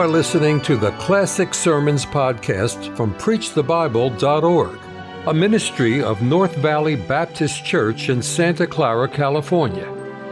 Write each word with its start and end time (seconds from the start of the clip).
are 0.00 0.08
listening 0.08 0.62
to 0.62 0.78
the 0.78 0.92
Classic 0.92 1.52
Sermons 1.52 2.06
podcast 2.06 2.96
from 2.96 3.12
PreachTheBible.org, 3.16 4.78
a 5.26 5.34
ministry 5.34 6.02
of 6.02 6.22
North 6.22 6.56
Valley 6.56 6.96
Baptist 6.96 7.66
Church 7.66 8.08
in 8.08 8.22
Santa 8.22 8.66
Clara, 8.66 9.06
California. 9.06 9.86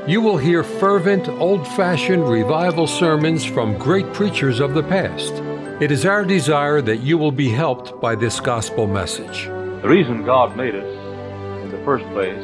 You 0.07 0.23
will 0.23 0.39
hear 0.39 0.65
fervent, 0.65 1.29
old 1.29 1.69
fashioned 1.69 2.27
revival 2.27 2.87
sermons 2.87 3.45
from 3.45 3.77
great 3.77 4.11
preachers 4.15 4.59
of 4.59 4.73
the 4.73 4.85
past. 4.85 5.35
It 5.83 5.91
is 5.91 6.07
our 6.07 6.25
desire 6.25 6.81
that 6.81 7.03
you 7.03 7.19
will 7.19 7.31
be 7.31 7.51
helped 7.51 8.01
by 8.01 8.15
this 8.15 8.41
gospel 8.41 8.87
message. 8.87 9.49
The 9.83 9.89
reason 9.91 10.25
God 10.25 10.57
made 10.57 10.77
us 10.77 11.63
in 11.63 11.71
the 11.71 11.85
first 11.85 12.07
place 12.15 12.43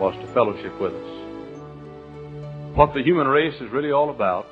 was 0.00 0.14
to 0.22 0.26
fellowship 0.32 0.80
with 0.80 0.94
us. 0.94 2.76
What 2.76 2.94
the 2.94 3.02
human 3.02 3.26
race 3.26 3.60
is 3.60 3.70
really 3.70 3.92
all 3.92 4.08
about 4.08 4.46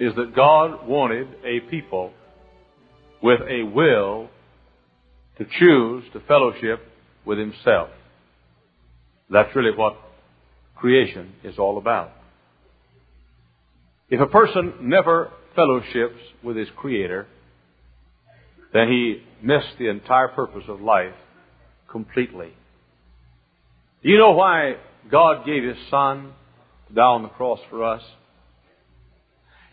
is 0.00 0.14
that 0.16 0.34
God 0.34 0.86
wanted 0.86 1.28
a 1.44 1.60
people 1.70 2.12
with 3.22 3.40
a 3.48 3.64
will 3.64 4.28
to 5.38 5.46
choose 5.58 6.04
to 6.12 6.20
fellowship 6.20 6.80
with 7.24 7.38
Himself. 7.38 7.90
That's 9.30 9.54
really 9.54 9.76
what 9.76 9.96
creation 10.76 11.32
is 11.44 11.58
all 11.58 11.78
about. 11.78 12.12
If 14.08 14.20
a 14.20 14.26
person 14.26 14.74
never 14.82 15.30
fellowships 15.54 16.20
with 16.42 16.56
his 16.56 16.68
Creator, 16.76 17.26
then 18.72 18.88
he 18.88 19.22
missed 19.42 19.78
the 19.78 19.88
entire 19.88 20.28
purpose 20.28 20.64
of 20.68 20.80
life 20.80 21.14
completely. 21.90 22.52
Do 24.02 24.08
you 24.08 24.18
know 24.18 24.30
why 24.30 24.76
God 25.10 25.44
gave 25.44 25.64
His 25.64 25.76
Son 25.90 26.32
to 26.88 26.94
die 26.94 27.02
on 27.02 27.22
the 27.22 27.28
cross 27.28 27.58
for 27.68 27.84
us? 27.84 28.02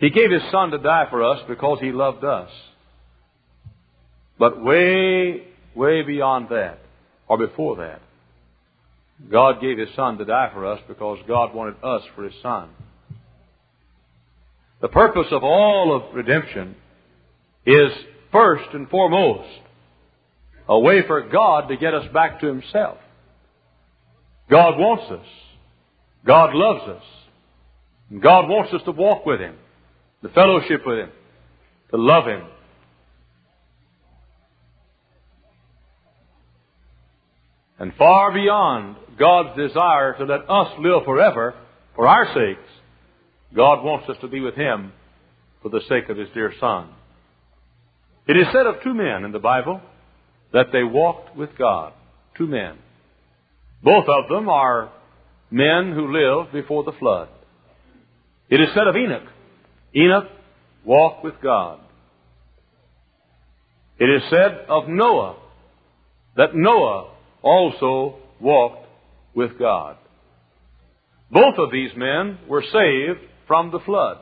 He 0.05 0.11
gave 0.11 0.29
His 0.29 0.43
Son 0.51 0.69
to 0.69 0.77
die 0.77 1.07
for 1.09 1.23
us 1.23 1.39
because 1.47 1.79
He 1.81 1.91
loved 1.91 2.23
us. 2.23 2.51
But 4.37 4.63
way, 4.63 5.47
way 5.73 6.03
beyond 6.03 6.49
that, 6.49 6.77
or 7.27 7.39
before 7.39 7.77
that, 7.77 8.03
God 9.31 9.61
gave 9.61 9.79
His 9.79 9.89
Son 9.95 10.19
to 10.19 10.25
die 10.25 10.51
for 10.53 10.63
us 10.63 10.79
because 10.87 11.17
God 11.27 11.55
wanted 11.55 11.83
us 11.83 12.03
for 12.13 12.23
His 12.23 12.35
Son. 12.43 12.69
The 14.79 14.89
purpose 14.89 15.25
of 15.31 15.43
all 15.43 15.95
of 15.95 16.13
redemption 16.13 16.75
is 17.65 17.89
first 18.31 18.75
and 18.75 18.87
foremost 18.87 19.49
a 20.69 20.79
way 20.79 21.01
for 21.07 21.27
God 21.27 21.69
to 21.69 21.77
get 21.77 21.95
us 21.95 22.05
back 22.13 22.41
to 22.41 22.45
Himself. 22.45 22.99
God 24.51 24.77
wants 24.77 25.11
us. 25.11 25.27
God 26.27 26.53
loves 26.53 26.89
us. 26.89 27.03
God 28.21 28.47
wants 28.47 28.71
us 28.71 28.83
to 28.85 28.91
walk 28.91 29.25
with 29.25 29.39
Him 29.39 29.55
to 30.25 30.33
fellowship 30.33 30.81
with 30.87 30.97
Him, 30.97 31.09
to 31.91 31.97
love 31.97 32.25
Him. 32.25 32.41
And 37.77 37.93
far 37.95 38.33
beyond 38.33 38.95
God's 39.19 39.55
desire 39.55 40.17
to 40.17 40.23
let 40.23 40.49
us 40.49 40.73
live 40.79 41.05
forever 41.05 41.53
for 41.95 42.07
our 42.07 42.25
sakes, 42.33 42.71
God 43.55 43.83
wants 43.83 44.09
us 44.09 44.17
to 44.21 44.27
be 44.27 44.39
with 44.39 44.55
Him 44.55 44.93
for 45.61 45.69
the 45.69 45.81
sake 45.87 46.09
of 46.09 46.17
His 46.17 46.29
dear 46.33 46.51
Son. 46.59 46.89
It 48.27 48.35
is 48.35 48.47
said 48.51 48.65
of 48.65 48.81
two 48.83 48.95
men 48.95 49.25
in 49.25 49.31
the 49.31 49.37
Bible 49.37 49.79
that 50.53 50.71
they 50.73 50.83
walked 50.83 51.37
with 51.37 51.51
God. 51.55 51.93
Two 52.35 52.47
men. 52.47 52.79
Both 53.83 54.05
of 54.07 54.27
them 54.29 54.49
are 54.49 54.91
men 55.51 55.93
who 55.93 56.11
lived 56.11 56.51
before 56.51 56.83
the 56.83 56.93
flood. 56.93 57.29
It 58.49 58.59
is 58.59 58.69
said 58.73 58.87
of 58.87 58.95
Enoch 58.95 59.34
Enoch 59.95 60.27
walked 60.83 61.23
with 61.23 61.35
God. 61.41 61.79
It 63.97 64.05
is 64.09 64.29
said 64.29 64.65
of 64.67 64.89
Noah 64.89 65.37
that 66.35 66.53
Noah 66.53 67.11
also 67.41 68.17
walked 68.41 68.87
with 69.33 69.57
God. 69.57 69.97
Both 71.31 71.55
of 71.57 71.71
these 71.71 71.91
men 71.95 72.39
were 72.47 72.61
saved 72.61 73.19
from 73.47 73.71
the 73.71 73.79
flood. 73.79 74.17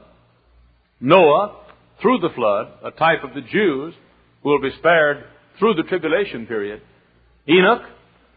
Noah, 1.00 1.58
through 2.02 2.20
the 2.20 2.34
flood, 2.36 2.68
a 2.84 2.92
type 2.92 3.24
of 3.24 3.34
the 3.34 3.42
Jews 3.42 3.94
who 4.42 4.50
will 4.50 4.62
be 4.62 4.76
spared 4.78 5.24
through 5.58 5.74
the 5.74 5.84
tribulation 5.84 6.46
period. 6.46 6.82
Enoch 7.50 7.82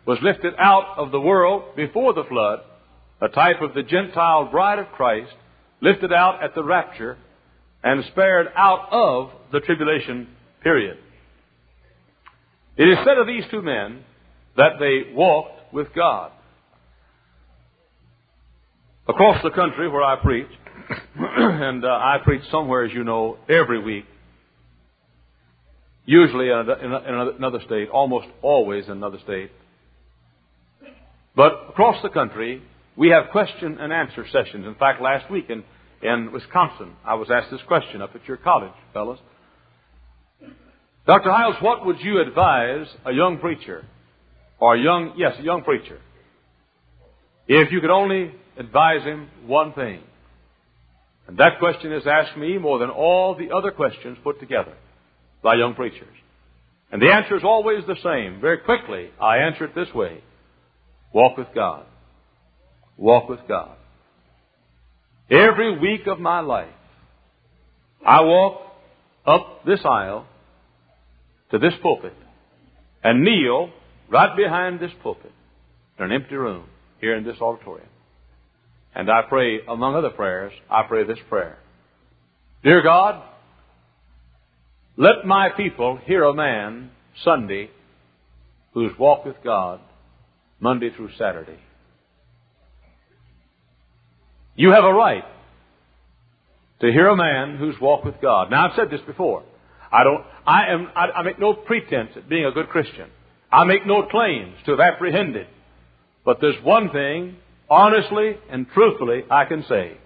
was 0.07 0.19
lifted 0.23 0.55
out 0.59 0.97
of 0.97 1.11
the 1.11 1.21
world 1.21 1.77
before 1.77 2.15
the 2.15 2.25
flood, 2.29 2.61
a 3.21 3.29
type 3.29 3.61
of 3.61 3.75
the 3.75 3.83
Gentile 3.83 4.47
bride 4.51 4.79
of 4.79 4.89
Christ, 4.89 5.33
lifted 5.81 6.13
out 6.13 6.43
at 6.43 6.55
the 6.55 6.65
rapture 6.65 7.19
and 7.87 8.05
spared 8.07 8.49
out 8.57 8.89
of 8.91 9.31
the 9.53 9.61
tribulation 9.61 10.27
period. 10.61 10.99
It 12.77 12.83
is 12.83 12.99
said 13.05 13.17
of 13.17 13.29
these 13.29 13.45
two 13.49 13.63
men 13.63 14.03
that 14.57 14.81
they 14.81 15.15
walked 15.15 15.73
with 15.73 15.95
God. 15.95 16.33
Across 19.09 19.45
the 19.45 19.51
country 19.51 19.89
where 19.89 20.03
I 20.03 20.17
preach, 20.17 20.49
and 21.17 21.85
uh, 21.85 21.89
I 21.89 22.17
preach 22.25 22.43
somewhere, 22.51 22.85
as 22.87 22.93
you 22.93 23.05
know, 23.05 23.39
every 23.49 23.81
week, 23.81 24.05
usually 26.07 26.49
in, 26.49 26.93
another 27.39 27.61
state, 27.67 27.89
almost 27.91 28.27
always 28.43 28.87
in 28.87 28.93
another 28.93 29.19
state. 29.23 29.53
But 31.37 31.53
across 31.69 32.03
the 32.03 32.09
country, 32.09 32.63
we 32.97 33.11
have 33.11 33.31
question 33.31 33.79
and 33.79 33.93
answer 33.93 34.27
sessions. 34.33 34.67
In 34.67 34.75
fact, 34.75 35.01
last 35.01 35.31
week 35.31 35.51
in 35.51 35.63
in 36.03 36.31
Wisconsin. 36.33 36.93
I 37.05 37.15
was 37.15 37.29
asked 37.31 37.51
this 37.51 37.61
question 37.67 38.03
up 38.03 38.15
at 38.15 38.27
your 38.27 38.37
college, 38.37 38.73
fellows. 38.93 39.19
Dr. 41.07 41.31
Hyles, 41.31 41.57
what 41.61 41.87
would 41.87 42.01
you 42.01 42.21
advise 42.21 42.87
a 43.05 43.13
young 43.13 43.39
preacher, 43.39 43.85
or 44.59 44.75
a 44.75 44.81
young, 44.81 45.15
yes, 45.17 45.35
a 45.39 45.43
young 45.43 45.63
preacher, 45.63 46.01
if 47.47 47.71
you 47.71 47.81
could 47.81 47.91
only 47.91 48.33
advise 48.59 49.03
him 49.05 49.29
one 49.47 49.73
thing? 49.73 50.01
And 51.29 51.39
that 51.39 51.59
question 51.59 51.93
is 51.93 52.05
asked 52.07 52.37
me 52.37 52.59
more 52.59 52.79
than 52.79 52.91
all 52.91 53.35
the 53.35 53.55
other 53.55 53.71
questions 53.71 54.19
put 54.23 54.41
together 54.41 54.75
by 55.43 55.55
young 55.55 55.75
preachers. 55.75 56.15
And 56.91 57.03
the 57.03 57.13
answer 57.13 57.37
is 57.37 57.43
always 57.45 57.85
the 57.87 57.97
same. 58.03 58.41
Very 58.41 58.59
quickly, 58.59 59.11
I 59.21 59.39
answer 59.39 59.65
it 59.65 59.75
this 59.75 59.93
way. 59.95 60.23
Walk 61.13 61.37
with 61.37 61.49
God. 61.55 61.85
Walk 62.97 63.29
with 63.29 63.41
God. 63.49 63.77
Every 65.31 65.79
week 65.79 66.07
of 66.07 66.21
my 66.21 66.41
life, 66.41 66.69
I 68.07 68.21
walk 68.21 68.61
up 69.27 69.65
this 69.67 69.81
aisle 69.85 70.27
to 71.51 71.59
this 71.59 71.73
pulpit 71.83 72.15
and 73.03 73.25
kneel 73.25 73.71
right 74.11 74.37
behind 74.37 74.79
this 74.79 74.93
pulpit 75.03 75.33
in 75.99 76.05
an 76.05 76.13
empty 76.13 76.37
room 76.37 76.67
here 77.01 77.17
in 77.17 77.25
this 77.25 77.41
auditorium. 77.41 77.89
And 78.95 79.11
I 79.11 79.23
pray, 79.29 79.61
among 79.69 79.95
other 79.95 80.11
prayers, 80.11 80.53
I 80.71 80.85
pray 80.89 81.05
this 81.05 81.19
prayer. 81.29 81.59
Dear 82.63 82.83
God, 82.83 83.23
let 84.97 85.27
my 85.27 85.51
people 85.57 85.99
hear 86.05 86.25
a 86.25 86.35
man 86.35 86.91
Sunday 87.25 87.71
who's 88.73 88.93
walked 88.99 89.27
with 89.27 89.37
God 89.45 89.81
Monday 90.61 90.91
through 90.97 91.11
Saturday. 91.19 91.59
You 94.57 94.71
have 94.71 94.85
a 94.85 94.93
right 94.93 95.25
to 96.81 96.93
hear 96.93 97.09
a 97.09 97.17
man 97.17 97.57
who's 97.57 97.79
walked 97.81 98.05
with 98.05 98.21
God. 98.21 98.51
Now, 98.51 98.69
I've 98.69 98.77
said 98.77 98.91
this 98.91 99.01
before. 99.07 99.43
I 99.93 100.05
don't, 100.05 100.25
I 100.47 100.67
am, 100.73 100.89
I, 100.97 101.07
I 101.19 101.23
make 101.23 101.39
no 101.39 101.55
pretense 101.55 102.11
at 102.17 102.29
being 102.29 102.45
a 102.45 102.53
good 102.53 102.69
Christian. 102.69 103.09
I 103.53 103.65
make 103.65 103.87
no 103.87 104.05
claims 104.07 104.57
to 104.65 104.73
have 104.73 104.81
apprehended. 104.81 105.47
But 106.25 106.39
there's 106.41 106.63
one 106.65 106.91
thing, 106.91 107.37
honestly 107.71 108.37
and 108.51 108.67
truthfully, 108.71 109.25
I 109.31 109.45
can 109.45 109.65
say. 109.69 109.97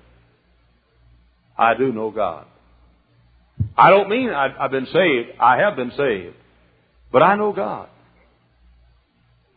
I 1.56 1.74
do 1.74 1.92
know 1.92 2.10
God. 2.10 2.46
I 3.76 3.90
don't 3.90 4.08
mean 4.08 4.30
I've, 4.30 4.52
I've 4.58 4.70
been 4.70 4.86
saved. 4.86 5.38
I 5.38 5.58
have 5.58 5.76
been 5.76 5.92
saved. 5.96 6.34
But 7.12 7.22
I 7.22 7.36
know 7.36 7.52
God. 7.52 7.88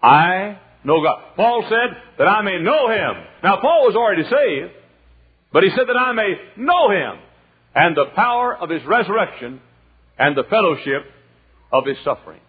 I 0.01 0.59
know 0.83 1.01
God. 1.01 1.35
Paul 1.35 1.65
said 1.69 1.97
that 2.17 2.27
I 2.27 2.41
may 2.41 2.59
know 2.59 2.89
Him. 2.89 3.23
Now, 3.43 3.57
Paul 3.61 3.85
was 3.85 3.95
already 3.95 4.23
saved. 4.23 4.73
But 5.53 5.63
he 5.63 5.69
said 5.69 5.87
that 5.87 5.97
I 5.97 6.11
may 6.13 6.33
know 6.57 6.89
him 6.89 7.19
and 7.75 7.95
the 7.95 8.05
power 8.15 8.57
of 8.57 8.69
his 8.69 8.83
resurrection 8.85 9.61
and 10.17 10.35
the 10.35 10.43
fellowship 10.49 11.05
of 11.71 11.85
his 11.85 11.97
sufferings. 12.03 12.41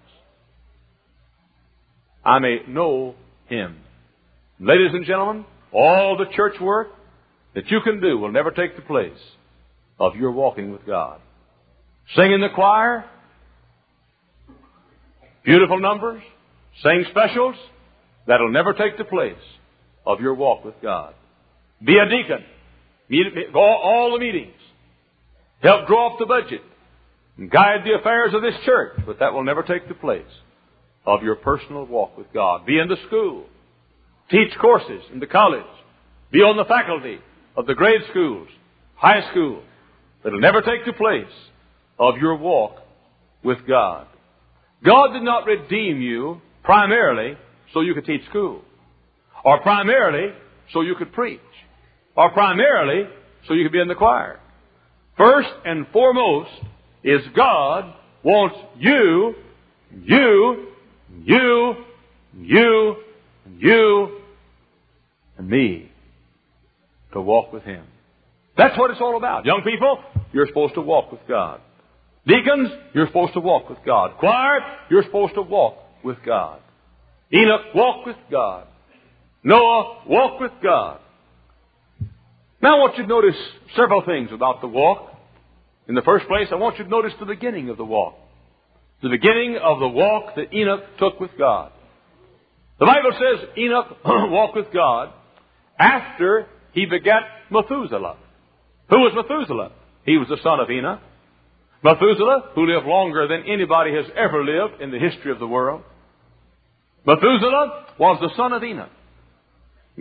I 2.24 2.38
may 2.38 2.60
know 2.66 3.14
him. 3.46 3.76
Ladies 4.58 4.92
and 4.94 5.04
gentlemen, 5.04 5.44
all 5.72 6.16
the 6.16 6.34
church 6.34 6.58
work 6.60 6.88
that 7.54 7.70
you 7.70 7.80
can 7.82 8.00
do 8.00 8.18
will 8.18 8.32
never 8.32 8.50
take 8.50 8.74
the 8.76 8.82
place 8.82 9.12
of 10.00 10.16
your 10.16 10.32
walking 10.32 10.72
with 10.72 10.86
God. 10.86 11.20
Sing 12.16 12.32
in 12.32 12.40
the 12.40 12.48
choir, 12.54 13.04
beautiful 15.44 15.78
numbers, 15.78 16.22
sing 16.82 17.04
specials, 17.10 17.56
that'll 18.26 18.52
never 18.52 18.72
take 18.72 18.96
the 18.96 19.04
place 19.04 19.34
of 20.06 20.20
your 20.20 20.34
walk 20.34 20.64
with 20.64 20.74
God. 20.82 21.14
Be 21.84 21.98
a 21.98 22.08
deacon. 22.08 22.44
All 23.54 24.12
the 24.12 24.18
meetings. 24.18 24.54
help 25.62 25.86
draw 25.86 26.12
up 26.12 26.18
the 26.18 26.26
budget, 26.26 26.62
and 27.38 27.50
guide 27.50 27.80
the 27.84 27.98
affairs 27.98 28.34
of 28.34 28.42
this 28.42 28.54
church, 28.64 28.92
but 29.06 29.18
that 29.18 29.32
will 29.32 29.44
never 29.44 29.62
take 29.62 29.88
the 29.88 29.94
place 29.94 30.22
of 31.06 31.22
your 31.22 31.36
personal 31.36 31.84
walk 31.86 32.16
with 32.16 32.32
God. 32.32 32.66
Be 32.66 32.78
in 32.78 32.88
the 32.88 32.96
school, 33.06 33.44
teach 34.30 34.56
courses 34.60 35.02
in 35.12 35.20
the 35.20 35.26
college, 35.26 35.64
be 36.30 36.38
on 36.38 36.56
the 36.56 36.64
faculty 36.64 37.18
of 37.56 37.66
the 37.66 37.74
grade 37.74 38.00
schools, 38.10 38.48
high 38.96 39.30
school. 39.30 39.62
It'll 40.24 40.40
never 40.40 40.62
take 40.62 40.86
the 40.86 40.92
place 40.92 41.32
of 41.98 42.16
your 42.16 42.36
walk 42.36 42.76
with 43.42 43.58
God. 43.68 44.06
God 44.84 45.12
did 45.12 45.22
not 45.22 45.46
redeem 45.46 46.00
you 46.00 46.40
primarily 46.62 47.36
so 47.72 47.80
you 47.80 47.94
could 47.94 48.06
teach 48.06 48.24
school, 48.30 48.62
or 49.44 49.60
primarily 49.60 50.32
so 50.72 50.80
you 50.80 50.94
could 50.94 51.12
preach, 51.12 51.40
or 52.16 52.30
primarily 52.30 53.08
so 53.46 53.54
you 53.54 53.64
could 53.64 53.72
be 53.72 53.80
in 53.80 53.88
the 53.88 53.94
choir. 53.94 54.40
First 55.16 55.50
and 55.64 55.86
foremost 55.92 56.50
is 57.02 57.20
God 57.36 57.94
wants 58.22 58.56
you, 58.78 59.34
you, 60.02 60.68
you, 61.22 61.74
you, 62.40 62.96
you, 63.58 64.20
and 65.38 65.48
me 65.48 65.90
to 67.12 67.20
walk 67.20 67.52
with 67.52 67.62
Him. 67.62 67.84
That's 68.56 68.78
what 68.78 68.90
it's 68.90 69.00
all 69.00 69.16
about. 69.16 69.44
Young 69.44 69.62
people, 69.62 70.02
you're 70.32 70.46
supposed 70.46 70.74
to 70.74 70.80
walk 70.80 71.12
with 71.12 71.20
God. 71.28 71.60
Deacons, 72.26 72.70
you're 72.94 73.06
supposed 73.06 73.34
to 73.34 73.40
walk 73.40 73.68
with 73.68 73.78
God. 73.84 74.16
Choir, 74.18 74.60
you're 74.90 75.02
supposed 75.02 75.34
to 75.34 75.42
walk 75.42 75.76
with 76.02 76.16
God. 76.24 76.60
Enoch, 77.32 77.74
walk 77.74 78.06
with 78.06 78.16
God. 78.30 78.66
Noah, 79.42 80.02
walk 80.06 80.40
with 80.40 80.52
God. 80.62 81.00
Now 82.64 82.76
I 82.76 82.80
want 82.80 82.96
you 82.96 83.02
to 83.02 83.08
notice 83.10 83.36
several 83.76 84.02
things 84.06 84.30
about 84.32 84.62
the 84.62 84.68
walk. 84.68 85.12
In 85.86 85.94
the 85.94 86.00
first 86.00 86.26
place, 86.26 86.48
I 86.50 86.54
want 86.54 86.78
you 86.78 86.84
to 86.84 86.90
notice 86.90 87.12
the 87.20 87.26
beginning 87.26 87.68
of 87.68 87.76
the 87.76 87.84
walk. 87.84 88.14
The 89.02 89.10
beginning 89.10 89.58
of 89.62 89.80
the 89.80 89.88
walk 89.88 90.34
that 90.36 90.50
Enoch 90.50 90.80
took 90.98 91.20
with 91.20 91.32
God. 91.36 91.72
The 92.80 92.86
Bible 92.86 93.10
says 93.12 93.48
Enoch 93.58 93.98
walked 94.06 94.56
with 94.56 94.72
God 94.72 95.12
after 95.78 96.46
he 96.72 96.86
begat 96.86 97.24
Methuselah. 97.50 98.16
Who 98.88 98.96
was 98.96 99.12
Methuselah? 99.14 99.72
He 100.06 100.16
was 100.16 100.28
the 100.28 100.38
son 100.42 100.58
of 100.58 100.70
Enoch. 100.70 101.00
Methuselah, 101.82 102.52
who 102.54 102.64
lived 102.64 102.86
longer 102.86 103.28
than 103.28 103.42
anybody 103.46 103.94
has 103.94 104.06
ever 104.16 104.42
lived 104.42 104.80
in 104.80 104.90
the 104.90 104.98
history 104.98 105.32
of 105.32 105.38
the 105.38 105.46
world. 105.46 105.82
Methuselah 107.04 107.88
was 107.98 108.20
the 108.22 108.34
son 108.38 108.54
of 108.54 108.64
Enoch. 108.64 108.88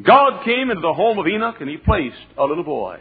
God 0.02 0.44
came 0.44 0.70
into 0.70 0.82
the 0.82 0.94
home 0.94 1.20
of 1.20 1.28
Enoch 1.28 1.56
and 1.60 1.70
he 1.70 1.78
placed 1.78 2.16
a 2.38 2.44
little 2.44 2.64
boy. 2.64 3.00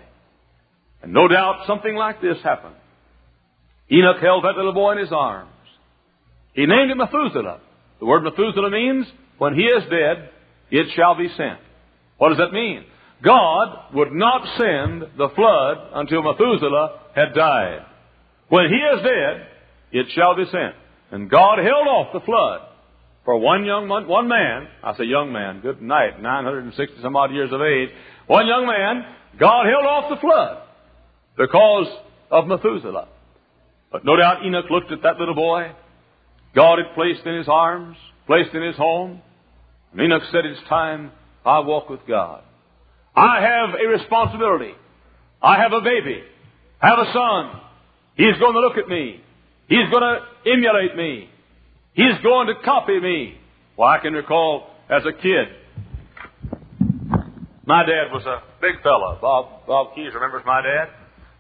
And 1.02 1.12
no 1.12 1.26
doubt 1.26 1.66
something 1.66 1.94
like 1.94 2.20
this 2.20 2.36
happened. 2.44 2.74
Enoch 3.90 4.20
held 4.20 4.44
that 4.44 4.56
little 4.56 4.74
boy 4.74 4.92
in 4.92 4.98
his 4.98 5.12
arms. 5.12 5.50
He 6.52 6.66
named 6.66 6.90
him 6.90 6.98
Methuselah. 6.98 7.60
The 7.98 8.06
word 8.06 8.24
Methuselah 8.24 8.70
means, 8.70 9.06
when 9.38 9.54
he 9.54 9.62
is 9.62 9.84
dead, 9.84 10.30
it 10.70 10.88
shall 10.94 11.16
be 11.16 11.28
sent. 11.36 11.58
What 12.18 12.28
does 12.28 12.38
that 12.38 12.52
mean? 12.52 12.84
God 13.22 13.94
would 13.94 14.12
not 14.12 14.42
send 14.58 15.02
the 15.16 15.28
flood 15.34 15.78
until 15.94 16.22
Methuselah 16.22 17.00
had 17.14 17.34
died. 17.34 17.86
When 18.48 18.66
he 18.68 18.76
is 18.76 19.02
dead, 19.02 19.46
it 19.92 20.06
shall 20.14 20.36
be 20.36 20.44
sent. 20.44 20.74
And 21.10 21.30
God 21.30 21.58
held 21.58 21.88
off 21.88 22.12
the 22.12 22.20
flood 22.20 22.60
for 23.24 23.38
one 23.38 23.64
young 23.64 23.88
man, 23.88 24.08
one 24.08 24.28
man, 24.28 24.68
I 24.82 24.96
say 24.96 25.04
young 25.04 25.32
man, 25.32 25.60
good 25.60 25.80
night, 25.80 26.20
960 26.20 27.02
some 27.02 27.16
odd 27.16 27.32
years 27.32 27.52
of 27.52 27.60
age, 27.60 27.90
one 28.26 28.46
young 28.46 28.66
man, 28.66 29.04
God 29.38 29.66
held 29.66 29.86
off 29.86 30.10
the 30.10 30.20
flood 30.20 30.62
because 31.36 31.86
of 32.30 32.46
Methuselah. 32.46 33.08
But 33.90 34.04
no 34.04 34.16
doubt 34.16 34.44
Enoch 34.44 34.66
looked 34.70 34.90
at 34.90 35.02
that 35.02 35.18
little 35.18 35.34
boy 35.34 35.72
God 36.54 36.78
had 36.78 36.94
placed 36.94 37.24
in 37.24 37.36
his 37.36 37.48
arms, 37.48 37.96
placed 38.26 38.54
in 38.54 38.62
his 38.62 38.76
home. 38.76 39.22
And 39.92 40.00
Enoch 40.00 40.22
said, 40.30 40.44
It's 40.44 40.60
time 40.68 41.12
I 41.44 41.60
walk 41.60 41.88
with 41.88 42.00
God. 42.06 42.42
I 43.14 43.40
have 43.40 43.70
a 43.74 43.88
responsibility. 43.88 44.74
I 45.42 45.58
have 45.58 45.72
a 45.72 45.80
baby. 45.80 46.22
I 46.80 46.88
have 46.88 46.98
a 46.98 47.12
son. 47.12 47.60
He's 48.16 48.38
going 48.38 48.54
to 48.54 48.60
look 48.60 48.76
at 48.76 48.88
me. 48.88 49.20
He's 49.68 49.88
going 49.90 50.02
to 50.02 50.50
emulate 50.50 50.96
me. 50.96 51.28
He's 51.94 52.18
going 52.22 52.46
to 52.48 52.54
copy 52.64 52.98
me. 52.98 53.38
Well, 53.76 53.88
I 53.88 53.98
can 53.98 54.14
recall 54.14 54.68
as 54.88 55.02
a 55.06 55.12
kid, 55.12 55.48
my 57.64 57.84
dad 57.84 58.12
was 58.12 58.24
a 58.26 58.42
big 58.60 58.82
fella. 58.82 59.18
Bob, 59.20 59.66
Bob 59.66 59.94
Keys 59.94 60.12
remembers 60.14 60.42
my 60.44 60.62
dad. 60.62 60.88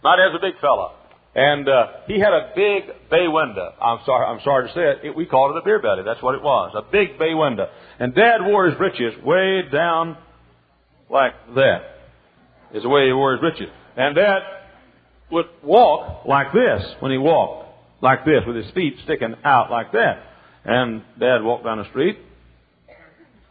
My 0.02 0.16
dad's 0.16 0.34
a 0.34 0.40
big 0.40 0.60
fella. 0.60 0.94
And 1.34 1.66
uh, 1.66 1.86
he 2.06 2.20
had 2.20 2.32
a 2.32 2.52
big 2.54 3.10
bay 3.10 3.26
window. 3.26 3.72
I'm 3.80 4.00
sorry, 4.04 4.26
I'm 4.26 4.40
sorry 4.44 4.68
to 4.68 4.74
say 4.74 4.80
it. 4.80 5.08
it. 5.08 5.16
We 5.16 5.24
called 5.24 5.56
it 5.56 5.58
a 5.60 5.64
beer 5.64 5.80
belly. 5.80 6.02
That's 6.04 6.22
what 6.22 6.34
it 6.34 6.42
was. 6.42 6.72
A 6.76 6.82
big 6.82 7.18
bay 7.18 7.32
window. 7.32 7.68
And 7.98 8.14
Dad 8.14 8.42
wore 8.42 8.66
his 8.66 8.76
breeches 8.76 9.14
way 9.24 9.62
down 9.72 10.18
like 11.08 11.32
that. 11.54 11.78
Is 12.74 12.82
the 12.82 12.88
way 12.88 13.06
he 13.06 13.12
wore 13.12 13.32
his 13.32 13.40
breeches. 13.40 13.68
And 13.96 14.14
Dad 14.14 14.40
would 15.30 15.46
walk 15.62 16.26
like 16.26 16.52
this 16.52 16.82
when 17.00 17.10
he 17.10 17.18
walked, 17.18 17.68
like 18.02 18.24
this, 18.24 18.42
with 18.46 18.56
his 18.56 18.70
feet 18.74 18.96
sticking 19.04 19.34
out 19.44 19.70
like 19.70 19.92
that. 19.92 20.31
And 20.64 21.02
Dad 21.18 21.42
walked 21.42 21.64
down 21.64 21.78
the 21.78 21.88
street 21.90 22.18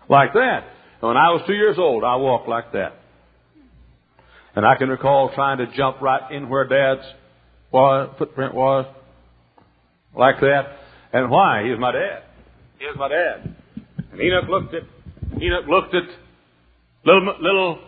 like 0.10 0.34
that. 0.34 0.66
When 1.00 1.18
I 1.18 1.32
was 1.32 1.42
two 1.48 1.54
years 1.54 1.78
old, 1.78 2.04
I 2.04 2.16
walked 2.16 2.48
like 2.48 2.72
that. 2.74 2.94
And 4.56 4.66
I 4.66 4.76
can 4.76 4.90
recall 4.90 5.32
trying 5.34 5.58
to 5.60 5.66
jump 5.76 6.02
right 6.02 6.32
in 6.32 6.50
where 6.50 6.68
Dad's 6.68 7.08
was, 7.72 8.14
footprint 8.18 8.54
was, 8.54 8.86
like 10.16 10.40
that. 10.42 10.78
And 11.14 11.30
why? 11.30 11.64
He 11.64 11.70
was 11.70 11.80
my 11.80 11.92
dad. 11.92 12.24
He 12.80 12.86
was 12.86 12.96
my 12.98 13.08
dad. 13.08 13.56
And 14.12 14.22
Enoch 14.22 14.50
looked 14.50 14.74
at 14.74 14.84
Enoch 15.42 15.66
looked 15.68 15.96
at 15.96 16.04
little 17.06 17.36
little 17.42 17.80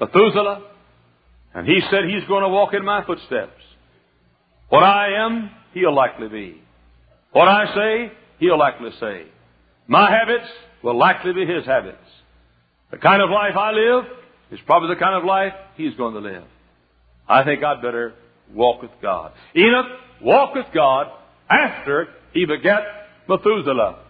Methuselah, 0.00 0.62
and 1.54 1.66
he 1.66 1.80
said 1.90 2.04
he's 2.08 2.26
going 2.28 2.42
to 2.42 2.48
walk 2.48 2.74
in 2.74 2.84
my 2.84 3.04
footsteps. 3.04 3.60
What 4.68 4.84
I 4.84 5.24
am, 5.26 5.50
he'll 5.74 5.94
likely 5.94 6.28
be. 6.28 6.61
What 7.32 7.48
I 7.48 7.74
say, 7.74 8.12
he'll 8.38 8.58
likely 8.58 8.90
say. 9.00 9.24
My 9.86 10.10
habits 10.10 10.50
will 10.82 10.98
likely 10.98 11.32
be 11.32 11.46
his 11.46 11.64
habits. 11.64 11.98
The 12.90 12.98
kind 12.98 13.22
of 13.22 13.30
life 13.30 13.56
I 13.56 13.72
live 13.72 14.04
is 14.50 14.60
probably 14.66 14.94
the 14.94 15.00
kind 15.00 15.16
of 15.16 15.24
life 15.24 15.52
he's 15.76 15.94
going 15.96 16.14
to 16.14 16.20
live. 16.20 16.44
I 17.28 17.44
think 17.44 17.64
I'd 17.64 17.80
better 17.80 18.14
walk 18.52 18.82
with 18.82 18.90
God. 19.00 19.32
Enoch 19.56 19.86
walked 20.22 20.56
with 20.56 20.66
God 20.74 21.06
after 21.50 22.08
he 22.32 22.44
begat 22.44 22.82
Methuselah. 23.28 24.04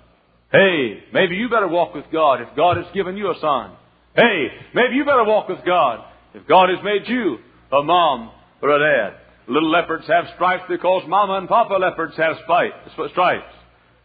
Hey, 0.51 1.05
maybe 1.13 1.37
you 1.37 1.49
better 1.49 1.69
walk 1.69 1.95
with 1.95 2.05
God 2.13 2.41
if 2.43 2.49
God 2.57 2.77
has 2.77 2.87
given 2.93 3.17
you 3.17 3.31
a 3.31 3.35
son. 3.41 3.73
Hey, 4.15 4.49
maybe 4.75 4.97
you 4.97 5.05
better 5.05 5.25
walk 5.25 5.49
with 5.49 5.65
God 5.65 6.05
if 6.35 6.47
God 6.47 6.69
has 6.69 6.79
made 6.85 7.09
you 7.09 7.39
a 7.73 7.83
mom 7.83 8.33
or 8.61 8.71
a 8.71 8.79
dad. 8.79 9.19
Little 9.49 9.71
leopards 9.71 10.07
have 10.07 10.27
stripes 10.35 10.65
because 10.69 11.03
mama 11.09 11.35
and 11.35 11.49
papa 11.49 11.75
leopards 11.75 12.17
have 12.17 12.37
stripes. 12.45 12.77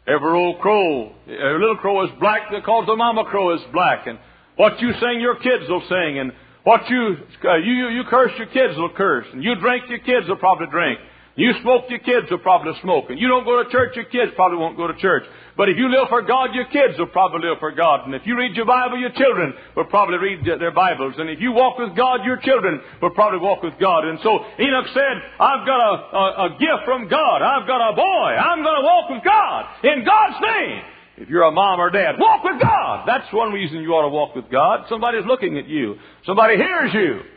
Every 0.07 0.31
old 0.31 0.59
crow, 0.59 1.13
every 1.27 1.59
little 1.59 1.77
crow 1.77 2.03
is 2.05 2.11
black 2.19 2.49
because 2.49 2.85
the 2.87 2.95
mama 2.95 3.25
crow 3.25 3.53
is 3.53 3.61
black. 3.71 4.07
And 4.07 4.17
what 4.55 4.79
you 4.81 4.91
sing, 4.93 5.19
your 5.19 5.35
kids 5.35 5.65
will 5.69 5.83
sing. 5.87 6.19
And 6.19 6.31
what 6.63 6.89
you, 6.89 7.17
uh, 7.45 7.57
you, 7.57 7.73
you, 7.73 7.87
you 7.89 8.03
curse, 8.09 8.31
your 8.37 8.47
kids 8.47 8.77
will 8.77 8.93
curse. 8.95 9.27
And 9.31 9.43
you 9.43 9.55
drink, 9.55 9.83
your 9.89 9.99
kids 9.99 10.27
will 10.27 10.37
probably 10.37 10.67
drink. 10.67 10.99
You 11.37 11.53
smoke, 11.61 11.85
your 11.87 12.01
kids 12.01 12.25
will 12.31 12.41
probably 12.41 12.73
smoke. 12.81 13.13
And 13.13 13.19
you 13.21 13.27
don't 13.27 13.45
go 13.45 13.61
to 13.61 13.69
church, 13.69 13.93
your 13.95 14.09
kids 14.09 14.33
probably 14.35 14.57
won't 14.57 14.75
go 14.75 14.87
to 14.87 14.97
church. 14.97 15.21
But 15.55 15.69
if 15.69 15.77
you 15.77 15.85
live 15.85 16.09
for 16.09 16.23
God, 16.25 16.49
your 16.53 16.65
kids 16.65 16.97
will 16.97 17.13
probably 17.13 17.47
live 17.47 17.59
for 17.59 17.71
God. 17.71 18.05
And 18.05 18.15
if 18.15 18.25
you 18.25 18.35
read 18.35 18.55
your 18.55 18.65
Bible, 18.65 18.97
your 18.97 19.13
children 19.13 19.53
will 19.75 19.85
probably 19.85 20.17
read 20.17 20.41
their 20.45 20.73
Bibles. 20.73 21.13
And 21.17 21.29
if 21.29 21.39
you 21.39 21.51
walk 21.51 21.77
with 21.77 21.95
God, 21.95 22.25
your 22.25 22.37
children 22.37 22.81
will 23.01 23.11
probably 23.11 23.37
walk 23.37 23.61
with 23.61 23.77
God. 23.79 24.05
And 24.05 24.17
so 24.23 24.33
Enoch 24.57 24.89
said, 24.93 25.15
I've 25.39 25.61
got 25.61 25.77
a, 25.77 25.93
a, 25.93 26.25
a 26.45 26.49
gift 26.57 26.85
from 26.85 27.07
God. 27.07 27.45
I've 27.45 27.67
got 27.67 27.85
a 27.85 27.93
boy. 27.93 28.29
I'm 28.33 28.65
going 28.65 28.81
to 28.81 28.85
walk 28.85 29.09
with 29.13 29.23
God 29.23 29.65
in 29.85 30.05
God's 30.05 30.41
name. 30.41 30.81
If 31.17 31.29
you're 31.29 31.43
a 31.43 31.51
mom 31.51 31.79
or 31.79 31.91
dad, 31.91 32.15
walk 32.17 32.43
with 32.43 32.61
God. 32.61 33.05
That's 33.05 33.31
one 33.31 33.51
reason 33.51 33.81
you 33.81 33.93
ought 33.93 34.09
to 34.09 34.13
walk 34.13 34.35
with 34.35 34.49
God. 34.49 34.85
Somebody's 34.89 35.25
looking 35.25 35.57
at 35.57 35.67
you. 35.67 35.97
Somebody 36.25 36.57
hears 36.57 36.93
you. 36.93 37.36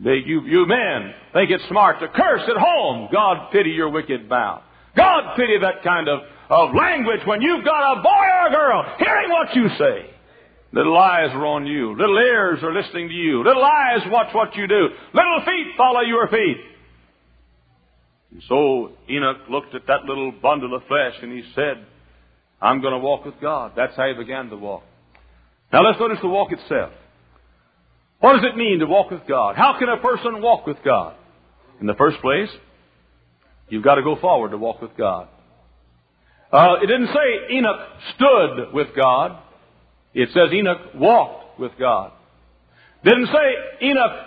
They, 0.00 0.22
you, 0.24 0.42
you 0.42 0.66
men 0.66 1.12
think 1.32 1.50
it's 1.50 1.66
smart 1.68 2.00
to 2.00 2.08
curse 2.08 2.42
at 2.48 2.56
home. 2.56 3.08
God 3.12 3.50
pity 3.50 3.70
your 3.70 3.88
wicked 3.90 4.28
mouth. 4.28 4.62
God 4.96 5.34
pity 5.36 5.58
that 5.60 5.82
kind 5.82 6.08
of, 6.08 6.20
of 6.50 6.74
language 6.74 7.20
when 7.24 7.42
you've 7.42 7.64
got 7.64 7.98
a 7.98 8.02
boy 8.02 8.08
or 8.08 8.46
a 8.46 8.50
girl 8.50 8.96
hearing 8.98 9.30
what 9.30 9.54
you 9.54 9.68
say. 9.78 10.10
Little 10.72 10.96
eyes 10.98 11.30
are 11.32 11.46
on 11.46 11.66
you. 11.66 11.96
Little 11.96 12.18
ears 12.18 12.58
are 12.62 12.72
listening 12.72 13.08
to 13.08 13.14
you. 13.14 13.42
Little 13.42 13.64
eyes 13.64 14.00
watch 14.06 14.34
what 14.34 14.54
you 14.54 14.66
do. 14.66 14.88
Little 15.14 15.40
feet 15.44 15.74
follow 15.76 16.00
your 16.00 16.28
feet. 16.28 16.58
And 18.32 18.42
so 18.48 18.92
Enoch 19.08 19.48
looked 19.50 19.74
at 19.74 19.86
that 19.86 20.04
little 20.04 20.30
bundle 20.30 20.74
of 20.74 20.82
flesh 20.86 21.14
and 21.22 21.32
he 21.32 21.42
said, 21.54 21.86
I'm 22.60 22.82
going 22.82 22.92
to 22.92 22.98
walk 22.98 23.24
with 23.24 23.40
God. 23.40 23.72
That's 23.76 23.96
how 23.96 24.08
he 24.08 24.14
began 24.14 24.50
to 24.50 24.56
walk. 24.56 24.82
Now 25.72 25.82
let's 25.82 25.98
notice 25.98 26.18
the 26.20 26.28
walk 26.28 26.52
itself. 26.52 26.92
What 28.20 28.34
does 28.34 28.44
it 28.52 28.56
mean 28.56 28.80
to 28.80 28.86
walk 28.86 29.10
with 29.10 29.26
God? 29.28 29.56
How 29.56 29.78
can 29.78 29.88
a 29.88 29.96
person 29.98 30.42
walk 30.42 30.66
with 30.66 30.78
God? 30.84 31.14
In 31.80 31.86
the 31.86 31.94
first 31.94 32.20
place, 32.20 32.48
you've 33.68 33.84
got 33.84 33.94
to 33.94 34.02
go 34.02 34.16
forward 34.20 34.50
to 34.50 34.58
walk 34.58 34.82
with 34.82 34.96
God. 34.96 35.28
Uh, 36.52 36.76
it 36.82 36.86
didn't 36.86 37.08
say 37.08 37.56
Enoch 37.56 37.80
stood 38.14 38.72
with 38.72 38.88
God. 38.96 39.38
It 40.14 40.30
says 40.32 40.52
Enoch 40.52 40.94
walked 40.94 41.60
with 41.60 41.72
God. 41.78 42.12
Didn't 43.04 43.26
say 43.26 43.86
Enoch 43.86 44.26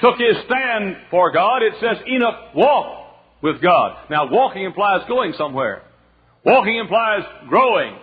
took 0.00 0.16
his 0.18 0.36
stand 0.46 0.96
for 1.10 1.30
God. 1.30 1.62
It 1.62 1.74
says 1.80 1.98
Enoch 2.10 2.54
walked 2.54 3.42
with 3.42 3.62
God. 3.62 3.98
Now, 4.10 4.28
walking 4.30 4.64
implies 4.64 5.02
going 5.06 5.34
somewhere. 5.36 5.82
Walking 6.44 6.78
implies 6.78 7.22
growing. 7.48 7.96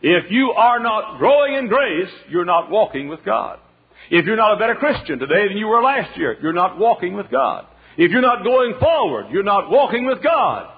If 0.00 0.30
you 0.30 0.52
are 0.56 0.80
not 0.80 1.18
growing 1.18 1.54
in 1.54 1.68
grace, 1.68 2.10
you're 2.30 2.46
not 2.46 2.70
walking 2.70 3.08
with 3.08 3.24
God. 3.24 3.58
If 4.10 4.26
you're 4.26 4.36
not 4.36 4.54
a 4.54 4.58
better 4.58 4.74
Christian 4.74 5.18
today 5.18 5.48
than 5.48 5.56
you 5.56 5.68
were 5.68 5.82
last 5.82 6.18
year, 6.18 6.36
you're 6.42 6.52
not 6.52 6.78
walking 6.78 7.14
with 7.14 7.30
God. 7.30 7.66
If 7.96 8.10
you're 8.10 8.20
not 8.20 8.42
going 8.42 8.74
forward, 8.80 9.26
you're 9.30 9.44
not 9.44 9.70
walking 9.70 10.04
with 10.06 10.22
God. 10.22 10.68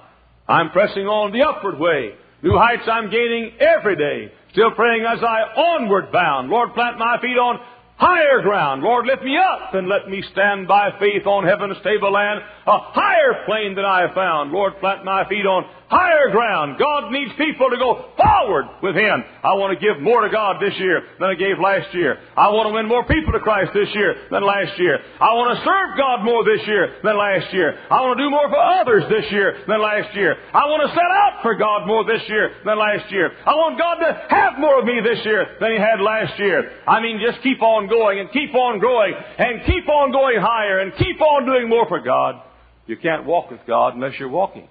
I'm 0.47 0.69
pressing 0.69 1.07
on 1.07 1.31
the 1.31 1.41
upward 1.41 1.79
way. 1.79 2.11
New 2.43 2.57
heights 2.57 2.83
I'm 2.85 3.09
gaining 3.09 3.53
every 3.59 3.95
day. 3.95 4.31
Still 4.51 4.71
praying 4.71 5.05
as 5.05 5.23
I 5.23 5.49
onward 5.57 6.11
bound. 6.11 6.49
Lord, 6.49 6.73
plant 6.73 6.99
my 6.99 7.17
feet 7.21 7.37
on 7.37 7.59
higher 7.95 8.41
ground. 8.41 8.83
Lord, 8.83 9.07
lift 9.07 9.23
me 9.23 9.37
up 9.37 9.73
and 9.73 9.87
let 9.87 10.09
me 10.09 10.21
stand 10.31 10.67
by 10.67 10.89
faith 10.99 11.25
on 11.25 11.45
heaven's 11.45 11.77
stable 11.79 12.11
land, 12.11 12.41
a 12.67 12.77
higher 12.79 13.45
plane 13.45 13.75
than 13.75 13.85
I 13.85 14.01
have 14.01 14.13
found. 14.13 14.51
Lord, 14.51 14.77
plant 14.79 15.05
my 15.05 15.27
feet 15.29 15.45
on 15.45 15.65
higher 15.93 16.33
ground. 16.33 16.81
God 16.81 17.13
needs 17.13 17.29
people 17.37 17.69
to 17.69 17.77
go 17.77 18.09
forward 18.17 18.65
with 18.81 18.97
Him. 18.97 19.21
I 19.45 19.53
want 19.53 19.77
to 19.77 19.79
give 19.79 20.01
more 20.01 20.25
to 20.25 20.31
God 20.33 20.57
this 20.57 20.73
year 20.81 21.05
than 21.21 21.29
I 21.29 21.37
gave 21.37 21.61
last 21.61 21.93
year. 21.93 22.17
I 22.33 22.49
want 22.49 22.67
to 22.69 22.73
win 22.73 22.89
more 22.89 23.05
people 23.05 23.33
to 23.37 23.39
Christ 23.39 23.71
this 23.77 23.93
year 23.93 24.25
than 24.33 24.41
last 24.41 24.73
year. 24.81 24.97
I 25.21 25.37
want 25.37 25.53
to 25.53 25.61
serve 25.61 25.93
God 25.93 26.25
more 26.25 26.41
this 26.41 26.65
year 26.65 26.97
than 27.05 27.13
last 27.13 27.53
year. 27.53 27.77
I 27.93 28.01
want 28.01 28.17
to 28.17 28.23
do 28.25 28.29
more 28.33 28.49
for 28.49 28.57
others 28.57 29.05
this 29.13 29.29
year 29.29 29.61
than 29.69 29.77
last 29.77 30.09
year. 30.17 30.33
I 30.49 30.65
want 30.65 30.81
to 30.89 30.91
set 30.97 31.11
out 31.13 31.45
for 31.45 31.53
God 31.53 31.85
more 31.85 32.01
this 32.01 32.25
year 32.25 32.57
than 32.65 32.81
last 32.81 33.13
year. 33.13 33.29
I 33.45 33.53
want 33.53 33.77
God 33.77 34.01
to 34.01 34.09
have 34.33 34.57
more 34.57 34.81
of 34.81 34.85
me 34.89 34.97
this 35.05 35.21
year 35.21 35.61
than 35.61 35.77
He 35.77 35.79
had 35.79 36.01
last 36.01 36.33
year. 36.41 36.81
I 36.89 36.97
mean, 36.99 37.21
just 37.21 37.45
keep 37.45 37.61
on 37.61 37.85
going 37.85 38.17
and 38.17 38.33
keep 38.33 38.57
on 38.57 38.81
growing 38.81 39.13
and 39.13 39.61
keep 39.69 39.85
on 39.85 40.09
going 40.09 40.41
higher 40.41 40.81
and 40.81 40.89
keep 40.97 41.21
on 41.21 41.45
doing 41.45 41.69
more 41.69 41.85
for 41.85 42.01
God. 42.01 42.41
You 42.89 42.97
can't 42.97 43.25
walk 43.25 43.51
with 43.51 43.61
God 43.67 43.93
unless 43.95 44.17
you're 44.19 44.33
walking 44.33 44.67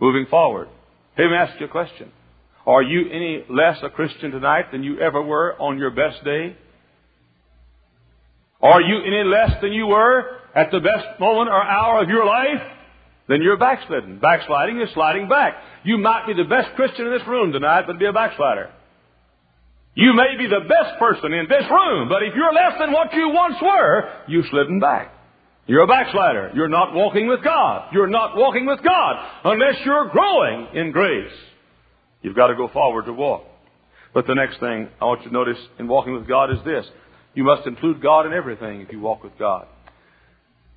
moving 0.00 0.26
forward. 0.30 0.68
Let 1.18 1.30
me 1.30 1.36
ask 1.36 1.58
you 1.60 1.66
a 1.66 1.68
question. 1.68 2.10
Are 2.66 2.82
you 2.82 3.10
any 3.10 3.44
less 3.48 3.78
a 3.82 3.90
Christian 3.90 4.30
tonight 4.30 4.72
than 4.72 4.82
you 4.82 4.98
ever 5.00 5.22
were 5.22 5.54
on 5.60 5.78
your 5.78 5.90
best 5.90 6.24
day? 6.24 6.56
Are 8.62 8.80
you 8.80 8.96
any 9.04 9.28
less 9.28 9.60
than 9.60 9.72
you 9.72 9.86
were 9.86 10.38
at 10.54 10.70
the 10.70 10.80
best 10.80 11.20
moment 11.20 11.50
or 11.50 11.62
hour 11.62 12.02
of 12.02 12.08
your 12.08 12.24
life? 12.24 12.62
Then 13.28 13.42
you're 13.42 13.58
backsliding. 13.58 14.18
Backsliding 14.18 14.80
is 14.80 14.88
sliding 14.94 15.28
back. 15.28 15.54
You 15.84 15.98
might 15.98 16.26
be 16.26 16.34
the 16.34 16.48
best 16.48 16.74
Christian 16.74 17.06
in 17.06 17.12
this 17.12 17.26
room 17.28 17.52
tonight, 17.52 17.84
but 17.86 17.98
be 17.98 18.06
a 18.06 18.12
backslider. 18.12 18.70
You 19.94 20.12
may 20.14 20.36
be 20.36 20.48
the 20.48 20.66
best 20.66 20.98
person 20.98 21.32
in 21.32 21.46
this 21.48 21.64
room, 21.70 22.08
but 22.08 22.22
if 22.22 22.34
you're 22.34 22.52
less 22.52 22.78
than 22.78 22.92
what 22.92 23.12
you 23.14 23.28
once 23.28 23.56
were, 23.62 24.10
you've 24.26 24.46
slidden 24.50 24.80
back. 24.80 25.12
You're 25.66 25.82
a 25.82 25.86
backslider. 25.86 26.52
You're 26.54 26.68
not 26.68 26.92
walking 26.92 27.26
with 27.26 27.42
God. 27.42 27.88
You're 27.92 28.06
not 28.06 28.36
walking 28.36 28.66
with 28.66 28.82
God 28.82 29.30
unless 29.44 29.76
you're 29.84 30.10
growing 30.10 30.68
in 30.74 30.92
grace. 30.92 31.32
You've 32.22 32.36
got 32.36 32.48
to 32.48 32.54
go 32.54 32.68
forward 32.68 33.06
to 33.06 33.12
walk. 33.12 33.44
But 34.12 34.26
the 34.26 34.34
next 34.34 34.60
thing 34.60 34.88
I 35.00 35.04
want 35.06 35.22
you 35.22 35.28
to 35.28 35.32
notice 35.32 35.58
in 35.78 35.88
walking 35.88 36.14
with 36.14 36.28
God 36.28 36.50
is 36.52 36.58
this. 36.64 36.86
You 37.34 37.44
must 37.44 37.66
include 37.66 38.00
God 38.00 38.26
in 38.26 38.32
everything 38.32 38.80
if 38.80 38.92
you 38.92 39.00
walk 39.00 39.24
with 39.24 39.36
God. 39.38 39.66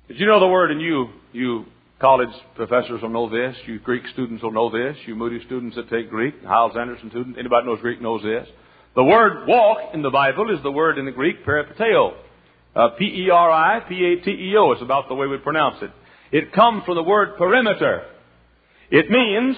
Did 0.08 0.18
you 0.18 0.26
know 0.26 0.40
the 0.40 0.48
word 0.48 0.70
and 0.70 0.80
you, 0.80 1.08
you 1.32 1.66
college 2.00 2.34
professors 2.56 3.02
will 3.02 3.10
know 3.10 3.28
this, 3.28 3.56
you 3.66 3.78
Greek 3.78 4.02
students 4.12 4.42
will 4.42 4.52
know 4.52 4.70
this, 4.70 4.96
you 5.06 5.14
Moody 5.14 5.44
students 5.44 5.76
that 5.76 5.90
take 5.90 6.08
Greek, 6.08 6.34
Hyles 6.44 6.76
Anderson 6.78 7.10
students, 7.10 7.38
anybody 7.38 7.66
knows 7.66 7.80
Greek 7.80 8.00
knows 8.00 8.22
this. 8.22 8.48
The 8.96 9.04
word 9.04 9.46
walk 9.46 9.94
in 9.94 10.02
the 10.02 10.10
Bible 10.10 10.54
is 10.54 10.62
the 10.62 10.72
word 10.72 10.98
in 10.98 11.04
the 11.04 11.12
Greek 11.12 11.44
peripateo. 11.44 12.14
Uh, 12.74 12.88
P-E-R-I-P-A-T-E-O 12.98 14.72
is 14.74 14.82
about 14.82 15.08
the 15.08 15.14
way 15.14 15.26
we 15.26 15.38
pronounce 15.38 15.82
it. 15.82 15.90
It 16.30 16.52
comes 16.52 16.84
from 16.84 16.96
the 16.96 17.02
word 17.02 17.36
perimeter. 17.38 18.02
It 18.90 19.10
means 19.10 19.56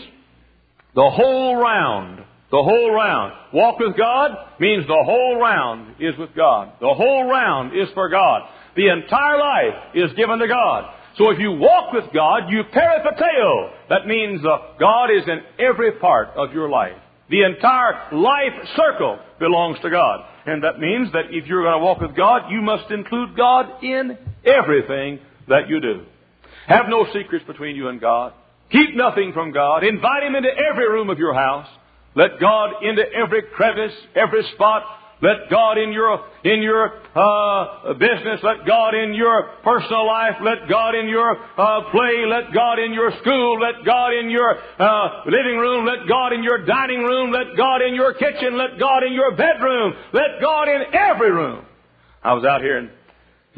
the 0.95 1.11
whole 1.11 1.57
round. 1.57 2.25
The 2.51 2.63
whole 2.63 2.93
round. 2.93 3.33
Walk 3.53 3.79
with 3.79 3.97
God 3.97 4.31
means 4.59 4.87
the 4.87 5.03
whole 5.05 5.41
round 5.41 5.97
is 6.01 6.17
with 6.19 6.35
God. 6.35 6.73
The 6.81 6.95
whole 6.95 7.25
round 7.25 7.77
is 7.77 7.89
for 7.95 8.09
God. 8.09 8.43
The 8.77 8.89
entire 8.89 9.39
life 9.39 9.95
is 9.95 10.13
given 10.15 10.39
to 10.39 10.49
God. 10.49 10.95
So 11.17 11.31
if 11.31 11.39
you 11.39 11.53
walk 11.53 11.93
with 11.93 12.05
God, 12.15 12.51
you 12.51 12.63
peripateo. 12.65 13.71
That 13.89 14.07
means 14.07 14.41
uh, 14.45 14.79
God 14.79 15.11
is 15.11 15.25
in 15.27 15.41
every 15.65 15.93
part 15.93 16.29
of 16.37 16.53
your 16.53 16.69
life. 16.69 16.97
The 17.29 17.43
entire 17.43 18.13
life 18.13 18.69
circle 18.77 19.19
belongs 19.39 19.79
to 19.83 19.91
God. 19.91 20.25
And 20.47 20.65
that 20.65 20.79
means 20.79 21.13
that 21.13 21.27
if 21.31 21.47
you're 21.47 21.63
going 21.63 21.79
to 21.79 21.85
walk 21.85 22.01
with 22.01 22.17
God, 22.17 22.51
you 22.51 22.63
must 22.63 22.91
include 22.91 23.37
God 23.37 23.83
in 23.83 24.17
everything 24.45 25.21
that 25.49 25.69
you 25.69 25.81
do. 25.81 26.05
Have 26.67 26.87
no 26.89 27.07
secrets 27.13 27.45
between 27.47 27.77
you 27.77 27.89
and 27.89 28.01
God. 28.01 28.33
Keep 28.71 28.95
nothing 28.95 29.33
from 29.33 29.53
God. 29.53 29.85
Invite 29.85 30.23
Him 30.23 30.35
into 30.35 30.51
every 30.51 30.89
room 30.89 31.11
of 31.11 31.19
your 31.19 31.35
house. 31.35 31.67
Let 32.15 32.41
God 32.41 32.83
into 32.83 33.03
every 33.13 33.43
crevice, 33.55 33.95
every 34.15 34.43
spot, 34.55 34.83
let 35.23 35.51
God 35.51 35.77
in 35.77 35.93
your, 35.93 36.25
in 36.45 36.63
your 36.63 36.97
uh, 37.15 37.93
business. 37.95 38.41
Let 38.43 38.67
God 38.67 38.95
in 38.95 39.13
your 39.13 39.51
personal 39.63 40.07
life. 40.07 40.37
Let 40.43 40.69
God 40.69 40.95
in 40.95 41.09
your 41.09 41.37
uh, 41.37 41.91
play. 41.91 42.25
Let 42.27 42.55
God 42.55 42.79
in 42.79 42.95
your 42.95 43.13
school. 43.21 43.61
Let 43.61 43.85
God 43.85 44.15
in 44.15 44.31
your 44.31 44.57
uh, 44.57 45.25
living 45.27 45.59
room. 45.59 45.85
Let 45.85 46.09
God 46.09 46.33
in 46.33 46.43
your 46.43 46.65
dining 46.65 47.03
room. 47.03 47.33
Let 47.33 47.57
God 47.57 47.83
in 47.83 47.95
your 47.95 48.15
kitchen. 48.15 48.57
Let 48.57 48.79
God 48.79 49.03
in 49.05 49.13
your 49.13 49.37
bedroom. 49.37 49.93
Let 50.15 50.41
God 50.41 50.69
in 50.69 50.95
every 50.95 51.31
room. 51.31 51.67
I 52.23 52.33
was 52.33 52.45
out 52.45 52.63
here 52.63 52.79
in, 52.79 52.91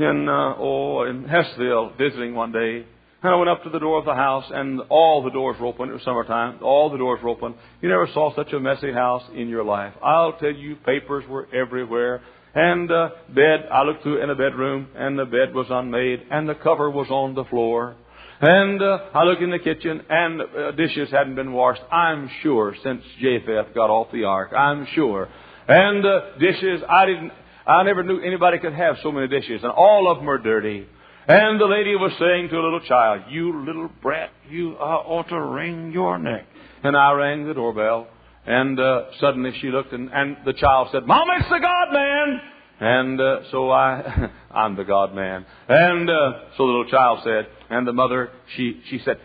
in 0.05 0.29
uh, 0.29 0.55
oh, 0.59 1.05
in 1.05 1.25
Hessville 1.25 1.97
visiting 1.97 2.35
one 2.35 2.51
day, 2.51 2.87
and 3.23 3.33
I 3.33 3.37
went 3.37 3.51
up 3.51 3.63
to 3.63 3.71
the 3.71 3.79
door 3.79 3.99
of 3.99 4.05
the 4.05 4.15
house, 4.15 4.45
and 4.53 4.81
all 4.89 5.23
the 5.23 5.31
doors 5.31 5.57
were 5.61 5.67
open. 5.67 5.89
It 5.89 5.93
was 5.93 6.03
summertime. 6.03 6.59
All 6.61 6.91
the 6.91 6.99
doors 6.99 7.21
were 7.23 7.31
open. 7.31 7.55
You 7.81 7.89
never 7.89 8.09
saw 8.13 8.35
such 8.35 8.53
a 8.53 8.59
messy 8.59 8.93
house 8.93 9.23
in 9.35 9.49
your 9.49 9.63
life. 9.63 9.95
I'll 10.03 10.33
tell 10.39 10.51
you, 10.53 10.75
papers 10.77 11.25
were 11.29 11.47
everywhere. 11.55 12.21
And 12.55 12.91
uh, 12.91 13.11
bed, 13.29 13.69
I 13.71 13.85
looked 13.85 14.03
through 14.03 14.23
in 14.23 14.29
a 14.29 14.35
bedroom, 14.35 14.89
and 14.97 15.17
the 15.17 15.25
bed 15.25 15.55
was 15.55 15.67
unmade, 15.71 16.27
and 16.31 16.49
the 16.49 16.57
cover 16.57 16.91
was 16.91 17.07
on 17.11 17.35
the 17.35 17.45
floor. 17.45 17.95
And 18.41 18.83
uh, 18.83 18.99
I 19.15 19.23
looked 19.23 19.41
in 19.41 19.51
the 19.51 19.61
kitchen, 19.61 20.03
and 20.11 20.41
uh, 20.43 20.73
dishes 20.73 21.09
hadn't 21.13 21.37
been 21.37 21.53
washed. 21.53 21.81
I'm 21.93 22.29
sure 22.43 22.75
since 22.83 23.03
Japheth 23.21 23.73
got 23.73 23.89
off 23.89 24.09
the 24.13 24.25
ark. 24.25 24.53
I'm 24.53 24.87
sure. 24.97 25.29
And 25.69 26.05
uh, 26.05 26.39
dishes, 26.41 26.83
I 26.89 27.07
didn't. 27.07 27.31
I 27.65 27.85
never 27.85 28.03
knew 28.03 28.21
anybody 28.21 28.59
could 28.59 28.75
have 28.75 28.97
so 29.01 29.13
many 29.13 29.29
dishes, 29.29 29.61
and 29.63 29.71
all 29.71 30.11
of 30.11 30.19
them 30.19 30.29
are 30.29 30.39
dirty. 30.39 30.89
And 31.29 31.61
the 31.61 31.67
lady 31.67 31.95
was 31.95 32.13
saying 32.19 32.49
to 32.49 32.57
a 32.57 32.65
little 32.65 32.81
child, 32.81 33.23
You 33.31 33.65
little 33.65 33.91
brat, 34.03 34.31
you 34.51 34.77
uh, 34.79 34.83
ought 34.83 35.29
to 35.29 35.41
wring 35.41 35.93
your 35.93 36.19
neck. 36.19 36.47
And 36.83 36.97
I 36.97 37.13
rang 37.13 37.47
the 37.47 37.55
doorbell. 37.55 38.09
And 38.45 38.79
uh, 38.81 39.05
suddenly 39.21 39.53
she 39.61 39.69
looked, 39.69 39.93
and, 39.93 40.11
and 40.13 40.39
the 40.45 40.53
child 40.53 40.89
said, 40.91 41.07
Mom, 41.07 41.29
it's 41.39 41.49
the 41.49 41.61
God 41.61 41.93
man. 41.93 42.41
And 42.81 43.21
uh, 43.21 43.37
so 43.53 43.71
I, 43.71 44.31
I'm 44.51 44.75
the 44.75 44.83
God 44.83 45.15
man. 45.15 45.47
And 45.69 46.11
uh, 46.11 46.33
so 46.57 46.67
the 46.67 46.73
little 46.73 46.91
child 46.91 47.21
said, 47.23 47.47
and 47.71 47.87
the 47.87 47.93
mother, 47.93 48.31
she, 48.57 48.81
she 48.91 49.01
said, 49.05 49.19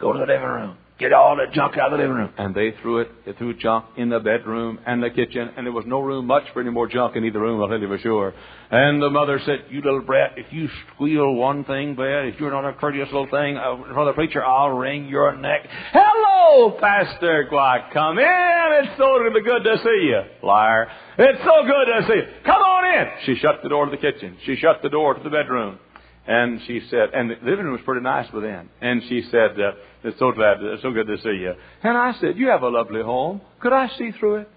Go 0.00 0.12
to 0.12 0.18
the 0.18 0.26
living 0.26 0.42
room. 0.42 0.76
Get 1.00 1.14
all 1.14 1.34
the 1.34 1.46
junk 1.54 1.78
out 1.78 1.94
of 1.94 1.98
the 1.98 2.04
living 2.04 2.14
room. 2.14 2.34
And 2.36 2.54
they 2.54 2.74
threw 2.82 2.98
it. 2.98 3.08
They 3.24 3.32
threw 3.32 3.56
junk 3.56 3.86
in 3.96 4.10
the 4.10 4.20
bedroom 4.20 4.78
and 4.86 5.02
the 5.02 5.08
kitchen, 5.08 5.48
and 5.56 5.66
there 5.66 5.72
was 5.72 5.86
no 5.86 6.00
room 6.00 6.26
much 6.26 6.42
for 6.52 6.60
any 6.60 6.68
more 6.68 6.86
junk 6.86 7.16
in 7.16 7.24
either 7.24 7.40
room, 7.40 7.62
I'll 7.62 7.68
tell 7.68 7.80
you 7.80 7.88
for 7.88 7.96
sure. 7.96 8.34
And 8.70 9.00
the 9.00 9.08
mother 9.08 9.40
said, 9.46 9.64
You 9.70 9.80
little 9.80 10.02
brat, 10.02 10.34
if 10.36 10.52
you 10.52 10.68
squeal 10.92 11.32
one 11.32 11.64
thing 11.64 11.94
bad, 11.94 12.26
if 12.26 12.38
you're 12.38 12.50
not 12.50 12.68
a 12.68 12.74
courteous 12.74 13.06
little 13.06 13.28
thing 13.30 13.56
uh, 13.56 13.76
in 13.76 13.96
of 13.96 14.06
the 14.06 14.12
preacher, 14.12 14.44
I'll 14.44 14.72
wring 14.72 15.06
your 15.08 15.34
neck. 15.36 15.66
Hello, 15.90 16.78
Pastor 16.78 17.46
Why, 17.48 17.88
come 17.94 18.18
in. 18.18 18.84
It's 18.84 18.98
so 18.98 19.16
good 19.42 19.64
to 19.64 19.78
see 19.78 20.06
you. 20.06 20.20
Liar. 20.46 20.86
It's 21.16 21.40
so 21.42 21.62
good 21.64 21.92
to 21.96 22.06
see 22.08 22.14
you. 22.14 22.42
Come 22.44 22.60
on 22.60 23.00
in. 23.00 23.06
She 23.24 23.40
shut 23.40 23.62
the 23.62 23.70
door 23.70 23.86
to 23.86 23.90
the 23.90 23.96
kitchen. 23.96 24.36
She 24.44 24.56
shut 24.56 24.82
the 24.82 24.90
door 24.90 25.14
to 25.14 25.22
the 25.22 25.30
bedroom. 25.30 25.78
And 26.26 26.60
she 26.66 26.80
said, 26.90 27.08
and 27.14 27.30
the 27.30 27.34
living 27.42 27.64
room 27.64 27.72
was 27.72 27.80
pretty 27.84 28.02
nice 28.02 28.30
within. 28.32 28.68
And 28.80 29.02
she 29.08 29.22
said, 29.30 29.58
uh, 29.58 29.72
it's 30.02 30.18
so 30.18 30.32
glad, 30.32 30.58
it's 30.62 30.82
so 30.82 30.92
good 30.92 31.06
to 31.06 31.18
see 31.18 31.40
you. 31.40 31.52
And 31.82 31.96
I 31.96 32.12
said, 32.20 32.36
you 32.36 32.48
have 32.48 32.62
a 32.62 32.68
lovely 32.68 33.02
home. 33.02 33.40
Could 33.60 33.72
I 33.72 33.88
see 33.98 34.12
through 34.18 34.36
it? 34.36 34.50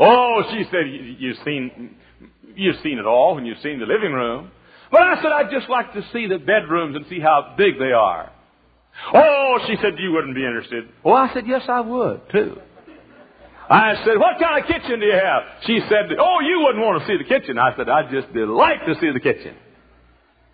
Oh, 0.00 0.42
she 0.50 0.64
said, 0.70 0.86
you've 1.18 1.36
seen, 1.44 1.96
you've 2.54 2.76
seen 2.82 2.98
it 2.98 3.06
all 3.06 3.34
when 3.34 3.44
you've 3.44 3.58
seen 3.58 3.78
the 3.80 3.86
living 3.86 4.12
room. 4.12 4.50
But 4.90 5.02
I 5.02 5.16
said, 5.16 5.32
I'd 5.32 5.50
just 5.50 5.68
like 5.68 5.92
to 5.92 6.02
see 6.12 6.26
the 6.26 6.38
bedrooms 6.38 6.96
and 6.96 7.04
see 7.10 7.20
how 7.20 7.54
big 7.58 7.78
they 7.78 7.92
are. 7.92 8.32
Oh, 9.12 9.58
she 9.66 9.76
said, 9.82 9.94
you 9.98 10.12
wouldn't 10.12 10.34
be 10.34 10.44
interested. 10.44 10.84
Well, 11.04 11.14
I 11.14 11.32
said, 11.34 11.44
yes, 11.46 11.62
I 11.68 11.80
would, 11.80 12.22
too. 12.30 12.58
I 13.70 14.02
said, 14.04 14.18
what 14.18 14.40
kind 14.40 14.62
of 14.62 14.66
kitchen 14.66 15.00
do 15.00 15.06
you 15.06 15.12
have? 15.12 15.42
She 15.66 15.80
said, 15.88 16.06
oh, 16.18 16.38
you 16.40 16.62
wouldn't 16.64 16.82
want 16.82 17.02
to 17.02 17.06
see 17.06 17.18
the 17.18 17.28
kitchen. 17.28 17.58
I 17.58 17.76
said, 17.76 17.88
I'd 17.88 18.10
just 18.10 18.32
delight 18.32 18.86
to 18.86 18.94
see 18.98 19.10
the 19.12 19.20
kitchen. 19.20 19.56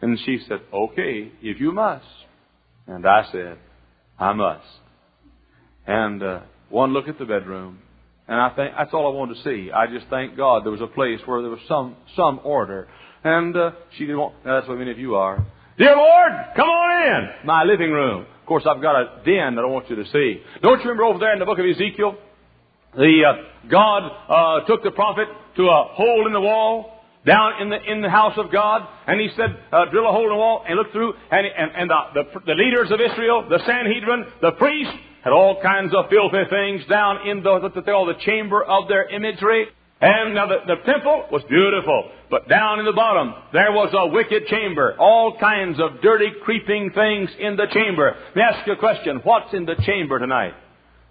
And 0.05 0.19
she 0.26 0.38
said, 0.47 0.61
Okay, 0.73 1.33
if 1.41 1.59
you 1.59 1.73
must. 1.73 2.05
And 2.87 3.07
I 3.07 3.26
said, 3.33 3.59
I 4.19 4.33
must. 4.33 4.67
And 5.87 6.23
uh, 6.23 6.41
one 6.69 6.93
look 6.93 7.09
at 7.09 7.19
the 7.19 7.25
bedroom, 7.25 7.81
and 8.26 8.41
I 8.41 8.50
think 8.50 8.73
that's 8.76 8.95
all 8.95 9.12
I 9.12 9.17
wanted 9.17 9.37
to 9.37 9.43
see. 9.45 9.71
I 9.71 9.87
just 9.87 10.07
thank 10.09 10.37
God 10.37 10.64
there 10.64 10.73
was 10.73 10.81
a 10.81 10.87
place 10.87 11.21
where 11.26 11.43
there 11.43 11.50
was 11.50 11.61
some 11.69 11.97
some 12.17 12.41
order. 12.43 12.88
And 13.23 13.57
uh, 13.57 13.73
she 13.93 14.00
didn't 14.00 14.19
want. 14.19 14.35
That's 14.45 14.67
what 14.69 14.79
many 14.79 14.91
of 14.91 14.99
you 14.99 15.14
are. 15.14 15.45
Dear 15.76 15.97
Lord, 15.97 16.33
come 16.57 16.69
on 16.69 17.07
in 17.07 17.47
my 17.47 17.64
living 17.64 17.91
room. 17.91 18.26
Of 18.41 18.47
course, 18.47 18.64
I've 18.69 18.81
got 18.81 18.97
a 19.00 19.23
den 19.25 19.57
that 19.57 19.62
I 19.62 19.67
want 19.67 19.91
you 19.91 19.97
to 19.97 20.05
see. 20.05 20.41
Don't 20.62 20.79
you 20.79 20.91
remember 20.91 21.05
over 21.05 21.19
there 21.19 21.33
in 21.33 21.38
the 21.38 21.47
book 21.47 21.59
of 21.59 21.64
Ezekiel? 21.64 22.17
The 22.95 23.23
uh, 23.26 23.69
God 23.69 24.11
uh, 24.29 24.67
took 24.67 24.83
the 24.83 24.91
prophet 24.91 25.26
to 25.57 25.62
a 25.64 25.85
hole 25.93 26.26
in 26.26 26.33
the 26.33 26.41
wall 26.41 26.94
down 27.26 27.62
in 27.62 27.71
the 27.71 27.81
in 27.90 28.02
the 28.02 28.11
house 28.11 28.37
of 28.37 28.52
God, 28.52 28.87
and 29.07 29.21
he 29.21 29.28
said, 29.37 29.57
uh, 29.73 29.87
"Drill 29.90 30.09
a 30.09 30.12
hole 30.12 30.25
in 30.25 30.31
the 30.31 30.37
wall 30.37 30.64
and 30.66 30.76
look 30.76 30.93
through." 30.93 31.14
And 31.31 31.47
and, 31.47 31.71
and 31.76 31.90
the, 31.90 32.00
the 32.14 32.40
the 32.47 32.54
leaders 32.54 32.90
of 32.90 33.00
Israel, 33.00 33.47
the 33.49 33.61
Sanhedrin, 33.66 34.26
the 34.43 34.52
priests, 34.52 34.95
had 35.23 35.33
all 35.33 35.61
kinds 35.62 35.95
of 35.95 36.11
filthy 36.11 36.45
things 36.50 36.83
down 36.88 37.26
in 37.26 37.43
the, 37.43 37.59
the, 37.61 37.69
the, 37.71 37.83
the 37.83 38.19
chamber 38.25 38.62
of 38.62 38.88
their 38.88 39.09
imagery. 39.09 39.66
And 40.00 40.35
now 40.35 40.47
the, 40.47 40.59
the 40.66 40.83
temple 40.85 41.28
was 41.33 41.43
beautiful, 41.49 42.11
but 42.28 42.47
down 42.47 42.78
in 42.78 42.85
the 42.85 42.93
bottom 42.93 43.33
there 43.54 43.73
was 43.73 43.88
a 43.97 44.09
wicked 44.09 44.49
chamber. 44.49 44.95
All 44.99 45.38
kinds 45.38 45.81
of 45.81 46.02
dirty, 46.02 46.28
creeping 46.43 46.90
things 46.95 47.31
in 47.40 47.57
the 47.57 47.66
chamber. 47.73 48.14
Let 48.14 48.37
me 48.37 48.43
ask 48.43 48.66
you 48.66 48.75
a 48.75 48.76
question. 48.76 49.21
What's 49.25 49.54
in 49.54 49.64
the 49.64 49.76
chamber 49.87 50.19
tonight? 50.19 50.52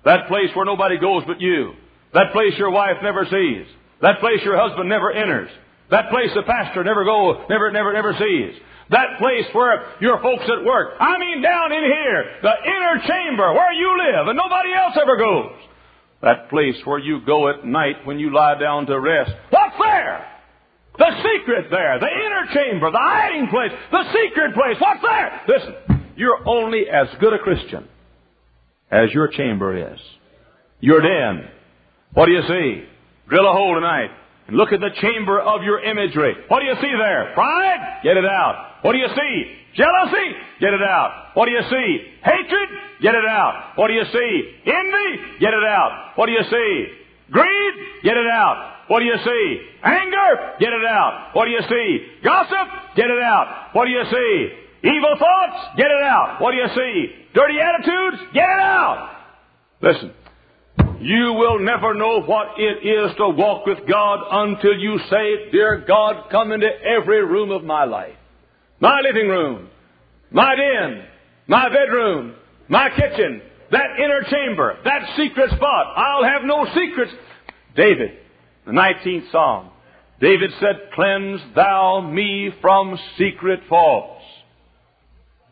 That 0.06 0.28
place 0.28 0.50
where 0.54 0.66
nobody 0.66 1.00
goes 1.00 1.24
but 1.26 1.42
you. 1.42 1.74
That 2.14 2.34
place 2.34 2.54
your 2.58 2.70
wife 2.70 2.98
never 3.02 3.26
sees. 3.26 3.66
That 4.02 4.20
place 4.20 4.42
your 4.44 4.60
husband 4.60 4.90
never 4.90 5.12
enters. 5.12 5.50
That 5.94 6.10
place 6.10 6.34
the 6.34 6.42
pastor 6.42 6.84
never 6.84 7.06
goes, 7.06 7.46
never, 7.54 7.70
never, 7.70 7.94
never 7.94 8.14
sees. 8.18 8.58
That 8.90 9.22
place 9.22 9.46
where 9.54 9.94
your 10.02 10.20
folks 10.24 10.42
at 10.50 10.66
work. 10.66 10.98
I 11.00 11.20
mean 11.20 11.40
down 11.44 11.72
in 11.72 11.84
here, 11.84 12.34
the 12.42 12.56
inner 12.66 12.98
chamber 13.06 13.54
where 13.54 13.72
you 13.74 13.94
live 14.02 14.28
and 14.28 14.36
nobody 14.36 14.74
else 14.74 14.98
ever 15.00 15.18
goes. 15.18 15.54
That 16.24 16.50
place 16.50 16.82
where 16.86 16.98
you 16.98 17.22
go 17.24 17.48
at 17.48 17.64
night 17.64 18.08
when 18.08 18.18
you 18.18 18.34
lie 18.34 18.60
down 18.60 18.88
to 18.88 19.00
rest. 19.00 19.34
What's 19.52 19.76
there? 19.78 20.26
The 20.98 21.12
secret 21.22 21.70
there, 21.70 22.00
the 22.00 22.10
inner 22.10 22.48
chamber, 22.54 22.90
the 22.90 22.98
hiding 22.98 23.50
place, 23.50 23.72
the 23.92 24.04
secret 24.10 24.56
place. 24.56 24.78
What's 24.80 25.02
there? 25.04 25.42
Listen, 25.48 26.10
you're 26.16 26.40
only 26.48 26.90
as 26.90 27.06
good 27.20 27.34
a 27.34 27.40
Christian 27.40 27.88
as 28.90 29.12
your 29.14 29.28
chamber 29.28 29.94
is. 29.94 30.00
Your 30.80 31.02
den. 31.02 31.50
What 32.16 32.26
do 32.26 32.32
you 32.32 32.42
see? 32.48 32.84
Drill 33.30 33.48
a 33.48 33.54
hole 33.54 33.76
tonight 33.76 34.10
and 34.48 34.58
look 34.58 34.72
at 34.74 34.80
the 34.80 34.92
chamber 35.02 35.40
of 35.40 35.64
your 35.64 35.84
imagery. 35.84 36.36
What 36.48 36.60
do 36.60 36.66
you 36.66 36.76
see 36.76 36.92
there? 36.98 37.32
Pride? 37.34 38.02
Get 38.04 38.18
it 38.18 38.26
out. 38.26 38.84
What 38.84 38.94
do 38.94 39.00
you 39.00 39.08
see? 39.08 39.36
Jealousy? 39.76 40.36
Get 40.60 40.74
it 40.74 40.82
out. 40.82 41.32
What 41.34 41.46
do 41.46 41.52
you 41.52 41.64
see? 41.70 41.88
Hatred? 42.24 42.70
Get 43.02 43.16
it 43.16 43.26
out. 43.26 43.74
What 43.76 43.88
do 43.88 43.94
you 43.94 44.06
see? 44.06 44.54
Envy? 44.66 45.40
Get 45.40 45.54
it 45.54 45.64
out. 45.64 46.14
What 46.16 46.28
do 46.28 46.32
you 46.34 46.44
see? 46.44 46.88
Greed? 47.32 47.74
Get 48.04 48.18
it 48.18 48.28
out. 48.28 48.72
What 48.88 49.00
do 49.00 49.06
you 49.06 49.18
see? 49.24 49.62
Anger? 49.84 50.54
Get 50.60 50.74
it 50.74 50.86
out. 50.86 51.32
What 51.34 51.46
do 51.46 51.52
you 51.52 51.62
see? 51.68 52.08
Gossip? 52.24 52.96
Get 52.96 53.10
it 53.10 53.24
out. 53.24 53.70
What 53.74 53.86
do 53.86 53.92
you 53.92 54.04
see? 54.12 54.88
Evil 54.88 55.16
thoughts? 55.18 55.78
Get 55.78 55.88
it 55.88 56.04
out. 56.04 56.42
What 56.42 56.52
do 56.52 56.58
you 56.58 56.68
see? 56.76 57.08
Dirty 57.34 57.56
attitudes? 57.60 58.24
Get 58.34 58.44
it 58.44 58.60
out. 58.60 59.10
Listen, 59.82 60.12
you 61.06 61.34
will 61.34 61.60
never 61.60 61.94
know 61.94 62.22
what 62.22 62.60
it 62.60 62.86
is 62.86 63.16
to 63.18 63.30
walk 63.30 63.66
with 63.66 63.80
God 63.88 64.20
until 64.32 64.78
you 64.78 65.00
say, 65.10 65.52
Dear 65.52 65.84
God, 65.88 66.30
come 66.30 66.52
into 66.52 66.68
every 66.68 67.26
room 67.26 67.52
of 67.52 67.64
my 67.64 67.86
life 67.86 68.16
my 68.84 69.00
living 69.00 69.30
room, 69.30 69.70
my 70.30 70.56
den, 70.56 71.06
my 71.48 71.70
bedroom, 71.70 72.36
my 72.68 72.90
kitchen, 72.90 73.42
that 73.72 73.98
inner 73.98 74.24
chamber, 74.30 74.78
that 74.84 75.16
secret 75.16 75.52
spot. 75.52 75.94
I'll 75.96 76.26
have 76.26 76.44
no 76.44 76.66
secrets. 76.76 77.14
David, 77.78 78.12
the 78.66 78.74
19th 78.74 79.32
Psalm, 79.32 79.70
David 80.20 80.52
said, 80.60 80.90
Cleanse 80.94 81.40
thou 81.56 82.02
me 82.02 82.52
from 82.62 82.98
secret 83.18 83.62
faults. 83.70 84.23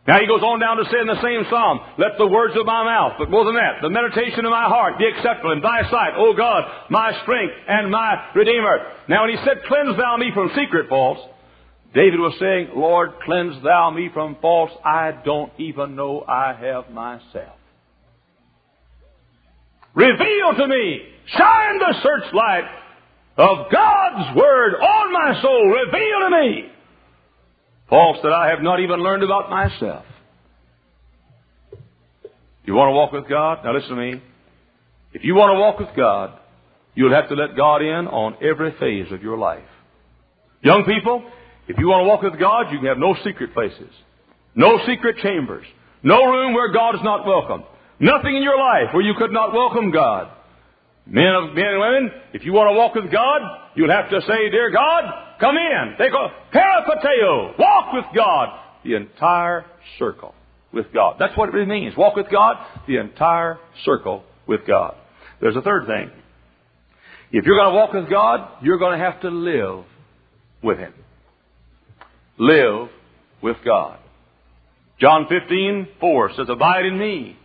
Now 0.07 0.19
he 0.19 0.25
goes 0.25 0.41
on 0.41 0.59
down 0.59 0.77
to 0.77 0.85
say 0.89 0.97
in 0.97 1.05
the 1.05 1.21
same 1.21 1.45
psalm, 1.49 1.79
Let 1.99 2.17
the 2.17 2.25
words 2.25 2.57
of 2.57 2.65
my 2.65 2.83
mouth, 2.83 3.13
but 3.19 3.29
more 3.29 3.45
than 3.45 3.53
that, 3.53 3.81
the 3.81 3.89
meditation 3.89 4.45
of 4.45 4.51
my 4.51 4.65
heart 4.65 4.97
be 4.97 5.05
acceptable 5.05 5.51
in 5.51 5.61
thy 5.61 5.83
sight, 5.91 6.17
O 6.17 6.33
God, 6.33 6.63
my 6.89 7.13
strength 7.21 7.53
and 7.67 7.91
my 7.91 8.31
redeemer. 8.33 8.81
Now 9.07 9.21
when 9.21 9.37
he 9.37 9.43
said, 9.45 9.61
Cleanse 9.67 9.95
thou 9.97 10.17
me 10.17 10.31
from 10.33 10.49
secret 10.57 10.89
faults, 10.89 11.21
David 11.93 12.19
was 12.19 12.33
saying, 12.39 12.69
Lord, 12.73 13.11
cleanse 13.25 13.61
thou 13.63 13.91
me 13.91 14.09
from 14.11 14.37
faults 14.41 14.73
I 14.83 15.11
don't 15.23 15.51
even 15.59 15.95
know 15.95 16.25
I 16.27 16.53
have 16.53 16.89
myself. 16.89 17.59
Reveal 19.93 20.55
to 20.57 20.67
me, 20.67 21.01
shine 21.37 21.77
the 21.77 21.93
searchlight 22.01 22.63
of 23.37 23.71
God's 23.71 24.35
Word 24.35 24.75
on 24.75 25.13
my 25.13 25.41
soul. 25.41 25.67
Reveal 25.67 26.19
to 26.21 26.29
me 26.29 26.71
faults 27.91 28.19
that 28.23 28.32
I 28.32 28.49
have 28.49 28.62
not 28.62 28.80
even 28.80 29.04
learned 29.04 29.21
about 29.21 29.49
myself. 29.49 30.06
You 32.63 32.73
want 32.73 32.88
to 32.88 32.93
walk 32.93 33.12
with 33.12 33.27
God? 33.27 33.65
Now 33.65 33.75
listen 33.75 33.89
to 33.89 33.95
me. 33.95 34.23
If 35.13 35.25
you 35.25 35.36
want 35.36 35.51
to 35.54 35.60
walk 35.60 35.77
with 35.77 35.95
God, 35.95 36.39
you'll 36.95 37.13
have 37.13 37.27
to 37.27 37.36
let 37.36 37.58
God 37.58 37.82
in 37.82 38.08
on 38.08 38.38
every 38.41 38.71
phase 38.80 39.12
of 39.12 39.21
your 39.21 39.38
life. 39.38 39.67
Young 40.63 40.86
people, 40.86 41.30
if 41.67 41.77
you 41.77 41.88
want 41.89 42.06
to 42.06 42.08
walk 42.08 42.21
with 42.21 42.39
God, 42.39 42.71
you 42.71 42.80
can 42.80 42.88
have 42.88 42.97
no 42.97 43.13
secret 43.25 43.54
places, 43.54 43.91
no 44.56 44.80
secret 44.88 45.17
chambers, 45.21 45.65
no 46.01 46.23
room 46.23 46.54
where 46.54 46.71
God 46.71 46.95
is 46.95 47.01
not 47.04 47.25
welcome, 47.27 47.63
nothing 47.99 48.38
in 48.38 48.41
your 48.41 48.58
life 48.58 48.93
where 48.93 49.04
you 49.04 49.15
could 49.17 49.32
not 49.32 49.54
welcome 49.54 49.91
God. 49.91 50.32
Men, 51.06 51.34
of, 51.36 51.56
men 51.56 51.65
and 51.65 51.80
women, 51.80 52.12
if 52.32 52.45
you 52.45 52.54
want 52.54 52.71
to 52.71 52.77
walk 52.77 52.95
with 52.95 53.12
God, 53.12 53.41
you'll 53.75 53.91
have 53.91 54.10
to 54.12 54.21
say, 54.21 54.49
Dear 54.49 54.71
God, 54.71 55.04
come 55.41 55.58
in. 55.58 55.95
Take 55.97 56.13
a 56.13 56.56
peripateo. 56.56 57.60
Walk 57.60 57.93
with 57.93 58.06
God. 58.15 58.60
The 58.86 58.95
entire 58.95 59.65
circle 59.99 60.34
with 60.71 60.86
God. 60.93 61.17
That's 61.19 61.36
what 61.38 61.49
it 61.49 61.54
really 61.54 61.67
means. 61.67 61.97
Walk 61.97 62.15
with 62.15 62.32
God, 62.32 62.56
the 62.88 62.97
entire 62.97 63.60
circle 63.84 64.23
with 64.47 64.62
God. 64.65 64.95
There's 65.41 65.58
a 65.58 65.62
third 65.62 65.86
thing. 65.86 66.10
If 67.34 67.45
you're 67.45 67.58
going 67.58 67.71
to 67.71 67.75
walk 67.75 67.93
with 67.93 68.10
God, 68.10 68.63
you're 68.63 68.80
going 68.80 68.97
to 68.97 69.04
have 69.04 69.21
to 69.21 69.30
live 69.30 69.84
with 70.63 70.77
Him 70.80 70.93
live 72.41 72.89
with 73.41 73.58
God. 73.63 73.99
John 74.99 75.27
15, 75.30 75.88
4 75.99 76.32
says, 76.36 76.47
Abide 76.49 76.86
in 76.86 76.97
me. 76.97 77.38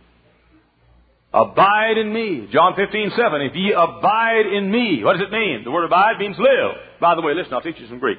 Abide 1.33 1.97
in 1.97 2.13
me. 2.13 2.47
John 2.51 2.73
15, 2.75 3.11
7. 3.15 3.41
If 3.41 3.55
ye 3.55 3.73
abide 3.73 4.47
in 4.51 4.71
me, 4.71 5.03
what 5.03 5.13
does 5.13 5.27
it 5.27 5.31
mean? 5.31 5.61
The 5.63 5.71
word 5.71 5.85
abide 5.85 6.19
means 6.19 6.35
live. 6.39 6.77
By 6.99 7.15
the 7.15 7.21
way, 7.21 7.33
listen, 7.33 7.53
I'll 7.53 7.61
teach 7.61 7.79
you 7.79 7.87
some 7.87 7.99
Greek. 7.99 8.17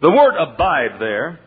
The 0.00 0.10
word 0.10 0.34
abide 0.36 0.98
there 0.98 1.38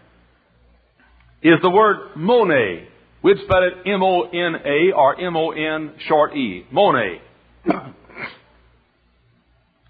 is 1.41 1.60
the 1.62 1.69
word 1.69 2.15
mone. 2.15 2.88
We'd 3.24 3.38
spell 3.46 3.63
it 3.63 3.88
M-O-N-A 3.89 4.91
or 4.96 5.19
M-O-N 5.19 5.93
short 6.08 6.36
E. 6.36 6.65
Mone. 6.72 7.19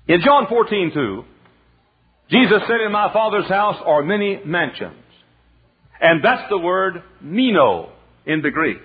In 0.08 0.20
John 0.22 0.48
14, 0.50 0.92
2, 0.94 1.24
Jesus 2.30 2.62
said, 2.68 2.82
In 2.86 2.92
my 2.92 3.12
Father's 3.14 3.48
house 3.48 3.82
are 3.86 4.04
many 4.04 4.40
mansions. 4.46 4.96
And 6.02 6.24
that's 6.24 6.50
the 6.50 6.58
word 6.58 7.04
meno 7.22 7.92
in 8.26 8.42
the 8.42 8.52
Greek. 8.52 8.78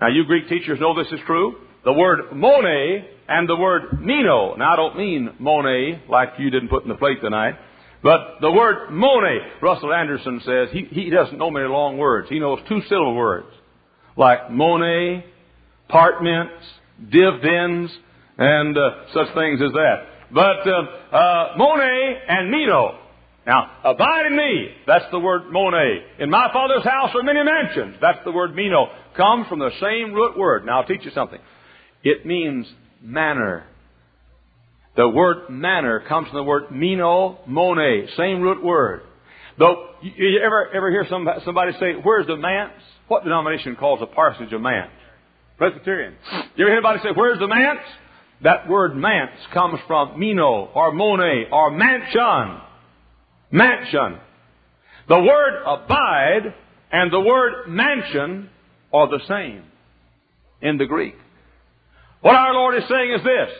Now, 0.00 0.08
you 0.08 0.24
Greek 0.24 0.48
teachers 0.48 0.78
know 0.80 0.94
this 0.96 1.12
is 1.12 1.20
true. 1.26 1.56
The 1.84 1.92
word 1.92 2.32
mone 2.32 3.04
and 3.28 3.48
the 3.48 3.56
word 3.56 4.00
meno. 4.00 4.54
Now, 4.56 4.72
I 4.72 4.76
don't 4.76 4.96
mean 4.96 5.30
mone 5.38 6.00
like 6.08 6.30
you 6.38 6.50
didn't 6.50 6.68
put 6.68 6.82
in 6.82 6.88
the 6.88 6.94
plate 6.94 7.20
tonight. 7.22 7.54
But 8.02 8.36
the 8.40 8.50
word 8.50 8.90
mone, 8.90 9.40
Russell 9.62 9.92
Anderson 9.92 10.40
says, 10.44 10.68
he, 10.72 10.84
he 10.90 11.10
doesn't 11.10 11.38
know 11.38 11.50
many 11.50 11.68
long 11.68 11.98
words. 11.98 12.28
He 12.28 12.38
knows 12.38 12.58
two 12.68 12.80
syllable 12.88 13.14
words. 13.14 13.48
Like 14.16 14.50
mone, 14.50 15.24
apartments, 15.88 16.64
dividends, 17.10 17.92
and 18.38 18.76
uh, 18.76 18.90
such 19.12 19.34
things 19.34 19.60
as 19.62 19.72
that. 19.72 20.06
But 20.32 20.66
uh, 20.66 21.16
uh, 21.16 21.56
and 22.28 22.50
meno. 22.50 22.98
Now, 23.46 23.70
abide 23.84 24.26
in 24.26 24.36
me. 24.36 24.68
That's 24.86 25.04
the 25.10 25.18
word 25.18 25.52
mone. 25.52 25.74
In 26.18 26.30
my 26.30 26.50
Father's 26.52 26.84
house 26.84 27.10
are 27.14 27.22
many 27.22 27.40
mansions. 27.42 27.96
That's 28.00 28.24
the 28.24 28.32
word 28.32 28.54
meno. 28.54 28.86
Comes 29.16 29.46
from 29.48 29.58
the 29.58 29.70
same 29.80 30.14
root 30.14 30.38
word. 30.38 30.64
Now, 30.64 30.80
I'll 30.80 30.86
teach 30.86 31.04
you 31.04 31.10
something. 31.10 31.38
It 32.04 32.24
means 32.26 32.66
manner. 33.02 33.64
The 34.96 35.08
word 35.08 35.50
manner 35.50 36.04
comes 36.06 36.28
from 36.28 36.36
the 36.36 36.44
word 36.44 36.70
meno, 36.70 37.38
mone. 37.46 38.08
Same 38.16 38.40
root 38.42 38.62
word. 38.62 39.02
Though, 39.58 39.88
you 40.02 40.40
ever, 40.44 40.68
ever 40.74 40.90
hear 40.90 41.06
somebody 41.08 41.72
say, 41.80 41.94
where's 42.02 42.26
the 42.26 42.36
manse? 42.36 42.72
What 43.08 43.24
denomination 43.24 43.76
calls 43.76 44.00
a 44.02 44.06
parsonage 44.06 44.52
a 44.52 44.58
manse? 44.58 44.90
Presbyterian. 45.58 46.14
You 46.56 46.64
ever 46.64 46.70
hear 46.70 46.78
anybody 46.78 47.00
say, 47.02 47.10
where's 47.14 47.38
the 47.38 47.48
manse? 47.48 47.80
That 48.42 48.68
word 48.68 48.96
manse 48.96 49.38
comes 49.52 49.78
from 49.86 50.18
meno 50.18 50.70
or 50.74 50.92
mone 50.92 51.46
or 51.50 51.70
mansion. 51.70 52.60
Mansion. 53.50 54.18
The 55.08 55.20
word 55.20 55.62
abide 55.66 56.54
and 56.92 57.12
the 57.12 57.20
word 57.20 57.68
mansion 57.68 58.50
are 58.92 59.08
the 59.08 59.20
same 59.28 59.62
in 60.60 60.78
the 60.78 60.86
Greek. 60.86 61.14
What 62.24 62.36
our 62.36 62.54
Lord 62.54 62.74
is 62.76 62.84
saying 62.88 63.12
is 63.18 63.22
this 63.22 63.50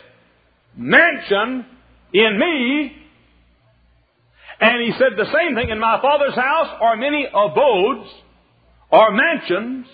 mansion 0.75 1.67
in 2.11 2.39
me, 2.39 2.97
and 4.59 4.81
He 4.81 4.91
said 4.97 5.13
the 5.15 5.31
same 5.31 5.53
thing 5.53 5.69
in 5.69 5.77
my 5.77 6.01
Father's 6.01 6.33
house 6.33 6.75
are 6.81 6.97
many 6.97 7.27
abodes 7.31 8.09
or 8.89 9.11
mansions. 9.11 9.85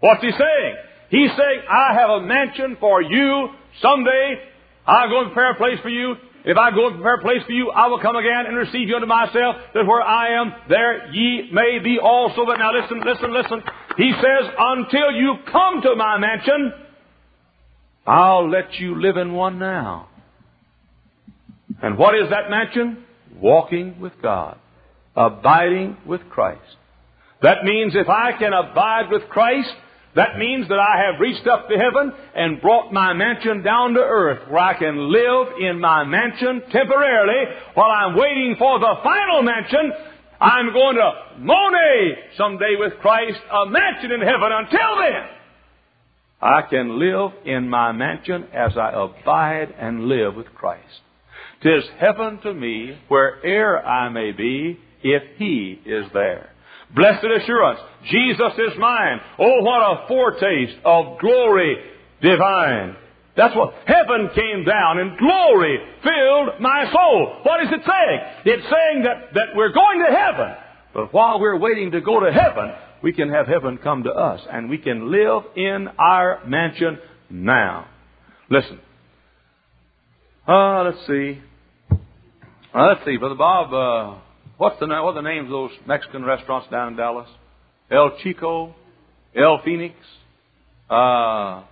What's 0.00 0.22
He 0.22 0.30
saying? 0.30 0.74
He's 1.10 1.30
saying, 1.36 1.60
I 1.68 1.92
have 2.00 2.08
a 2.08 2.20
mansion 2.22 2.78
for 2.80 3.02
you 3.02 3.50
someday. 3.82 4.40
I'll 4.86 5.10
go 5.10 5.20
and 5.24 5.32
prepare 5.32 5.50
a 5.50 5.56
place 5.56 5.80
for 5.82 5.90
you. 5.90 6.14
If 6.46 6.56
I 6.56 6.70
go 6.70 6.86
and 6.86 6.96
prepare 6.96 7.16
a 7.16 7.20
place 7.20 7.42
for 7.44 7.52
you, 7.52 7.70
I 7.72 7.88
will 7.88 8.00
come 8.00 8.16
again 8.16 8.46
and 8.46 8.56
receive 8.56 8.88
you 8.88 8.94
unto 8.96 9.06
myself, 9.06 9.56
that 9.74 9.84
where 9.84 10.00
I 10.00 10.40
am, 10.40 10.50
there 10.70 11.12
ye 11.12 11.50
may 11.52 11.78
be 11.78 11.98
also. 11.98 12.46
But 12.46 12.56
now 12.56 12.72
listen, 12.72 13.02
listen, 13.04 13.34
listen. 13.34 13.62
He 13.98 14.12
says, 14.16 14.50
until 14.58 15.12
you 15.12 15.36
come 15.52 15.82
to 15.82 15.94
my 15.94 16.16
mansion, 16.16 16.72
I'll 18.06 18.50
let 18.50 18.74
you 18.74 19.00
live 19.00 19.16
in 19.16 19.32
one 19.32 19.58
now. 19.58 20.08
And 21.82 21.98
what 21.98 22.14
is 22.14 22.30
that 22.30 22.50
mansion? 22.50 23.04
Walking 23.40 24.00
with 24.00 24.12
God. 24.22 24.58
Abiding 25.16 25.96
with 26.06 26.20
Christ. 26.28 26.60
That 27.42 27.64
means 27.64 27.94
if 27.94 28.08
I 28.08 28.32
can 28.38 28.52
abide 28.52 29.10
with 29.10 29.28
Christ, 29.28 29.70
that 30.16 30.38
means 30.38 30.68
that 30.68 30.78
I 30.78 31.02
have 31.06 31.20
reached 31.20 31.46
up 31.46 31.68
to 31.68 31.74
heaven 31.74 32.12
and 32.34 32.60
brought 32.60 32.92
my 32.92 33.12
mansion 33.12 33.62
down 33.62 33.94
to 33.94 34.00
earth 34.00 34.48
where 34.48 34.62
I 34.62 34.78
can 34.78 35.10
live 35.10 35.54
in 35.60 35.80
my 35.80 36.04
mansion 36.04 36.62
temporarily 36.70 37.44
while 37.74 37.90
I'm 37.90 38.16
waiting 38.16 38.54
for 38.58 38.78
the 38.78 38.94
final 39.02 39.42
mansion. 39.42 39.92
I'm 40.40 40.72
going 40.72 40.96
to 40.96 41.12
mone 41.40 42.16
someday 42.36 42.76
with 42.78 42.92
Christ, 43.00 43.38
a 43.50 43.66
mansion 43.66 44.12
in 44.12 44.20
heaven. 44.20 44.50
Until 44.52 44.96
then, 44.98 45.43
I 46.44 46.60
can 46.68 46.98
live 46.98 47.30
in 47.46 47.70
my 47.70 47.92
mansion 47.92 48.44
as 48.52 48.76
I 48.76 48.90
abide 48.92 49.74
and 49.78 50.04
live 50.04 50.34
with 50.36 50.54
Christ. 50.54 51.00
Tis 51.62 51.84
heaven 51.98 52.38
to 52.42 52.52
me 52.52 52.98
where'er 53.08 53.82
I 53.82 54.10
may 54.10 54.32
be 54.32 54.78
if 55.02 55.22
He 55.38 55.80
is 55.86 56.04
there. 56.12 56.50
Blessed 56.94 57.24
assurance, 57.24 57.80
Jesus 58.10 58.52
is 58.58 58.78
mine. 58.78 59.20
Oh, 59.38 59.62
what 59.62 59.80
a 59.80 60.06
foretaste 60.06 60.76
of 60.84 61.18
glory 61.18 61.78
divine. 62.20 62.96
That's 63.38 63.56
what 63.56 63.72
heaven 63.86 64.28
came 64.34 64.64
down 64.66 64.98
and 64.98 65.18
glory 65.18 65.78
filled 66.02 66.60
my 66.60 66.92
soul. 66.92 67.38
What 67.42 67.62
is 67.62 67.68
it 67.72 67.80
saying? 67.80 68.20
It's 68.44 68.62
saying 68.64 69.04
that, 69.04 69.32
that 69.32 69.56
we're 69.56 69.72
going 69.72 70.04
to 70.06 70.14
heaven. 70.14 70.54
But 70.92 71.14
while 71.14 71.40
we're 71.40 71.58
waiting 71.58 71.92
to 71.92 72.02
go 72.02 72.20
to 72.20 72.30
heaven, 72.30 72.70
we 73.04 73.12
can 73.12 73.28
have 73.28 73.46
heaven 73.46 73.78
come 73.78 74.02
to 74.02 74.10
us 74.10 74.40
and 74.50 74.70
we 74.70 74.78
can 74.78 75.12
live 75.12 75.42
in 75.54 75.88
our 75.98 76.40
mansion 76.46 76.98
now. 77.28 77.86
Listen. 78.50 78.80
Uh, 80.48 80.82
let's 80.84 81.06
see. 81.06 81.38
Uh, 82.74 82.86
let's 82.88 83.04
see, 83.04 83.16
Brother 83.18 83.36
Bob, 83.36 83.72
uh, 83.72 84.18
What's 84.56 84.78
the, 84.78 84.86
what 84.86 84.96
are 84.96 85.14
the 85.14 85.22
names 85.22 85.46
of 85.46 85.50
those 85.50 85.70
Mexican 85.86 86.24
restaurants 86.24 86.68
down 86.70 86.92
in 86.92 86.96
Dallas? 86.96 87.28
El 87.90 88.16
Chico, 88.22 88.74
El 89.34 89.60
Fenix. 89.64 89.96
Uh, 90.88 91.64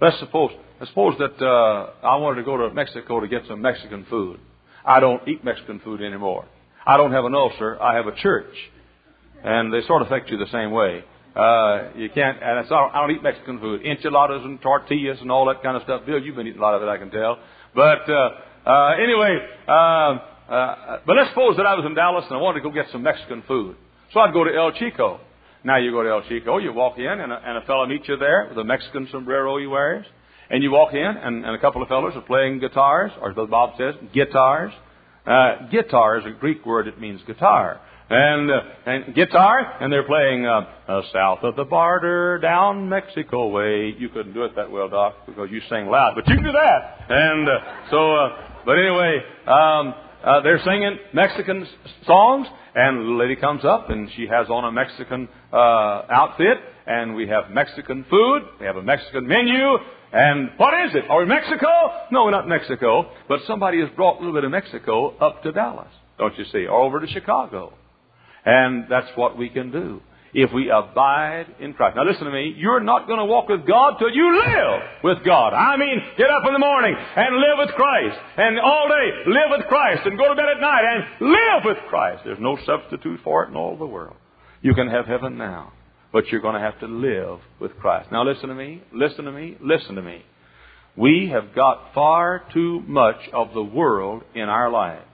let's 0.00 0.18
suppose, 0.20 0.52
let's 0.78 0.90
suppose 0.90 1.16
that 1.18 1.44
uh, 1.44 2.06
I 2.06 2.16
wanted 2.16 2.36
to 2.36 2.44
go 2.44 2.56
to 2.56 2.72
Mexico 2.72 3.18
to 3.18 3.26
get 3.26 3.42
some 3.48 3.60
Mexican 3.60 4.06
food. 4.08 4.38
I 4.86 5.00
don't 5.00 5.26
eat 5.26 5.44
Mexican 5.44 5.80
food 5.80 6.00
anymore. 6.00 6.46
I 6.86 6.96
don't 6.96 7.12
have 7.12 7.24
an 7.24 7.34
ulcer. 7.34 7.80
I 7.82 7.96
have 7.96 8.06
a 8.06 8.14
church, 8.14 8.54
and 9.44 9.72
they 9.72 9.80
sort 9.86 10.02
of 10.02 10.08
affect 10.08 10.30
you 10.30 10.38
the 10.38 10.50
same 10.52 10.70
way. 10.70 11.04
Uh, 11.34 11.88
you 11.96 12.10
can't, 12.10 12.42
and 12.42 12.58
it's, 12.58 12.70
I 12.70 13.00
don't 13.00 13.10
eat 13.10 13.22
Mexican 13.22 13.58
food. 13.58 13.82
Enchiladas 13.84 14.42
and 14.44 14.60
tortillas 14.60 15.18
and 15.20 15.30
all 15.30 15.46
that 15.46 15.62
kind 15.62 15.76
of 15.76 15.82
stuff. 15.82 16.02
Bill, 16.04 16.20
you've 16.20 16.36
been 16.36 16.46
eating 16.46 16.60
a 16.60 16.62
lot 16.62 16.74
of 16.74 16.82
it, 16.82 16.88
I 16.88 16.98
can 16.98 17.10
tell. 17.10 17.38
But 17.74 18.08
uh, 18.08 18.30
uh, 18.66 18.94
anyway, 19.02 19.38
uh, 19.66 19.72
uh, 19.72 20.98
but 21.06 21.16
let's 21.16 21.30
suppose 21.30 21.56
that 21.56 21.66
I 21.66 21.74
was 21.74 21.84
in 21.86 21.94
Dallas 21.94 22.26
and 22.28 22.38
I 22.38 22.40
wanted 22.40 22.60
to 22.60 22.68
go 22.68 22.74
get 22.74 22.86
some 22.92 23.02
Mexican 23.02 23.42
food. 23.48 23.76
So 24.12 24.20
I'd 24.20 24.34
go 24.34 24.44
to 24.44 24.54
El 24.54 24.72
Chico. 24.72 25.20
Now 25.64 25.78
you 25.78 25.90
go 25.90 26.02
to 26.02 26.10
El 26.10 26.22
Chico, 26.28 26.58
you 26.58 26.72
walk 26.72 26.98
in, 26.98 27.06
and 27.06 27.32
a, 27.32 27.40
and 27.44 27.58
a 27.58 27.66
fellow 27.66 27.86
meets 27.86 28.08
you 28.08 28.16
there 28.16 28.46
with 28.48 28.58
a 28.58 28.64
Mexican 28.64 29.08
sombrero 29.10 29.58
he 29.58 29.66
wears. 29.66 30.04
And 30.50 30.62
you 30.62 30.70
walk 30.70 30.92
in, 30.92 30.98
and, 31.00 31.46
and 31.46 31.54
a 31.54 31.58
couple 31.58 31.82
of 31.82 31.88
fellows 31.88 32.12
are 32.14 32.20
playing 32.20 32.58
guitars, 32.58 33.10
or 33.22 33.30
as 33.30 33.48
Bob 33.48 33.70
says, 33.78 33.94
guitars. 34.12 34.72
Uh, 35.24 35.68
guitar 35.70 36.18
is 36.18 36.26
a 36.26 36.30
Greek 36.38 36.66
word, 36.66 36.88
it 36.88 37.00
means 37.00 37.20
guitar. 37.26 37.80
And, 38.12 38.50
uh, 38.50 38.60
and 38.84 39.14
guitar, 39.14 39.78
and 39.80 39.90
they're 39.90 40.06
playing 40.06 40.44
uh, 40.44 40.66
uh, 40.86 41.00
South 41.14 41.38
of 41.44 41.56
the 41.56 41.64
Border, 41.64 42.38
Down 42.38 42.88
Mexico 42.88 43.48
Way. 43.48 43.94
You 43.98 44.10
couldn't 44.10 44.34
do 44.34 44.44
it 44.44 44.54
that 44.54 44.70
well, 44.70 44.90
Doc, 44.90 45.14
because 45.26 45.48
you 45.50 45.62
sing 45.70 45.86
loud, 45.86 46.12
but 46.14 46.28
you 46.28 46.34
can 46.34 46.44
do 46.44 46.52
that. 46.52 47.06
And 47.08 47.48
uh, 47.48 47.52
so, 47.90 48.14
uh, 48.14 48.28
but 48.66 48.72
anyway, 48.72 49.18
um, 49.46 49.94
uh, 50.22 50.40
they're 50.42 50.60
singing 50.62 50.98
Mexican 51.14 51.66
songs, 52.06 52.46
and 52.74 52.98
the 52.98 53.12
lady 53.12 53.34
comes 53.34 53.64
up 53.64 53.88
and 53.88 54.10
she 54.14 54.26
has 54.26 54.48
on 54.50 54.64
a 54.64 54.72
Mexican 54.72 55.28
outfit, 55.52 56.58
and 56.86 57.14
we 57.14 57.28
have 57.28 57.50
Mexican 57.50 58.04
food, 58.10 58.42
we 58.60 58.66
have 58.66 58.76
a 58.76 58.82
Mexican 58.82 59.26
menu, 59.26 59.78
and 60.12 60.50
what 60.58 60.74
is 60.86 60.94
it? 60.94 61.08
Are 61.08 61.18
we 61.18 61.22
in 61.22 61.28
Mexico? 61.30 61.68
No, 62.10 62.24
we're 62.24 62.30
not 62.30 62.46
Mexico, 62.46 63.10
but 63.26 63.40
somebody 63.46 63.80
has 63.80 63.88
brought 63.96 64.16
a 64.16 64.18
little 64.18 64.34
bit 64.34 64.44
of 64.44 64.50
Mexico 64.50 65.16
up 65.16 65.42
to 65.44 65.52
Dallas, 65.52 65.88
don't 66.18 66.36
you 66.36 66.44
see, 66.52 66.66
or 66.66 66.82
over 66.82 67.00
to 67.00 67.06
Chicago. 67.06 67.72
And 68.44 68.86
that's 68.90 69.08
what 69.16 69.36
we 69.38 69.48
can 69.48 69.70
do 69.70 70.00
if 70.34 70.50
we 70.52 70.70
abide 70.70 71.46
in 71.60 71.74
Christ. 71.74 71.96
Now 71.96 72.04
listen 72.04 72.24
to 72.24 72.32
me. 72.32 72.54
You're 72.56 72.80
not 72.80 73.06
going 73.06 73.18
to 73.18 73.26
walk 73.26 73.48
with 73.48 73.66
God 73.66 73.96
till 73.98 74.10
you 74.10 74.40
live 74.40 74.80
with 75.04 75.18
God. 75.24 75.52
I 75.52 75.76
mean, 75.76 76.00
get 76.16 76.30
up 76.30 76.42
in 76.46 76.52
the 76.54 76.58
morning 76.58 76.94
and 76.94 77.36
live 77.36 77.58
with 77.58 77.74
Christ. 77.76 78.18
And 78.38 78.58
all 78.58 78.88
day 78.88 79.30
live 79.30 79.58
with 79.58 79.66
Christ. 79.66 80.02
And 80.06 80.16
go 80.16 80.28
to 80.28 80.34
bed 80.34 80.46
at 80.56 80.60
night 80.60 80.84
and 80.84 81.28
live 81.28 81.64
with 81.64 81.76
Christ. 81.88 82.22
There's 82.24 82.40
no 82.40 82.56
substitute 82.64 83.20
for 83.22 83.44
it 83.44 83.50
in 83.50 83.56
all 83.56 83.76
the 83.76 83.86
world. 83.86 84.16
You 84.62 84.74
can 84.74 84.88
have 84.88 85.06
heaven 85.06 85.36
now. 85.36 85.72
But 86.12 86.28
you're 86.28 86.40
going 86.40 86.54
to 86.54 86.60
have 86.60 86.80
to 86.80 86.86
live 86.86 87.40
with 87.60 87.76
Christ. 87.78 88.10
Now 88.10 88.24
listen 88.24 88.48
to 88.48 88.54
me. 88.54 88.82
Listen 88.92 89.26
to 89.26 89.32
me. 89.32 89.56
Listen 89.60 89.96
to 89.96 90.02
me. 90.02 90.22
We 90.96 91.30
have 91.32 91.54
got 91.54 91.94
far 91.94 92.44
too 92.52 92.80
much 92.86 93.16
of 93.32 93.54
the 93.54 93.62
world 93.62 94.22
in 94.34 94.42
our 94.42 94.70
lives. 94.70 95.06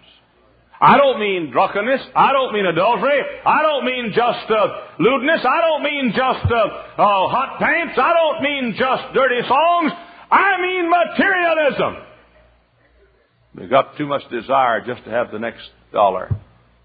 I 0.80 0.96
don't 0.96 1.18
mean 1.18 1.50
drunkenness. 1.50 2.00
I 2.14 2.32
don't 2.32 2.52
mean 2.52 2.66
adultery. 2.66 3.20
I 3.44 3.62
don't 3.62 3.84
mean 3.84 4.12
just 4.14 4.50
uh, 4.50 4.68
lewdness. 4.98 5.40
I 5.44 5.60
don't 5.60 5.82
mean 5.82 6.12
just 6.14 6.52
uh, 6.52 7.02
uh, 7.02 7.28
hot 7.28 7.58
pants. 7.58 7.98
I 7.98 8.12
don't 8.14 8.42
mean 8.42 8.74
just 8.78 9.14
dirty 9.14 9.42
songs. 9.48 9.92
I 10.30 10.60
mean 10.60 10.88
materialism. 10.88 12.04
We've 13.56 13.70
got 13.70 13.96
too 13.96 14.06
much 14.06 14.22
desire 14.30 14.84
just 14.86 15.04
to 15.04 15.10
have 15.10 15.32
the 15.32 15.38
next 15.38 15.68
dollar, 15.92 16.30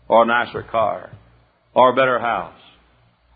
or 0.08 0.24
a 0.24 0.26
nicer 0.26 0.64
car, 0.64 1.12
or 1.76 1.92
a 1.92 1.96
better 1.96 2.20
house, 2.20 2.60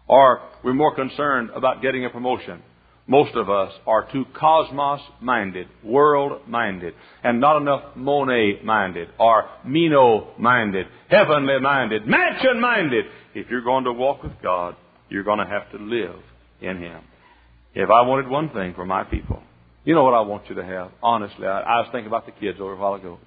or 0.08 0.42
we're 0.64 0.74
more 0.74 0.96
concerned 0.96 1.52
about 1.54 1.84
getting 1.84 2.06
a 2.06 2.10
promotion 2.10 2.64
most 3.08 3.36
of 3.36 3.50
us 3.50 3.72
are 3.88 4.12
too 4.12 4.26
cosmos 4.38 5.00
minded, 5.22 5.68
world 5.82 6.42
minded, 6.48 6.94
and 7.24 7.40
not 7.40 7.62
enough 7.62 7.96
mone 7.96 8.66
minded, 8.66 9.08
or 9.18 9.50
meno 9.66 10.34
minded, 10.38 10.88
heavenly 11.10 11.60
minded, 11.62 12.06
mansion 12.06 12.60
minded. 12.60 13.06
If 13.34 13.50
you're 13.50 13.64
going 13.64 13.86
to 13.86 13.94
walk 13.94 14.24
with 14.24 14.34
God, 14.44 14.76
you're 15.10 15.24
going 15.24 15.40
to 15.40 15.46
have 15.46 15.72
to 15.72 15.78
live 15.78 16.20
in 16.60 16.80
Him. 16.80 17.02
If 17.74 17.90
I 17.90 18.02
wanted 18.02 18.28
one 18.28 18.50
thing 18.50 18.74
for 18.74 18.86
my 18.86 19.06
people, 19.06 19.42
you 19.86 19.96
know 19.96 20.04
what 20.04 20.14
I 20.14 20.22
want 20.22 20.50
you 20.50 20.56
to 20.56 20.66
have? 20.66 20.92
Honestly, 21.02 21.48
I, 21.48 21.62
I 21.62 21.80
was 21.80 21.90
thinking 21.94 22.08
about 22.08 22.26
the 22.26 22.34
kids 22.34 22.60
over 22.60 22.74
a 22.74 22.78
while 22.78 22.96
ago. 22.96 23.20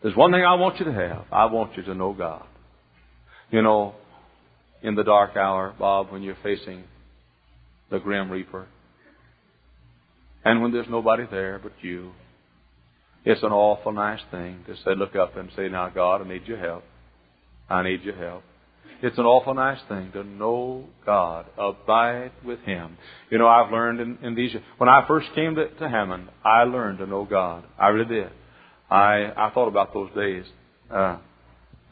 There's 0.00 0.14
one 0.14 0.30
thing 0.30 0.44
I 0.44 0.54
want 0.54 0.78
you 0.78 0.84
to 0.84 0.92
have. 0.92 1.24
I 1.32 1.46
want 1.46 1.76
you 1.76 1.82
to 1.84 1.94
know 1.94 2.12
God. 2.12 2.46
You 3.50 3.62
know, 3.62 3.94
in 4.82 4.94
the 4.94 5.02
dark 5.02 5.36
hour, 5.36 5.74
Bob, 5.76 6.12
when 6.12 6.22
you're 6.22 6.36
facing 6.42 6.84
the 7.94 8.00
grim 8.00 8.30
reaper. 8.30 8.66
And 10.44 10.60
when 10.60 10.72
there's 10.72 10.88
nobody 10.90 11.24
there 11.30 11.60
but 11.62 11.72
you, 11.80 12.12
it's 13.24 13.42
an 13.42 13.52
awful 13.52 13.92
nice 13.92 14.20
thing 14.30 14.64
to 14.66 14.74
say, 14.76 14.94
look 14.96 15.16
up 15.16 15.36
and 15.36 15.48
say, 15.56 15.68
Now, 15.68 15.88
God, 15.88 16.20
I 16.20 16.28
need 16.28 16.46
your 16.46 16.58
help. 16.58 16.84
I 17.70 17.82
need 17.82 18.02
your 18.02 18.16
help. 18.16 18.42
It's 19.00 19.16
an 19.16 19.24
awful 19.24 19.54
nice 19.54 19.78
thing 19.88 20.10
to 20.12 20.24
know 20.24 20.84
God, 21.06 21.46
abide 21.56 22.32
with 22.44 22.60
Him. 22.60 22.98
You 23.30 23.38
know, 23.38 23.48
I've 23.48 23.70
learned 23.70 24.00
in, 24.00 24.18
in 24.22 24.34
these, 24.34 24.54
when 24.78 24.88
I 24.88 25.04
first 25.06 25.28
came 25.34 25.54
to, 25.54 25.68
to 25.68 25.88
Hammond, 25.88 26.28
I 26.44 26.64
learned 26.64 26.98
to 26.98 27.06
know 27.06 27.24
God. 27.24 27.64
I 27.78 27.88
really 27.88 28.08
did. 28.08 28.30
I, 28.90 29.32
I 29.36 29.50
thought 29.54 29.68
about 29.68 29.94
those 29.94 30.10
days. 30.14 30.44
Uh, 30.90 31.18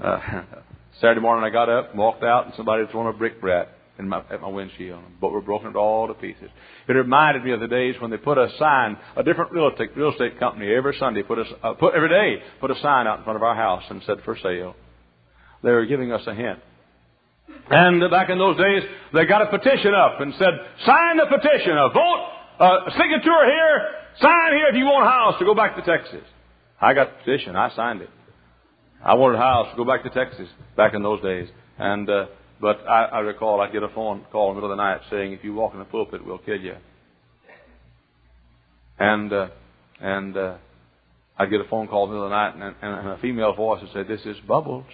uh, 0.02 0.18
Saturday 1.00 1.20
morning 1.20 1.44
I 1.44 1.50
got 1.50 1.68
up, 1.68 1.94
walked 1.94 2.24
out, 2.24 2.46
and 2.46 2.54
somebody 2.56 2.82
had 2.84 2.90
thrown 2.90 3.06
a 3.06 3.16
brick 3.16 3.40
bat 3.40 3.68
in 4.02 4.08
my, 4.08 4.22
at 4.30 4.40
my 4.40 4.48
windshield, 4.48 5.02
but 5.20 5.32
were 5.32 5.40
broken 5.40 5.72
to 5.72 5.78
all 5.78 6.08
to 6.08 6.14
pieces. 6.14 6.50
It 6.88 6.92
reminded 6.92 7.44
me 7.44 7.52
of 7.52 7.60
the 7.60 7.68
days 7.68 7.94
when 8.00 8.10
they 8.10 8.16
put 8.16 8.38
a 8.38 8.48
sign, 8.58 8.96
a 9.16 9.22
different 9.22 9.52
real 9.52 9.70
estate, 9.70 9.90
real 9.96 10.12
estate 10.12 10.38
company 10.38 10.72
every 10.74 10.96
Sunday 10.98 11.22
put 11.22 11.38
a, 11.38 11.44
uh, 11.62 11.74
put 11.74 11.94
every 11.94 12.08
day 12.08 12.42
put 12.60 12.70
a 12.70 12.78
sign 12.80 13.06
out 13.06 13.18
in 13.18 13.24
front 13.24 13.36
of 13.36 13.42
our 13.42 13.54
house 13.54 13.84
and 13.88 14.02
said 14.06 14.18
for 14.24 14.36
sale. 14.42 14.74
They 15.62 15.70
were 15.70 15.86
giving 15.86 16.12
us 16.12 16.22
a 16.26 16.34
hint 16.34 16.58
And 17.70 18.10
back 18.10 18.28
in 18.28 18.38
those 18.38 18.56
days, 18.56 18.82
they 19.14 19.24
got 19.26 19.42
a 19.42 19.46
petition 19.46 19.94
up 19.94 20.20
and 20.20 20.34
said, 20.38 20.54
sign 20.84 21.16
the 21.16 21.26
petition, 21.26 21.78
a 21.78 21.88
vote, 21.88 22.28
a 22.60 22.90
signature 22.90 23.44
here, 23.46 23.88
sign 24.20 24.52
here 24.52 24.66
if 24.68 24.76
you 24.76 24.84
want 24.84 25.06
Hyles 25.06 25.36
to 25.38 25.44
go 25.44 25.54
back 25.54 25.76
to 25.76 25.82
Texas. 25.82 26.24
I 26.80 26.94
got 26.94 27.10
the 27.12 27.18
petition. 27.24 27.54
I 27.54 27.70
signed 27.74 28.02
it. 28.02 28.10
I 29.04 29.14
wanted 29.14 29.38
Hyles 29.38 29.68
to 29.70 29.76
go 29.76 29.84
back 29.84 30.02
to 30.02 30.10
Texas 30.10 30.48
back 30.76 30.94
in 30.94 31.02
those 31.02 31.22
days. 31.22 31.48
And, 31.78 32.08
uh, 32.10 32.26
but 32.62 32.86
I, 32.88 33.06
I 33.06 33.18
recall 33.18 33.60
I'd 33.60 33.72
get 33.72 33.82
a 33.82 33.88
phone 33.88 34.24
call 34.30 34.50
in 34.50 34.54
the 34.54 34.60
middle 34.62 34.72
of 34.72 34.78
the 34.78 34.82
night 34.82 35.00
saying, 35.10 35.32
if 35.32 35.42
you 35.42 35.52
walk 35.52 35.72
in 35.72 35.80
the 35.80 35.84
pulpit, 35.84 36.24
we'll 36.24 36.38
kill 36.38 36.60
you. 36.60 36.76
And, 39.00 39.32
uh, 39.32 39.48
and, 40.00 40.36
uh, 40.36 40.56
I'd 41.36 41.50
get 41.50 41.60
a 41.60 41.68
phone 41.68 41.88
call 41.88 42.04
in 42.04 42.10
the 42.10 42.14
middle 42.14 42.26
of 42.26 42.30
the 42.30 42.36
night 42.36 42.54
and, 42.54 42.76
and, 42.80 43.00
and 43.00 43.18
a 43.18 43.20
female 43.20 43.52
voice 43.54 43.82
would 43.82 43.92
say, 43.92 44.08
this 44.08 44.24
is 44.24 44.40
Bubbles. 44.46 44.86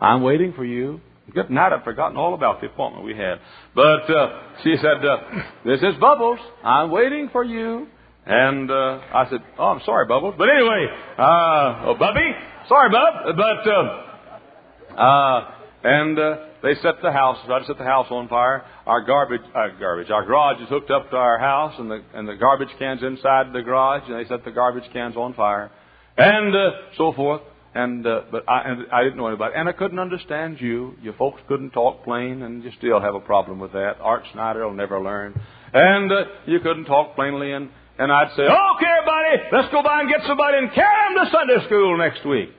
I'm 0.00 0.22
waiting 0.22 0.52
for 0.54 0.64
you. 0.64 1.00
Good 1.32 1.48
night. 1.48 1.72
I'd 1.72 1.84
forgotten 1.84 2.16
all 2.16 2.34
about 2.34 2.60
the 2.60 2.66
appointment 2.66 3.06
we 3.06 3.14
had. 3.14 3.38
But 3.76 4.10
uh, 4.10 4.40
she 4.64 4.74
said, 4.76 5.06
uh, 5.06 5.18
"This 5.64 5.78
is 5.78 5.94
Bubbles. 6.00 6.40
I'm 6.64 6.90
waiting 6.90 7.28
for 7.30 7.44
you." 7.44 7.86
And 8.26 8.68
uh, 8.68 8.98
I 9.14 9.28
said, 9.30 9.38
"Oh, 9.56 9.66
I'm 9.66 9.80
sorry, 9.86 10.06
Bubbles." 10.08 10.34
But 10.36 10.48
anyway, 10.48 10.88
uh, 11.16 11.86
oh, 11.86 11.94
Bubby, 11.96 12.28
sorry, 12.68 12.90
Bub. 12.90 13.36
But 13.36 14.98
uh, 14.98 15.00
uh, 15.00 15.61
and 15.84 16.18
uh, 16.18 16.36
they 16.62 16.74
set 16.76 16.94
the 17.02 17.12
house. 17.12 17.38
Tried 17.46 17.60
to 17.60 17.66
set 17.66 17.78
the 17.78 17.84
house 17.84 18.06
on 18.10 18.28
fire. 18.28 18.64
Our 18.86 19.04
garbage, 19.04 19.42
uh, 19.54 19.68
garbage, 19.78 20.10
our 20.10 20.24
garage 20.24 20.60
is 20.62 20.68
hooked 20.68 20.90
up 20.90 21.10
to 21.10 21.16
our 21.16 21.38
house, 21.38 21.74
and 21.78 21.90
the 21.90 22.02
and 22.14 22.28
the 22.28 22.34
garbage 22.34 22.68
cans 22.78 23.02
inside 23.02 23.52
the 23.52 23.62
garage, 23.62 24.02
and 24.08 24.18
they 24.18 24.28
set 24.28 24.44
the 24.44 24.52
garbage 24.52 24.90
cans 24.92 25.16
on 25.16 25.34
fire, 25.34 25.70
and 26.16 26.54
uh, 26.54 26.70
so 26.96 27.12
forth. 27.12 27.42
And 27.74 28.06
uh, 28.06 28.22
but 28.30 28.48
I 28.48 28.62
and 28.70 28.86
I 28.92 29.02
didn't 29.02 29.16
know 29.16 29.28
anybody, 29.28 29.54
and 29.56 29.68
I 29.68 29.72
couldn't 29.72 29.98
understand 29.98 30.60
you. 30.60 30.94
Your 31.02 31.14
folks 31.14 31.40
couldn't 31.48 31.70
talk 31.70 32.04
plain, 32.04 32.42
and 32.42 32.62
you 32.62 32.70
still 32.76 33.00
have 33.00 33.14
a 33.14 33.20
problem 33.20 33.60
with 33.60 33.72
that. 33.72 33.94
Art 34.00 34.24
Snyder 34.32 34.66
will 34.66 34.74
never 34.74 35.00
learn, 35.00 35.40
and 35.72 36.12
uh, 36.12 36.24
you 36.46 36.60
couldn't 36.60 36.84
talk 36.84 37.14
plainly, 37.16 37.52
and 37.52 37.70
and 37.98 38.10
I'd 38.10 38.30
say, 38.36 38.42
okay, 38.42 38.92
everybody, 38.98 39.48
let's 39.52 39.72
go 39.72 39.82
by 39.82 40.00
and 40.00 40.08
get 40.08 40.20
somebody 40.26 40.58
and 40.58 40.72
carry 40.72 41.14
them 41.14 41.24
to 41.24 41.30
Sunday 41.30 41.66
school 41.66 41.96
next 41.98 42.26
week. 42.26 42.50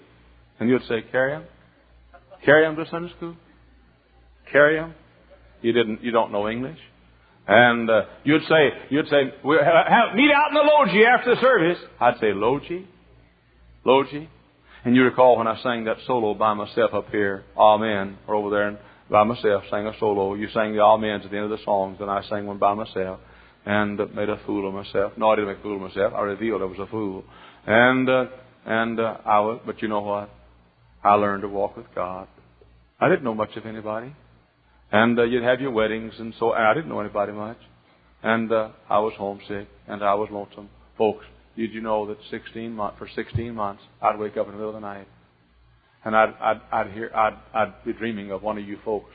And 0.60 0.70
you'd 0.70 0.84
say, 0.84 1.04
carry 1.12 1.34
them, 1.34 1.44
carry 2.46 2.66
them 2.66 2.76
to 2.76 2.90
Sunday 2.90 3.12
school, 3.18 3.36
carry 4.52 4.76
them. 4.76 4.94
You 5.62 5.72
didn't, 5.72 6.04
you 6.04 6.12
don't 6.12 6.32
know 6.32 6.50
English. 6.50 6.80
And 7.48 7.90
uh, 7.90 8.04
you'd 8.24 8.44
say, 8.44 8.70
you'd 8.90 9.08
say, 9.08 9.34
we 9.44 9.58
have, 9.58 10.16
meet 10.16 10.32
out 10.32 10.50
in 10.50 10.56
the 10.56 10.64
loggia 10.64 11.06
after 11.08 11.36
the 11.36 11.42
service. 11.42 11.78
I'd 12.00 12.20
say, 12.20 12.34
loggia, 12.34 12.84
loggia. 13.86 14.28
And 14.86 14.96
you 14.96 15.04
recall 15.04 15.38
when 15.38 15.48
I 15.48 15.62
sang 15.62 15.86
that 15.86 15.98
solo 16.06 16.34
by 16.34 16.54
myself 16.54 16.94
up 16.94 17.10
here, 17.10 17.44
Amen, 17.58 18.18
or 18.28 18.36
over 18.36 18.50
there 18.50 18.68
and 18.68 18.78
by 19.10 19.24
myself, 19.24 19.64
sang 19.70 19.88
a 19.88 19.94
solo. 20.00 20.34
You 20.36 20.48
sang 20.54 20.74
the 20.74 20.82
Amens 20.82 21.26
at 21.26 21.32
the 21.32 21.38
end 21.38 21.52
of 21.52 21.58
the 21.58 21.64
songs, 21.64 21.98
and 22.00 22.10
I 22.10 22.22
sang 22.30 22.46
one 22.46 22.58
by 22.58 22.74
myself 22.74 23.20
and 23.66 23.98
made 24.14 24.30
a 24.30 24.40
fool 24.46 24.68
of 24.68 24.74
myself. 24.74 25.14
No, 25.18 25.30
I 25.30 25.36
didn't 25.36 25.50
make 25.50 25.60
a 25.60 25.62
fool 25.62 25.76
of 25.76 25.82
myself. 25.82 26.14
I 26.14 26.22
revealed 26.22 26.62
I 26.62 26.66
was 26.66 26.80
a 26.80 26.88
fool. 26.88 27.24
And, 27.66 28.10
uh, 28.10 28.26
and, 28.66 29.00
uh, 29.00 29.18
I 29.26 29.40
was, 29.40 29.62
but 29.66 29.82
you 29.82 29.88
know 29.88 30.02
what? 30.02 30.30
I 31.04 31.16
learned 31.16 31.44
to 31.44 31.50
walk 31.50 31.78
with 31.78 31.86
God. 31.94 32.28
I 33.00 33.10
didn't 33.10 33.24
know 33.24 33.36
much 33.36 33.56
of 33.56 33.66
anybody. 33.66 34.14
And, 34.92 35.18
uh, 35.18 35.24
you'd 35.24 35.44
have 35.44 35.60
your 35.60 35.72
weddings 35.72 36.14
and 36.20 36.34
so, 36.40 36.54
and 36.54 36.64
I 36.64 36.74
didn't 36.74 36.90
know 36.90 37.00
anybody 37.00 37.32
much. 37.32 37.58
And, 38.22 38.52
uh, 38.52 38.70
I 38.90 39.00
was 39.00 39.14
homesick 39.18 39.68
and 39.88 40.04
I 40.04 40.14
was 40.14 40.30
lonesome. 40.32 40.70
Folks, 40.98 41.26
did 41.58 41.74
you 41.74 41.82
know 41.82 42.08
that 42.08 42.18
16 42.30 42.72
months, 42.72 42.98
for 43.00 43.08
16 43.16 43.54
months, 43.54 43.82
I'd 44.02 44.20
wake 44.20 44.38
up 44.38 44.46
in 44.48 44.54
the 44.54 44.58
middle 44.58 44.76
of 44.76 44.82
the 44.82 44.88
night 44.88 45.08
and 46.06 46.16
I'd, 46.16 46.34
I'd, 46.40 46.62
I'd 46.72 46.92
hear, 46.92 47.12
I'd, 47.16 47.38
I'd 47.54 47.86
be 47.86 47.94
dreaming 47.94 48.32
of 48.32 48.44
one 48.44 48.58
of 48.58 48.68
you 48.68 48.78
folks 48.84 49.14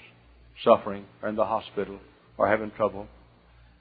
suffering 0.65 1.05
or 1.23 1.29
in 1.29 1.37
the 1.37 1.45
hospital 1.45 1.99
or 2.37 2.49
having 2.49 2.71
trouble. 2.73 3.07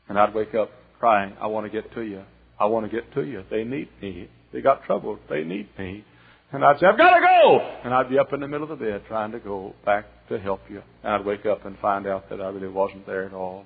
And 0.09 0.17
I'd 0.19 0.33
wake 0.33 0.53
up 0.55 0.69
crying, 0.99 1.33
I 1.41 1.47
want 1.47 1.71
to 1.71 1.81
get 1.81 1.93
to 1.93 2.01
you. 2.01 2.23
I 2.59 2.65
want 2.65 2.89
to 2.89 2.91
get 2.91 3.13
to 3.13 3.23
you. 3.23 3.43
They 3.49 3.63
need 3.63 3.89
me. 4.01 4.29
They 4.51 4.61
got 4.61 4.83
trouble. 4.85 5.19
They 5.29 5.43
need 5.43 5.69
me. 5.77 6.03
And 6.51 6.63
I'd 6.63 6.79
say, 6.79 6.85
I've 6.85 6.97
got 6.97 7.13
to 7.15 7.21
go! 7.21 7.59
And 7.83 7.93
I'd 7.93 8.09
be 8.09 8.17
up 8.17 8.31
in 8.31 8.39
the 8.39 8.47
middle 8.47 8.71
of 8.71 8.79
the 8.79 8.85
bed 8.85 9.03
trying 9.07 9.31
to 9.33 9.39
go 9.39 9.75
back 9.85 10.05
to 10.29 10.39
help 10.39 10.61
you. 10.69 10.81
And 11.03 11.13
I'd 11.13 11.25
wake 11.25 11.45
up 11.45 11.65
and 11.65 11.77
find 11.79 12.07
out 12.07 12.29
that 12.29 12.39
I 12.39 12.47
really 12.47 12.69
wasn't 12.69 13.05
there 13.05 13.25
at 13.25 13.33
all. 13.33 13.65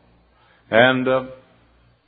And, 0.72 1.08
uh, 1.08 1.26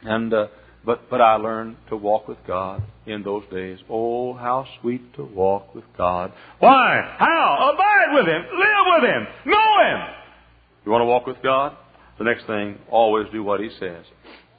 and, 0.02 0.34
uh, 0.34 0.48
but, 0.86 1.10
but 1.12 1.22
I 1.22 1.36
learned 1.36 1.78
to 1.90 1.96
walk 1.96 2.28
with 2.28 2.40
God 2.48 2.82
in 3.06 3.22
those 3.24 3.44
days. 3.52 3.80
Oh, 3.90 4.34
how 4.34 4.66
sweet 4.82 5.14
to 5.16 5.24
walk 5.24 5.76
with 5.76 5.86
God. 5.96 6.34
Why? 6.60 7.16
How? 7.20 7.72
Abide 7.74 8.16
with 8.16 8.28
Him. 8.28 8.42
Live 8.42 8.86
with 8.96 9.04
Him. 9.04 9.28
Know 9.46 9.84
Him. 9.86 10.16
You 10.86 10.92
want 10.92 11.02
to 11.02 11.06
walk 11.06 11.28
with 11.28 11.42
God? 11.44 11.78
The 12.18 12.26
next 12.26 12.46
thing, 12.48 12.80
always 12.90 13.28
do 13.32 13.44
what 13.44 13.60
He 13.60 13.70
says. 13.80 14.06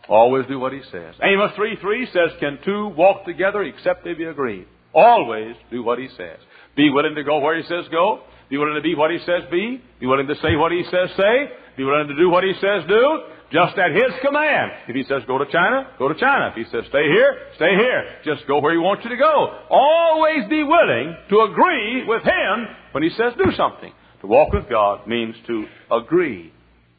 Always 0.09 0.47
do 0.47 0.59
what 0.61 0.73
He 0.73 0.81
says. 0.93 1.15
Amos 1.23 1.53
3 1.57 1.77
3 1.81 2.07
says, 2.07 2.31
Can 2.41 2.59
two 2.65 2.89
walk 2.89 3.25
together 3.25 3.63
except 3.63 4.05
they 4.05 4.15
be 4.15 4.25
agreed? 4.25 4.67
Always 4.95 5.57
do 5.71 5.83
what 5.83 5.99
He 5.99 6.09
says. 6.17 6.39
Be 6.77 6.91
willing 6.91 7.15
to 7.15 7.25
go 7.25 7.39
where 7.39 7.57
He 7.57 7.63
says 7.65 7.85
go. 7.91 8.23
Be 8.51 8.59
willing 8.59 8.77
to 8.77 8.83
be 8.83 8.95
what 8.95 9.11
He 9.11 9.19
says 9.19 9.43
be. 9.51 9.83
Be 10.01 10.07
willing 10.07 10.27
to 10.29 10.35
say 10.37 10.57
what 10.57 10.73
He 10.73 10.85
says 10.85 11.11
say. 11.17 11.51
Be 11.77 11.85
willing 11.85 12.09
to 12.09 12.17
do 12.17 12.31
what 12.31 12.45
He 12.45 12.53
says 12.55 12.87
do 12.89 13.23
just 13.53 13.79
at 13.79 13.93
His 13.93 14.13
command. 14.25 14.73
If 14.89 14.97
He 14.97 15.03
says 15.05 15.23
go 15.27 15.39
to 15.39 15.47
China, 15.51 15.91
go 15.99 16.09
to 16.09 16.19
China. 16.19 16.55
If 16.55 16.57
He 16.57 16.65
says 16.71 16.85
stay 16.89 17.07
here, 17.07 17.39
stay 17.57 17.75
here. 17.77 18.05
Just 18.25 18.47
go 18.47 18.61
where 18.61 18.73
He 18.73 18.79
wants 18.79 19.05
you 19.05 19.11
to 19.11 19.17
go. 19.17 19.59
Always 19.71 20.49
be 20.49 20.63
willing 20.63 21.17
to 21.31 21.41
agree 21.41 22.05
with 22.07 22.23
Him 22.23 22.67
when 22.93 23.03
He 23.03 23.11
says 23.11 23.33
do 23.37 23.53
something. 23.57 23.93
To 24.21 24.27
walk 24.27 24.53
with 24.53 24.69
God 24.69 25.07
means 25.07 25.37
to 25.47 25.67
agree 25.91 26.53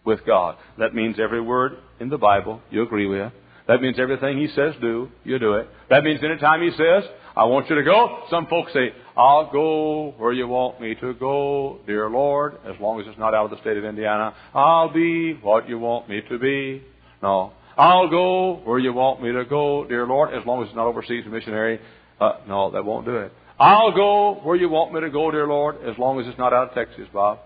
with 0.05 0.25
God. 0.25 0.57
That 0.77 0.93
means 0.93 1.17
every 1.19 1.41
word 1.41 1.77
in 1.99 2.09
the 2.09 2.17
Bible 2.17 2.61
you 2.69 2.83
agree 2.83 3.07
with. 3.07 3.33
That 3.67 3.81
means 3.81 3.97
everything 3.99 4.39
He 4.39 4.47
says 4.47 4.75
do, 4.79 5.09
you 5.23 5.39
do 5.39 5.53
it. 5.53 5.67
That 5.89 6.03
means 6.03 6.23
anytime 6.23 6.61
He 6.61 6.71
says, 6.71 7.09
I 7.37 7.43
want 7.43 7.69
you 7.69 7.75
to 7.75 7.83
go, 7.83 8.23
some 8.29 8.47
folks 8.47 8.71
say, 8.71 8.93
I'll 9.17 9.51
go 9.51 10.13
where 10.17 10.31
you 10.31 10.47
want 10.47 10.79
me 10.79 10.95
to 10.95 11.13
go, 11.15 11.79
dear 11.85 12.09
Lord, 12.09 12.55
as 12.65 12.75
long 12.79 13.01
as 13.01 13.07
it's 13.07 13.19
not 13.19 13.33
out 13.33 13.45
of 13.45 13.51
the 13.51 13.59
state 13.59 13.75
of 13.75 13.83
Indiana. 13.83 14.33
I'll 14.53 14.93
be 14.93 15.33
what 15.33 15.67
you 15.67 15.77
want 15.77 16.07
me 16.07 16.21
to 16.29 16.39
be. 16.39 16.81
No. 17.21 17.51
I'll 17.77 18.09
go 18.09 18.61
where 18.63 18.79
you 18.79 18.93
want 18.93 19.21
me 19.21 19.33
to 19.33 19.43
go, 19.43 19.85
dear 19.85 20.07
Lord, 20.07 20.33
as 20.33 20.45
long 20.45 20.63
as 20.63 20.69
it's 20.69 20.75
not 20.77 20.87
overseas 20.87 21.25
missionary. 21.29 21.81
Uh, 22.21 22.37
no, 22.47 22.71
that 22.71 22.85
won't 22.85 23.05
do 23.05 23.17
it. 23.17 23.33
I'll 23.59 23.91
go 23.91 24.39
where 24.43 24.55
you 24.55 24.69
want 24.69 24.93
me 24.93 25.01
to 25.01 25.09
go, 25.09 25.29
dear 25.29 25.45
Lord, 25.45 25.77
as 25.85 25.97
long 25.97 26.21
as 26.21 26.27
it's 26.27 26.37
not 26.37 26.53
out 26.53 26.69
of 26.69 26.73
Texas, 26.73 27.07
Bob. 27.13 27.39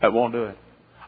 That 0.00 0.14
won't 0.14 0.32
do 0.32 0.44
it. 0.44 0.56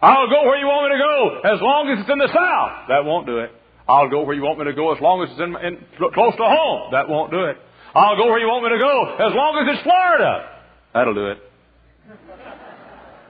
I'll 0.02 0.28
go 0.28 0.42
where 0.44 0.58
you 0.58 0.66
want 0.66 0.90
me 0.90 0.98
to 0.98 1.02
go, 1.02 1.54
as 1.54 1.60
long 1.62 1.88
as 1.88 2.00
it's 2.00 2.10
in 2.10 2.18
the 2.18 2.28
South. 2.28 2.88
That 2.88 3.04
won't 3.06 3.24
do 3.26 3.38
it. 3.38 3.52
I'll 3.88 4.10
go 4.10 4.22
where 4.24 4.34
you 4.34 4.42
want 4.42 4.58
me 4.58 4.66
to 4.66 4.74
go 4.74 4.94
as 4.94 5.00
long 5.00 5.22
as 5.22 5.30
it's 5.30 5.40
in, 5.40 5.56
in, 5.64 5.78
close 6.12 6.36
to 6.36 6.44
home. 6.44 6.92
That 6.92 7.08
won't 7.08 7.30
do 7.30 7.44
it. 7.44 7.56
I'll 7.94 8.16
go 8.16 8.26
where 8.26 8.40
you 8.40 8.48
want 8.48 8.64
me 8.64 8.70
to 8.70 8.80
go 8.80 9.16
as 9.20 9.34
long 9.34 9.52
as 9.60 9.76
it's 9.76 9.82
Florida. 9.84 10.48
That'll 10.94 11.14
do 11.14 11.28
it. 11.28 11.38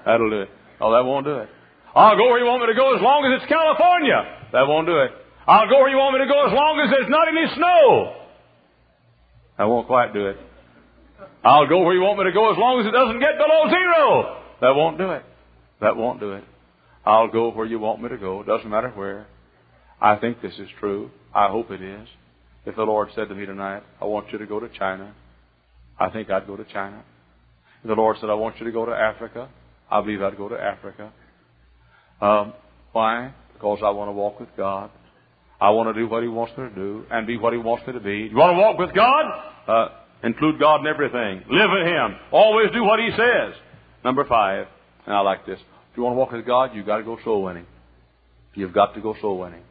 That'll 0.05 0.31
do 0.31 0.41
it. 0.43 0.51
Oh, 0.81 0.93
that 0.93 1.05
won't 1.05 1.27
do 1.27 1.39
it. 1.39 1.49
I'll 1.95 2.17
go 2.17 2.31
where 2.31 2.39
you 2.39 2.47
want 2.47 2.63
me 2.63 2.69
to 2.69 2.75
go 2.75 2.95
as 2.97 3.03
long 3.03 3.27
as 3.27 3.43
it's 3.43 3.49
California. 3.49 4.49
That 4.53 4.67
won't 4.67 4.87
do 4.87 4.99
it. 4.99 5.11
I'll 5.47 5.69
go 5.69 5.79
where 5.81 5.91
you 5.91 5.97
want 5.97 6.19
me 6.19 6.25
to 6.25 6.31
go 6.31 6.47
as 6.47 6.53
long 6.53 6.81
as 6.81 6.91
there's 6.91 7.11
not 7.11 7.29
any 7.29 7.47
snow. 7.55 8.17
That 9.59 9.65
won't 9.65 9.87
quite 9.87 10.15
do 10.15 10.29
it. 10.29 10.37
I'll 11.45 11.69
go 11.69 11.83
where 11.83 11.95
you 11.95 12.01
want 12.01 12.19
me 12.19 12.25
to 12.25 12.33
go 12.33 12.53
as 12.53 12.59
long 12.59 12.81
as 12.81 12.87
it 12.87 12.93
doesn't 12.93 13.19
get 13.19 13.37
below 13.37 13.69
zero. 13.69 14.43
That 14.61 14.75
won't 14.75 14.97
do 14.97 15.11
it. 15.11 15.25
That 15.81 15.97
won't 15.97 16.21
do 16.21 16.33
it. 16.33 16.45
I'll 17.05 17.29
go 17.29 17.51
where 17.51 17.67
you 17.67 17.81
want 17.81 18.01
me 18.01 18.09
to 18.09 18.17
go. 18.17 18.43
Doesn't 18.45 18.71
matter 18.71 18.91
where. 18.91 19.27
I 20.01 20.17
think 20.17 20.41
this 20.41 20.55
is 20.59 20.69
true. 20.79 21.11
I 21.35 21.49
hope 21.49 21.71
it 21.71 21.83
is. 21.83 22.09
If 22.65 22.77
the 22.77 22.83
Lord 22.83 23.09
said 23.15 23.29
to 23.29 23.35
me 23.35 23.45
tonight, 23.47 23.83
I 24.01 24.05
want 24.05 24.31
you 24.33 24.39
to 24.39 24.47
go 24.47 24.61
to 24.61 24.69
China, 24.69 25.15
I 25.99 26.11
think 26.11 26.31
I'd 26.31 26.47
go 26.47 26.57
to 26.57 26.65
China. 26.65 27.03
If 27.83 27.89
the 27.89 27.95
Lord 27.95 28.17
said, 28.21 28.31
I 28.31 28.35
want 28.35 28.59
you 28.59 28.67
to 28.67 28.73
go 28.73 28.87
to 28.87 28.93
Africa, 28.93 29.49
I 29.91 30.01
believe 30.01 30.23
I'd 30.23 30.37
go 30.37 30.49
to 30.49 30.57
Africa. 30.57 31.13
Um, 32.21 32.53
why? 32.93 33.35
Because 33.55 33.81
I 33.85 33.91
want 33.91 34.09
to 34.09 34.13
walk 34.13 34.39
with 34.39 34.49
God. 34.57 34.91
I 35.61 35.71
want 35.71 35.95
to 35.95 36.01
do 36.01 36.09
what 36.09 36.23
He 36.23 36.29
wants 36.29 36.57
me 36.57 36.69
to 36.69 36.75
do 36.75 37.05
and 37.11 37.27
be 37.27 37.37
what 37.37 37.53
He 37.53 37.59
wants 37.59 37.87
me 37.87 37.93
to 37.95 38.01
be. 38.01 38.29
You 38.31 38.37
want 38.37 38.57
to 38.57 38.61
walk 38.61 38.79
with 38.79 38.95
God? 38.95 39.25
Uh, 39.67 39.89
include 40.25 40.59
God 40.61 40.81
in 40.81 40.87
everything. 40.87 41.43
Live 41.51 41.71
with 41.71 41.87
Him. 41.87 42.17
Always 42.33 42.71
do 42.73 42.85
what 42.85 43.01
He 43.01 43.11
says. 43.11 43.55
Number 44.05 44.25
five, 44.25 44.67
and 45.07 45.15
I 45.15 45.21
like 45.21 45.47
this. 45.47 45.59
If 45.91 45.97
you 45.97 46.03
want 46.05 46.15
to 46.15 46.19
walk 46.19 46.33
with 46.33 46.47
God, 46.47 46.71
you've 46.75 46.87
got 46.87 46.99
to 46.99 47.05
go 47.05 47.19
soul 47.25 47.43
winning. 47.43 47.67
You've 48.55 48.73
got 48.73 48.95
to 48.95 49.01
go 49.01 49.15
soul 49.21 49.39
winning. 49.39 49.63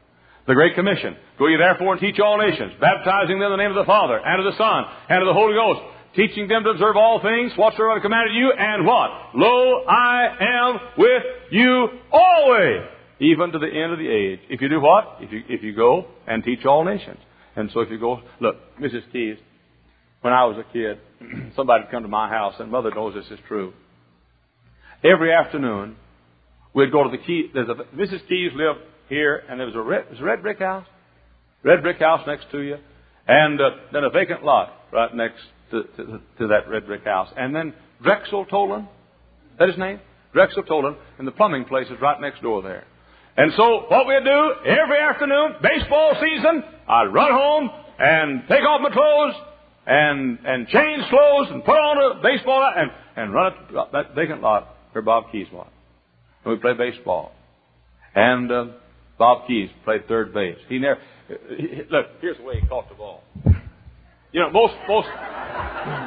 The 0.47 0.53
Great 0.53 0.75
Commission. 0.75 1.15
Go 1.37 1.47
ye 1.47 1.57
therefore 1.57 1.93
and 1.93 2.01
teach 2.01 2.19
all 2.19 2.37
nations, 2.37 2.73
baptizing 2.79 3.39
them 3.39 3.51
in 3.51 3.57
the 3.57 3.63
name 3.63 3.71
of 3.71 3.77
the 3.77 3.85
Father, 3.85 4.17
and 4.17 4.39
of 4.39 4.51
the 4.51 4.57
Son, 4.57 4.85
and 5.09 5.21
of 5.21 5.27
the 5.27 5.33
Holy 5.33 5.53
Ghost, 5.53 5.81
teaching 6.15 6.47
them 6.47 6.63
to 6.63 6.71
observe 6.71 6.97
all 6.97 7.21
things 7.21 7.51
whatsoever 7.55 7.91
I 7.91 7.99
commanded 7.99 8.35
you, 8.35 8.51
and 8.51 8.85
what? 8.85 9.09
Lo, 9.35 9.83
I 9.85 10.27
am 10.39 10.79
with 10.97 11.23
you 11.51 11.87
always, 12.11 12.81
even 13.19 13.51
to 13.51 13.59
the 13.59 13.67
end 13.67 13.93
of 13.93 13.99
the 13.99 14.09
age. 14.09 14.39
If 14.49 14.61
you 14.61 14.69
do 14.69 14.81
what? 14.81 15.17
If 15.19 15.31
you, 15.31 15.43
if 15.47 15.63
you 15.63 15.75
go 15.75 16.07
and 16.27 16.43
teach 16.43 16.65
all 16.65 16.83
nations. 16.83 17.19
And 17.55 17.69
so 17.73 17.81
if 17.81 17.89
you 17.91 17.99
go, 17.99 18.21
look, 18.39 18.55
Mrs. 18.79 19.11
Keys, 19.11 19.37
when 20.21 20.33
I 20.33 20.45
was 20.45 20.57
a 20.57 20.73
kid, 20.73 20.99
somebody 21.55 21.83
would 21.83 21.91
come 21.91 22.03
to 22.03 22.09
my 22.09 22.29
house, 22.29 22.55
and 22.59 22.71
Mother 22.71 22.91
knows 22.91 23.13
this 23.13 23.31
is 23.31 23.39
true. 23.47 23.73
Every 25.03 25.33
afternoon, 25.33 25.97
We'd 26.73 26.91
go 26.91 27.03
to 27.03 27.09
the 27.09 27.17
Key. 27.17 27.49
There's 27.53 27.67
a 27.69 27.73
Mrs. 27.95 28.27
Keys 28.27 28.51
lived 28.55 28.79
here, 29.11 29.43
and 29.49 29.59
there 29.59 29.67
was 29.67 29.75
a 29.75 29.81
red, 29.81 30.09
was 30.09 30.19
a 30.21 30.23
red 30.23 30.41
brick 30.41 30.59
house, 30.59 30.87
red 31.63 31.83
brick 31.83 31.99
house 31.99 32.21
next 32.25 32.49
to 32.51 32.61
you, 32.61 32.77
and 33.27 33.59
uh, 33.59 33.69
then 33.91 34.05
a 34.05 34.09
vacant 34.09 34.43
lot 34.43 34.71
right 34.91 35.13
next 35.13 35.41
to, 35.69 35.83
to, 35.83 36.21
to 36.39 36.47
that 36.47 36.69
red 36.69 36.87
brick 36.87 37.03
house, 37.03 37.27
and 37.37 37.53
then 37.53 37.73
Drexel 38.01 38.45
Tolan. 38.45 38.87
That 39.59 39.67
his 39.67 39.77
name? 39.77 39.99
Drexel 40.33 40.63
Tolan, 40.63 40.95
and 41.19 41.27
the 41.27 41.31
plumbing 41.31 41.65
place 41.65 41.87
is 41.87 42.01
right 42.01 42.19
next 42.21 42.41
door 42.41 42.63
there. 42.63 42.85
And 43.35 43.51
so 43.57 43.85
what 43.89 44.07
we'd 44.07 44.23
do 44.23 44.53
every 44.65 44.99
afternoon, 44.99 45.55
baseball 45.61 46.15
season, 46.21 46.63
I'd 46.87 47.13
run 47.13 47.31
home 47.31 47.69
and 47.99 48.41
take 48.47 48.61
off 48.61 48.81
my 48.81 48.91
clothes 48.91 49.35
and 49.85 50.39
and 50.45 50.67
change 50.67 51.03
clothes 51.09 51.47
and 51.49 51.63
put 51.65 51.75
on 51.75 52.17
a 52.17 52.21
baseball 52.21 52.61
hat 52.61 52.81
and 52.81 52.91
and 53.17 53.33
run 53.33 53.53
up 53.75 53.91
that 53.91 54.15
vacant 54.15 54.41
lot 54.41 54.75
where 54.93 55.01
Bob 55.01 55.25
Keys 55.31 55.47
was. 55.51 55.67
And 56.43 56.53
we'd 56.53 56.61
play 56.61 56.73
baseball. 56.73 57.33
And 58.15 58.51
uh, 58.51 58.65
Bob 59.21 59.45
Keys 59.45 59.69
played 59.83 60.07
third 60.07 60.33
base. 60.33 60.57
He 60.67 60.79
never 60.79 60.99
look. 61.91 62.07
Here's 62.21 62.37
the 62.37 62.43
way 62.43 62.59
he 62.59 62.65
caught 62.65 62.89
the 62.89 62.95
ball. 62.95 63.21
You 64.31 64.39
know, 64.39 64.49
most 64.49 64.73
most 64.87 65.07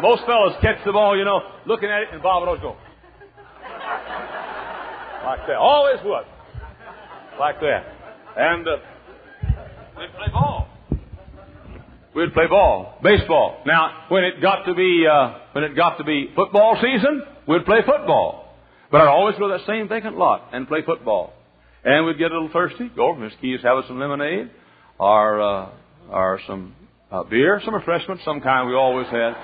most 0.03 0.27
fellas 0.27 0.57
catch 0.61 0.85
the 0.85 0.91
ball. 0.91 1.17
You 1.17 1.25
know, 1.25 1.39
looking 1.65 1.89
at 1.89 2.03
it, 2.03 2.09
and 2.11 2.21
Bob 2.21 2.43
would 2.43 2.49
always 2.49 2.63
go 2.63 2.77
like 5.25 5.47
that. 5.47 5.57
Always 5.57 6.01
would 6.05 6.25
like 7.39 7.61
that. 7.61 7.85
And 8.37 8.67
uh, 8.67 8.77
we'd 9.97 10.11
play 10.17 10.33
ball. 10.33 10.69
We'd 12.17 12.35
play 12.35 12.49
ball, 12.49 12.99
baseball. 13.01 13.63
Now, 13.65 14.07
when 14.09 14.25
it 14.25 14.43
got 14.43 14.65
to 14.65 14.75
be 14.75 15.07
uh, 15.09 15.39
when 15.53 15.63
it 15.63 15.77
got 15.77 15.99
to 15.99 16.05
be 16.05 16.33
football 16.35 16.77
season, 16.83 17.23
we'd 17.47 17.65
play 17.65 17.79
football. 17.87 18.57
But 18.91 19.03
I'd 19.03 19.07
always 19.07 19.37
go 19.39 19.47
to 19.47 19.59
that 19.59 19.67
same 19.69 19.89
vacant 19.89 20.19
lot 20.19 20.49
and 20.53 20.67
play 20.67 20.81
football. 20.85 21.33
And 21.85 22.07
we'd 22.07 22.19
get 22.19 22.31
a 22.31 22.35
little 22.35 22.51
thirsty, 22.53 22.89
go 22.95 23.09
over 23.09 23.21
to 23.21 23.27
Miss 23.27 23.35
Keys, 23.41 23.61
have 23.63 23.77
us 23.77 23.85
some 23.89 23.99
lemonade, 23.99 24.51
or 24.99 25.41
uh, 25.41 25.69
or 26.11 26.41
some 26.47 26.75
uh, 27.11 27.23
beer, 27.25 27.61
some 27.65 27.75
refreshment, 27.75 28.21
some 28.25 28.41
kind 28.41 28.69
we 28.69 28.75
always 28.75 29.07
had. 29.09 29.35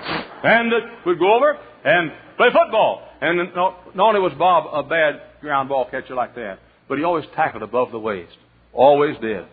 And 0.43 0.73
uh, 0.73 0.77
we'd 1.05 1.19
go 1.19 1.35
over 1.35 1.57
and 1.85 2.11
play 2.37 2.47
football. 2.51 3.07
And 3.21 3.53
not, 3.55 3.95
not 3.95 4.09
only 4.09 4.19
was 4.19 4.33
Bob 4.37 4.65
a 4.73 4.87
bad 4.87 5.21
ground 5.41 5.69
ball 5.69 5.87
catcher 5.89 6.15
like 6.15 6.35
that, 6.35 6.59
but 6.89 6.97
he 6.97 7.03
always 7.03 7.25
tackled 7.35 7.63
above 7.63 7.91
the 7.91 7.99
waist. 7.99 8.35
Always 8.73 9.17
did. 9.21 9.45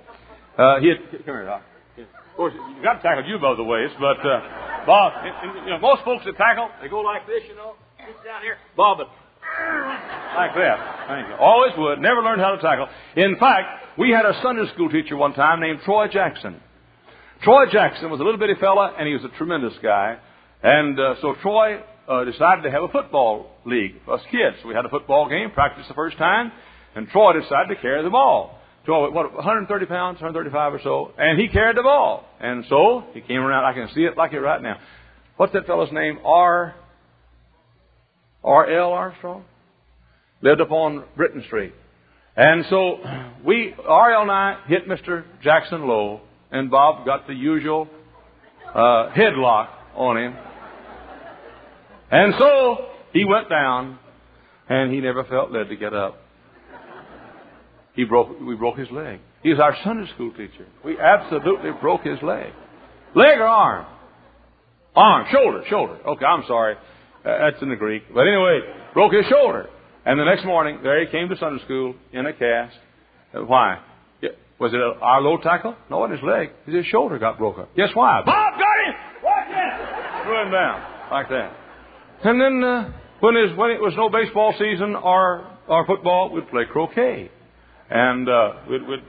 Uh, 0.56 0.80
he 0.80 0.88
had, 0.88 1.10
come 1.10 1.20
here, 1.24 1.44
Doc. 1.44 1.62
Of 1.98 2.36
course, 2.36 2.54
you 2.54 2.82
got 2.82 2.94
to 2.94 3.02
tackle 3.02 3.28
you 3.28 3.36
above 3.36 3.56
the 3.56 3.64
waist, 3.64 3.94
but 3.98 4.18
uh, 4.24 4.86
Bob, 4.86 5.12
you 5.64 5.70
know, 5.70 5.78
most 5.80 6.04
folks 6.04 6.24
that 6.24 6.36
tackle, 6.36 6.70
they 6.80 6.88
go 6.88 7.00
like 7.00 7.26
this, 7.26 7.42
you 7.48 7.56
know, 7.56 7.74
down 8.24 8.42
here. 8.42 8.56
Bob, 8.76 8.98
like 10.38 10.54
that. 10.54 11.06
Thank 11.08 11.28
you. 11.28 11.34
Always 11.34 11.72
would. 11.76 12.00
Never 12.00 12.22
learned 12.22 12.40
how 12.40 12.54
to 12.54 12.62
tackle. 12.62 12.88
In 13.16 13.36
fact, 13.38 13.98
we 13.98 14.10
had 14.10 14.24
a 14.24 14.38
Sunday 14.42 14.70
school 14.74 14.88
teacher 14.88 15.16
one 15.16 15.34
time 15.34 15.60
named 15.60 15.80
Troy 15.84 16.08
Jackson. 16.08 16.60
Troy 17.42 17.66
Jackson 17.70 18.10
was 18.10 18.20
a 18.20 18.24
little 18.24 18.38
bitty 18.38 18.54
fella, 18.60 18.94
and 18.98 19.06
he 19.06 19.14
was 19.14 19.24
a 19.24 19.36
tremendous 19.36 19.74
guy. 19.82 20.18
And 20.62 20.98
uh, 20.98 21.14
so 21.20 21.34
Troy 21.42 21.80
uh, 22.08 22.24
decided 22.24 22.62
to 22.62 22.70
have 22.70 22.82
a 22.82 22.88
football 22.88 23.50
league 23.64 23.96
for 24.04 24.14
us 24.14 24.22
kids. 24.30 24.56
We 24.66 24.74
had 24.74 24.84
a 24.84 24.88
football 24.88 25.28
game, 25.28 25.50
practiced 25.50 25.88
the 25.88 25.94
first 25.94 26.18
time, 26.18 26.52
and 26.94 27.08
Troy 27.08 27.40
decided 27.40 27.74
to 27.74 27.80
carry 27.80 28.02
the 28.02 28.10
ball. 28.10 28.58
Troy, 28.84 29.10
what, 29.10 29.34
130 29.34 29.86
pounds, 29.86 30.14
135 30.16 30.74
or 30.74 30.80
so, 30.82 31.12
and 31.18 31.38
he 31.38 31.48
carried 31.48 31.76
the 31.76 31.82
ball. 31.82 32.24
And 32.40 32.64
so 32.68 33.04
he 33.12 33.20
came 33.20 33.40
around. 33.40 33.64
I 33.64 33.74
can 33.74 33.94
see 33.94 34.02
it 34.02 34.16
like 34.16 34.32
it 34.32 34.40
right 34.40 34.62
now. 34.62 34.78
What's 35.36 35.52
that 35.52 35.66
fellow's 35.66 35.92
name? 35.92 36.18
R. 36.24 36.74
R. 38.44 38.70
L. 38.70 38.92
Armstrong 38.92 39.44
lived 40.40 40.60
up 40.60 40.70
on 40.70 41.04
Britton 41.16 41.42
Street. 41.46 41.74
And 42.36 42.64
so 42.70 42.98
we, 43.44 43.74
R.L. 43.84 44.22
and 44.22 44.30
I, 44.30 44.60
hit 44.68 44.88
Mr. 44.88 45.24
Jackson 45.42 45.88
low, 45.88 46.20
and 46.52 46.70
Bob 46.70 47.04
got 47.04 47.26
the 47.26 47.34
usual 47.34 47.88
uh, 48.72 49.10
headlock 49.10 49.68
on 49.96 50.16
him. 50.16 50.36
And 52.10 52.34
so 52.38 52.86
he 53.12 53.24
went 53.24 53.50
down, 53.50 53.98
and 54.68 54.92
he 54.92 55.00
never 55.00 55.24
felt 55.24 55.50
led 55.50 55.68
to 55.68 55.76
get 55.76 55.92
up. 55.92 56.20
He 57.94 58.04
broke, 58.04 58.40
we 58.40 58.54
broke 58.54 58.78
his 58.78 58.90
leg. 58.92 59.18
He 59.42 59.50
was 59.50 59.58
our 59.58 59.76
Sunday 59.82 60.08
school 60.14 60.30
teacher. 60.30 60.66
We 60.84 60.96
absolutely 61.00 61.70
broke 61.80 62.02
his 62.02 62.22
leg. 62.22 62.52
Leg 63.16 63.38
or 63.38 63.46
arm? 63.46 63.86
Arm, 64.94 65.26
shoulder, 65.32 65.64
shoulder. 65.68 65.98
Okay, 66.06 66.24
I'm 66.24 66.44
sorry. 66.46 66.76
Uh, 67.24 67.50
that's 67.50 67.62
in 67.62 67.68
the 67.68 67.76
Greek. 67.76 68.02
But 68.12 68.26
anyway, 68.26 68.60
broke 68.94 69.12
his 69.12 69.26
shoulder. 69.26 69.68
And 70.04 70.18
the 70.18 70.24
next 70.24 70.44
morning, 70.44 70.80
there 70.82 71.04
he 71.04 71.10
came 71.10 71.28
to 71.28 71.36
Sunday 71.36 71.62
school 71.64 71.94
in 72.12 72.26
a 72.26 72.32
cast. 72.32 72.76
Uh, 73.34 73.44
why? 73.44 73.80
Was 74.58 74.74
it 74.74 74.80
our 74.80 75.20
low 75.20 75.38
tackle? 75.38 75.76
No, 75.88 76.04
in 76.04 76.10
his 76.10 76.20
leg. 76.22 76.50
His 76.66 76.84
shoulder 76.86 77.18
got 77.18 77.38
broken. 77.38 77.66
Guess 77.76 77.90
why? 77.94 78.22
Bob 78.26 78.54
got 78.54 78.86
him! 78.86 78.94
Watch 79.22 79.46
it! 79.50 80.24
Threw 80.24 80.42
him 80.42 80.50
down. 80.50 80.82
Like 81.12 81.28
that. 81.28 81.56
And 82.24 82.40
then, 82.40 82.64
uh, 82.64 82.92
when, 83.20 83.36
his, 83.36 83.56
when 83.56 83.70
it 83.70 83.80
was 83.80 83.94
no 83.96 84.08
baseball 84.10 84.52
season 84.58 84.96
or, 84.96 85.46
or 85.68 85.86
football, 85.86 86.32
we'd 86.32 86.48
play 86.50 86.64
croquet. 86.70 87.30
And 87.88 88.28
uh, 88.28 88.54
we'd, 88.68 88.86
we'd 88.88 89.04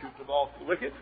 shoot 0.00 0.10
the 0.18 0.24
ball 0.24 0.48
to 0.54 0.64
the 0.64 0.68
wicket. 0.68 0.94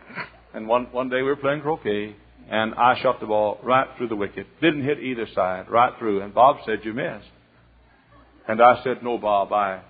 And 0.53 0.67
one, 0.67 0.87
one 0.91 1.07
day 1.07 1.17
we 1.17 1.29
were 1.29 1.37
playing 1.37 1.61
croquet, 1.61 2.15
and 2.49 2.75
I 2.75 2.99
shot 3.01 3.19
the 3.19 3.25
ball 3.25 3.59
right 3.63 3.87
through 3.97 4.09
the 4.09 4.15
wicket. 4.15 4.47
Didn't 4.61 4.83
hit 4.83 4.99
either 4.99 5.27
side, 5.33 5.69
right 5.69 5.93
through. 5.97 6.21
And 6.21 6.33
Bob 6.33 6.57
said, 6.65 6.79
You 6.83 6.93
missed. 6.93 7.25
And 8.47 8.61
I 8.61 8.83
said, 8.83 9.03
No, 9.03 9.17
Bob, 9.17 9.51
I, 9.51 9.81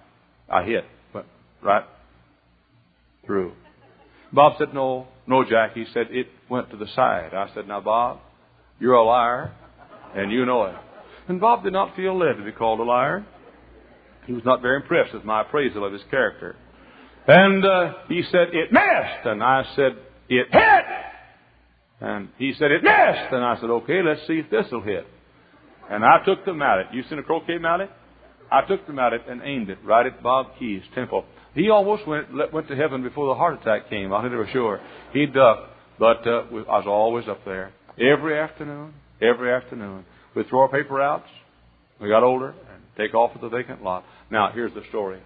I 0.50 0.64
hit. 0.64 0.86
But 1.12 1.26
right 1.62 1.84
through. 3.26 3.54
Bob 4.32 4.54
said, 4.58 4.74
No, 4.74 5.08
no, 5.28 5.44
Jack. 5.44 5.74
He 5.74 5.86
said, 5.94 6.08
It 6.12 6.28
went 6.50 6.70
to 6.72 6.78
the 6.78 6.88
side. 6.96 7.34
I 7.34 7.50
said, 7.54 7.68
Now, 7.68 7.82
Bob, 7.82 8.20
you're 8.80 8.94
a 8.94 9.04
liar, 9.04 9.54
and 10.16 10.32
you 10.32 10.46
know 10.46 10.64
it. 10.64 10.76
And 11.28 11.42
Bob 11.42 11.64
did 11.64 11.74
not 11.74 11.96
feel 11.96 12.18
led 12.18 12.38
to 12.38 12.44
be 12.44 12.52
called 12.52 12.80
a 12.80 12.84
liar. 12.84 13.26
He 14.28 14.34
was 14.34 14.46
not 14.46 14.62
very 14.62 14.78
impressed 14.78 15.14
with 15.14 15.26
my 15.26 15.42
appraisal 15.42 15.86
of 15.86 15.92
his 15.92 16.02
character. 16.10 16.56
And 17.28 17.66
uh, 17.66 17.94
he 18.08 18.24
said, 18.32 18.50
It 18.54 18.72
missed. 18.72 19.26
And 19.26 19.44
I 19.44 19.64
said, 19.76 19.98
It 20.30 20.48
hit. 20.52 20.86
And 22.02 22.30
he 22.38 22.54
said, 22.58 22.72
It 22.72 22.84
missed. 22.84 23.32
And 23.32 23.44
I 23.44 23.56
said, 23.60 23.70
Okay, 23.70 24.02
let's 24.04 24.22
see 24.28 24.40
if 24.40 24.50
this 24.50 24.66
will 24.72 24.82
hit. 24.82 25.06
And 25.90 26.04
I 26.04 26.24
took 26.26 26.46
the 26.46 26.54
mallet. 26.54 26.88
You 26.94 27.04
seen 27.10 27.20
a 27.20 27.24
croquet 27.24 27.58
mallet? 27.60 27.90
I 28.52 28.62
took 28.68 28.86
the 28.88 28.94
mallet 28.94 29.22
and 29.28 29.42
aimed 29.44 29.70
it 29.70 29.80
right 29.84 30.06
at 30.06 30.22
Bob 30.22 30.48
Key's 30.60 30.84
temple. 30.94 31.26
He 31.54 31.70
almost 31.70 32.08
went 32.08 32.28
went 32.54 32.68
to 32.68 32.76
heaven 32.76 33.02
before 33.02 33.28
the 33.28 33.38
heart 33.38 33.62
attack 33.62 33.90
came. 33.90 34.14
I 34.14 34.22
never 34.24 34.48
sure. 34.52 34.82
He 35.14 35.26
ducked, 35.26 35.70
but 35.98 36.28
uh, 36.28 36.44
I 36.70 36.78
was 36.78 36.86
always 36.88 37.28
up 37.28 37.46
there 37.46 37.72
every 38.00 38.38
afternoon. 38.38 38.94
Every 39.22 39.54
afternoon, 39.54 40.06
we'd 40.36 40.48
throw 40.50 40.62
our 40.62 40.70
paper 40.70 41.02
outs. 41.02 41.30
We 42.02 42.10
got 42.10 42.24
older 42.24 42.50
and 42.50 42.84
take 42.98 43.14
off 43.14 43.32
at 43.34 43.42
the 43.42 43.48
vacant 43.48 43.82
lot. 43.82 44.04
Now 44.30 44.52
here's 44.54 44.74
the 44.74 44.82
story. 44.90 45.22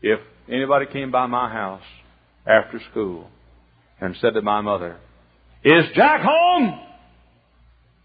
If 0.00 0.20
anybody 0.48 0.86
came 0.90 1.10
by 1.10 1.26
my 1.26 1.52
house 1.52 1.82
after 2.46 2.80
school 2.90 3.28
and 4.00 4.16
said 4.20 4.32
to 4.34 4.42
my 4.42 4.62
mother, 4.62 4.96
Is 5.64 5.84
Jack 5.94 6.20
home? 6.22 6.78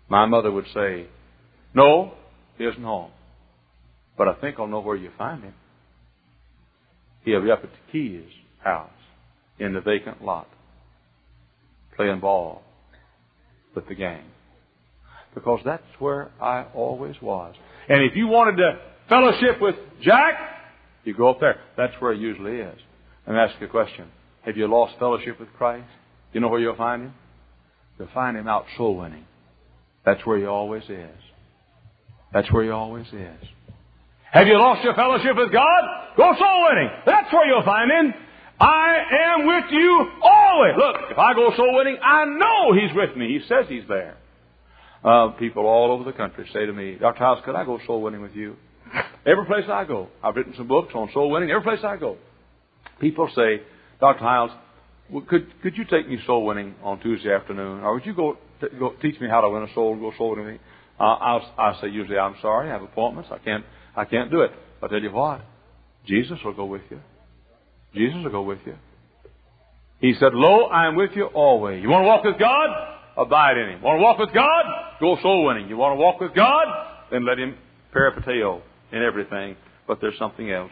My 0.09 0.25
mother 0.25 0.51
would 0.51 0.65
say, 0.73 1.07
No, 1.73 2.13
he 2.57 2.65
isn't 2.65 2.83
home. 2.83 3.11
But 4.17 4.27
I 4.27 4.33
think 4.35 4.57
I'll 4.59 4.67
know 4.67 4.81
where 4.81 4.95
you 4.95 5.09
find 5.17 5.43
him. 5.43 5.53
He'll 7.23 7.41
be 7.41 7.51
up 7.51 7.63
at 7.63 7.69
the 7.71 7.91
Keys 7.91 8.29
house 8.63 8.89
in 9.59 9.73
the 9.73 9.81
vacant 9.81 10.23
lot 10.23 10.47
playing 11.95 12.19
ball 12.19 12.63
with 13.75 13.87
the 13.87 13.95
gang. 13.95 14.23
Because 15.33 15.59
that's 15.65 15.83
where 15.99 16.31
I 16.41 16.65
always 16.75 17.15
was. 17.21 17.55
And 17.89 18.03
if 18.03 18.15
you 18.15 18.27
wanted 18.27 18.57
to 18.57 18.79
fellowship 19.09 19.61
with 19.61 19.75
Jack, 20.01 20.35
you 21.03 21.13
go 21.15 21.29
up 21.29 21.39
there. 21.39 21.59
That's 21.75 21.93
where 21.99 22.13
he 22.13 22.19
usually 22.19 22.57
is. 22.57 22.79
And 23.25 23.37
ask 23.37 23.59
a 23.61 23.67
question. 23.67 24.07
Have 24.45 24.57
you 24.57 24.67
lost 24.67 24.99
fellowship 24.99 25.39
with 25.39 25.49
Christ? 25.57 25.87
You 26.33 26.41
know 26.41 26.49
where 26.49 26.59
you'll 26.59 26.75
find 26.75 27.03
him? 27.03 27.13
You'll 27.97 28.09
find 28.13 28.35
him 28.37 28.47
out 28.47 28.65
soul 28.77 28.97
winning. 28.97 29.25
That's 30.05 30.25
where 30.25 30.37
he 30.37 30.45
always 30.45 30.83
is. 30.83 31.19
That's 32.33 32.51
where 32.51 32.63
he 32.63 32.69
always 32.69 33.07
is. 33.07 33.47
Have 34.31 34.47
you 34.47 34.57
lost 34.57 34.83
your 34.83 34.95
fellowship 34.95 35.35
with 35.35 35.51
God? 35.51 35.83
Go 36.17 36.33
soul 36.37 36.67
winning. 36.69 36.89
That's 37.05 37.31
where 37.31 37.45
you'll 37.47 37.63
find 37.63 37.91
him. 37.91 38.13
I 38.59 38.97
am 39.35 39.47
with 39.47 39.65
you 39.71 40.09
always. 40.21 40.73
Look, 40.77 41.11
if 41.11 41.17
I 41.17 41.33
go 41.33 41.51
soul 41.55 41.75
winning, 41.75 41.97
I 42.03 42.25
know 42.25 42.73
He's 42.73 42.95
with 42.95 43.15
me. 43.17 43.39
He 43.39 43.47
says 43.47 43.65
He's 43.67 43.83
there. 43.87 44.17
Uh, 45.03 45.29
people 45.31 45.65
all 45.65 45.91
over 45.91 46.03
the 46.03 46.15
country 46.15 46.47
say 46.53 46.65
to 46.65 46.73
me, 46.73 46.95
Dr. 46.95 47.19
House, 47.19 47.41
could 47.43 47.55
I 47.55 47.65
go 47.65 47.79
soul 47.85 48.01
winning 48.01 48.21
with 48.21 48.35
you? 48.35 48.55
Every 49.25 49.45
place 49.45 49.65
I 49.69 49.83
go, 49.83 50.07
I've 50.23 50.35
written 50.35 50.53
some 50.55 50.67
books 50.67 50.93
on 50.95 51.09
soul 51.13 51.29
winning. 51.29 51.49
Every 51.49 51.63
place 51.63 51.83
I 51.83 51.97
go, 51.97 52.17
people 52.99 53.29
say, 53.35 53.61
Dr. 53.99 54.19
Hyles, 54.19 54.51
could 55.27 55.61
could 55.61 55.77
you 55.77 55.85
take 55.85 56.07
me 56.07 56.17
soul 56.25 56.45
winning 56.45 56.75
on 56.83 56.99
Tuesday 56.99 57.33
afternoon, 57.33 57.83
or 57.83 57.93
would 57.93 58.05
you 58.05 58.13
go, 58.13 58.37
t- 58.61 58.67
go 58.79 58.93
teach 59.01 59.19
me 59.19 59.27
how 59.29 59.41
to 59.41 59.49
win 59.49 59.63
a 59.63 59.73
soul, 59.73 59.95
go 59.95 60.11
soul 60.17 60.35
winning? 60.35 60.59
Uh, 60.99 61.03
I'll, 61.03 61.53
I 61.57 61.81
say 61.81 61.89
usually, 61.89 62.17
I'm 62.17 62.35
sorry, 62.41 62.69
I 62.69 62.73
have 62.73 62.83
appointments, 62.83 63.29
I 63.31 63.37
can't 63.39 63.65
I 63.95 64.05
can't 64.05 64.31
do 64.31 64.41
it. 64.41 64.51
I'll 64.81 64.89
tell 64.89 65.01
you 65.01 65.11
what, 65.11 65.41
Jesus 66.05 66.37
will 66.43 66.53
go 66.53 66.65
with 66.65 66.81
you. 66.89 66.99
Jesus 67.93 68.23
will 68.23 68.31
go 68.31 68.41
with 68.41 68.59
you. 68.65 68.75
He 69.99 70.13
said, 70.19 70.33
Lo, 70.33 70.65
I 70.65 70.87
am 70.87 70.95
with 70.95 71.11
you 71.15 71.25
always. 71.27 71.81
You 71.81 71.89
want 71.89 72.03
to 72.03 72.07
walk 72.07 72.23
with 72.23 72.37
God? 72.39 72.69
Abide 73.15 73.57
in 73.57 73.69
Him. 73.69 73.81
Want 73.81 73.99
to 73.99 74.03
walk 74.03 74.17
with 74.17 74.33
God? 74.33 74.65
Go 74.99 75.17
soul 75.21 75.45
winning. 75.45 75.69
You 75.69 75.77
want 75.77 75.95
to 75.97 76.01
walk 76.01 76.19
with 76.19 76.33
God? 76.33 76.65
Then 77.11 77.25
let 77.25 77.39
Him 77.39 77.55
peripateo 77.95 78.61
in 78.91 79.01
everything. 79.01 79.55
But 79.87 80.01
there's 80.01 80.17
something 80.17 80.51
else. 80.51 80.71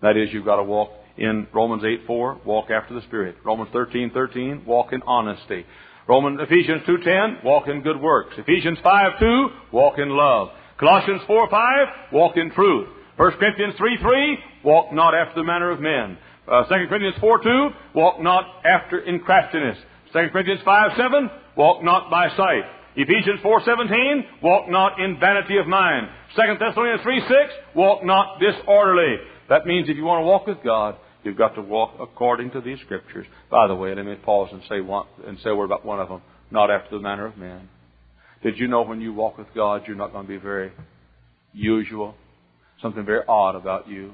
That 0.00 0.16
is, 0.16 0.28
you've 0.32 0.44
got 0.44 0.56
to 0.56 0.62
walk 0.62 0.90
in 1.16 1.46
Romans 1.52 1.84
8 1.84 2.06
4, 2.06 2.40
walk 2.44 2.70
after 2.70 2.94
the 2.94 3.02
Spirit. 3.02 3.36
Romans 3.44 3.70
13 3.72 4.10
13, 4.12 4.62
walk 4.66 4.92
in 4.92 5.02
honesty. 5.06 5.64
Romans 6.08 6.40
Ephesians 6.42 6.82
2:10, 6.86 7.44
walk 7.44 7.68
in 7.68 7.82
good 7.82 8.00
works. 8.00 8.36
Ephesians 8.36 8.78
5:2, 8.84 9.52
walk 9.70 9.98
in 9.98 10.10
love. 10.10 10.50
Colossians 10.78 11.22
4:5, 11.28 12.12
walk 12.12 12.36
in 12.36 12.50
truth. 12.50 12.88
1 13.16 13.32
Corinthians 13.38 13.74
3:3, 13.76 14.38
walk 14.64 14.92
not 14.92 15.14
after 15.14 15.36
the 15.36 15.44
manner 15.44 15.70
of 15.70 15.80
men. 15.80 16.18
Uh, 16.48 16.64
2 16.64 16.88
Corinthians 16.88 17.16
4:2, 17.20 17.72
walk 17.94 18.20
not 18.20 18.44
after 18.64 18.98
in 18.98 19.20
craftiness. 19.20 19.78
2 20.12 20.30
Corinthians 20.30 20.60
5:7, 20.62 21.30
walk 21.54 21.82
not 21.82 22.10
by 22.10 22.28
sight. 22.30 22.64
Ephesians 22.96 23.40
4:17, 23.40 24.26
walk 24.42 24.68
not 24.68 24.98
in 24.98 25.16
vanity 25.18 25.56
of 25.56 25.66
mind. 25.66 26.08
2 26.34 26.58
Thessalonians 26.58 27.00
3:6, 27.02 27.52
walk 27.74 28.04
not 28.04 28.40
disorderly. 28.40 29.18
That 29.52 29.66
means 29.66 29.88
if 29.88 29.96
you 29.96 30.04
want 30.04 30.22
to 30.22 30.26
walk 30.26 30.46
with 30.46 30.64
God, 30.64 30.96
You've 31.24 31.38
got 31.38 31.54
to 31.54 31.62
walk 31.62 31.94
according 32.00 32.50
to 32.52 32.60
these 32.60 32.78
scriptures. 32.84 33.26
By 33.50 33.68
the 33.68 33.74
way, 33.74 33.94
let 33.94 34.04
me 34.04 34.14
pause 34.16 34.48
and 34.52 34.62
say 34.68 34.80
one 34.80 35.06
and 35.26 35.38
say 35.38 35.50
a 35.50 35.54
word 35.54 35.66
about 35.66 35.84
one 35.84 36.00
of 36.00 36.08
them. 36.08 36.22
Not 36.50 36.70
after 36.70 36.96
the 36.96 37.02
manner 37.02 37.26
of 37.26 37.36
men. 37.36 37.68
Did 38.42 38.58
you 38.58 38.66
know 38.66 38.82
when 38.82 39.00
you 39.00 39.12
walk 39.12 39.38
with 39.38 39.46
God, 39.54 39.82
you're 39.86 39.96
not 39.96 40.12
going 40.12 40.26
to 40.26 40.28
be 40.28 40.36
very 40.36 40.72
usual? 41.52 42.16
Something 42.80 43.04
very 43.04 43.22
odd 43.28 43.54
about 43.54 43.88
you. 43.88 44.12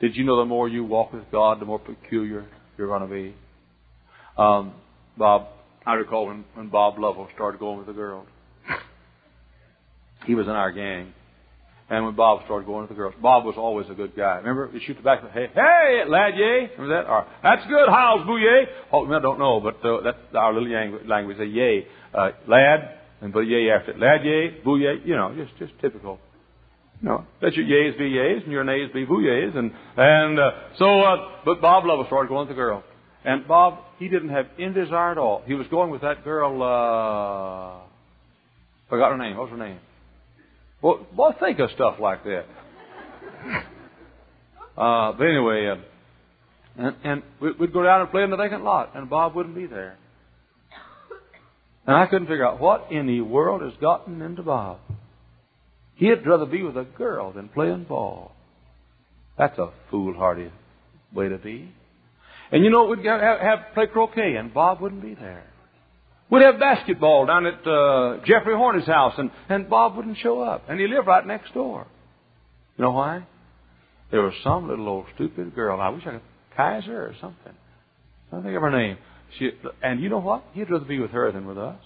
Did 0.00 0.14
you 0.14 0.24
know 0.24 0.38
the 0.38 0.44
more 0.44 0.68
you 0.68 0.84
walk 0.84 1.12
with 1.12 1.24
God, 1.32 1.60
the 1.60 1.66
more 1.66 1.80
peculiar 1.80 2.46
you're 2.78 2.86
going 2.86 3.02
to 3.02 3.08
be? 3.08 3.34
Um, 4.38 4.74
Bob, 5.18 5.48
I 5.84 5.94
recall 5.94 6.28
when, 6.28 6.44
when 6.54 6.68
Bob 6.68 6.98
Lovell 6.98 7.28
started 7.34 7.58
going 7.58 7.78
with 7.78 7.88
the 7.88 7.92
girls. 7.92 8.28
he 10.26 10.36
was 10.36 10.46
in 10.46 10.52
our 10.52 10.70
gang. 10.70 11.12
And 11.90 12.04
when 12.04 12.14
Bob 12.14 12.44
started 12.44 12.66
going 12.66 12.82
with 12.82 12.90
the 12.90 12.94
girls, 12.94 13.14
Bob 13.20 13.44
was 13.44 13.56
always 13.58 13.86
a 13.90 13.94
good 13.94 14.14
guy. 14.16 14.36
Remember, 14.36 14.70
he 14.72 14.78
shoot 14.78 14.96
the 14.96 15.02
back 15.02 15.20
hey, 15.34 15.48
hey, 15.52 16.02
lad, 16.06 16.34
yay. 16.36 16.70
Remember 16.78 17.02
that? 17.02 17.10
Or, 17.10 17.26
that's 17.42 17.66
good, 17.66 17.88
Hyles, 17.88 18.24
boo, 18.26 18.38
yay. 18.38 18.66
Oh, 18.92 19.04
I 19.12 19.18
don't 19.20 19.40
know, 19.40 19.58
but 19.58 19.84
uh, 19.84 20.00
that's 20.04 20.18
our 20.32 20.54
little 20.54 20.70
language. 21.08 21.36
Say 21.38 21.46
yay, 21.46 21.86
uh, 22.14 22.30
lad, 22.46 22.94
and 23.20 23.32
put 23.32 23.48
yay 23.48 23.70
after 23.70 23.90
it. 23.90 23.98
Lad, 23.98 24.24
yay, 24.24 24.62
boo, 24.64 24.78
yay. 24.78 25.02
You 25.04 25.16
know, 25.16 25.34
just 25.34 25.58
just 25.58 25.72
typical. 25.80 26.20
You 27.02 27.08
know, 27.08 27.24
let 27.42 27.54
your 27.54 27.66
yays 27.66 27.98
be 27.98 28.04
yays 28.04 28.44
and 28.44 28.52
your 28.52 28.62
nays 28.62 28.90
be 28.94 29.04
boo 29.04 29.20
yays. 29.20 29.56
And 29.56 29.72
and 29.96 30.38
uh, 30.38 30.50
so, 30.78 31.00
uh, 31.00 31.16
but 31.44 31.60
Bob 31.60 31.86
Lovell 31.86 32.06
started 32.06 32.28
going 32.28 32.46
with 32.46 32.56
the 32.56 32.60
girl, 32.60 32.84
and 33.24 33.48
Bob 33.48 33.78
he 33.98 34.08
didn't 34.08 34.28
have 34.28 34.46
any 34.60 34.72
desire 34.72 35.10
at 35.10 35.18
all. 35.18 35.42
He 35.44 35.54
was 35.54 35.66
going 35.68 35.90
with 35.90 36.02
that 36.02 36.22
girl. 36.22 36.62
uh 36.62 37.86
Forgot 38.88 39.12
her 39.12 39.18
name. 39.18 39.36
What 39.36 39.50
was 39.50 39.58
her 39.58 39.64
name? 39.64 39.78
Well, 40.82 41.06
well, 41.16 41.34
think 41.38 41.58
of 41.58 41.70
stuff 41.74 41.96
like 42.00 42.24
that. 42.24 42.44
Uh, 44.76 45.12
but 45.12 45.24
anyway, 45.24 45.66
uh, 45.66 45.76
and, 46.78 46.96
and 47.04 47.22
we'd 47.58 47.72
go 47.72 47.82
down 47.82 48.00
and 48.00 48.10
play 48.10 48.22
in 48.22 48.30
the 48.30 48.36
vacant 48.36 48.64
lot, 48.64 48.92
and 48.94 49.10
Bob 49.10 49.34
wouldn't 49.34 49.54
be 49.54 49.66
there. 49.66 49.98
And 51.86 51.96
I 51.96 52.06
couldn't 52.06 52.28
figure 52.28 52.46
out 52.46 52.60
what 52.60 52.90
in 52.90 53.06
the 53.06 53.20
world 53.20 53.60
has 53.60 53.72
gotten 53.78 54.22
into 54.22 54.42
Bob. 54.42 54.78
He'd 55.96 56.26
rather 56.26 56.46
be 56.46 56.62
with 56.62 56.78
a 56.78 56.84
girl 56.84 57.32
than 57.32 57.48
playing 57.48 57.84
ball. 57.84 58.32
That's 59.36 59.58
a 59.58 59.70
foolhardy 59.90 60.50
way 61.12 61.28
to 61.28 61.36
be. 61.36 61.70
And 62.52 62.64
you 62.64 62.70
know, 62.70 62.86
we'd 62.86 63.04
have, 63.04 63.40
have 63.40 63.58
play 63.74 63.86
croquet, 63.86 64.36
and 64.36 64.54
Bob 64.54 64.80
wouldn't 64.80 65.02
be 65.02 65.14
there. 65.14 65.44
We'd 66.30 66.42
have 66.42 66.60
basketball 66.60 67.26
down 67.26 67.46
at 67.46 67.66
uh, 67.66 68.18
Jeffrey 68.24 68.54
Horney's 68.54 68.86
house, 68.86 69.14
and, 69.18 69.30
and 69.48 69.68
Bob 69.68 69.96
wouldn't 69.96 70.18
show 70.18 70.40
up. 70.40 70.64
And 70.68 70.78
he 70.78 70.86
lived 70.86 71.06
right 71.06 71.26
next 71.26 71.52
door. 71.52 71.88
You 72.78 72.84
know 72.84 72.92
why? 72.92 73.26
There 74.12 74.22
was 74.22 74.34
some 74.44 74.68
little 74.68 74.88
old 74.88 75.06
stupid 75.14 75.54
girl. 75.54 75.80
I 75.80 75.88
wish 75.88 76.04
I 76.06 76.12
could 76.12 76.20
Kaiser 76.56 77.04
or 77.04 77.14
something. 77.20 77.52
I 78.30 78.34
don't 78.34 78.42
think 78.42 78.54
of 78.54 78.62
her 78.62 78.70
name. 78.70 78.98
She, 79.38 79.50
and 79.82 80.00
you 80.00 80.08
know 80.08 80.18
what? 80.18 80.44
He'd 80.52 80.70
rather 80.70 80.84
be 80.84 80.98
with 80.98 81.10
her 81.10 81.32
than 81.32 81.46
with 81.46 81.58
us. 81.58 81.78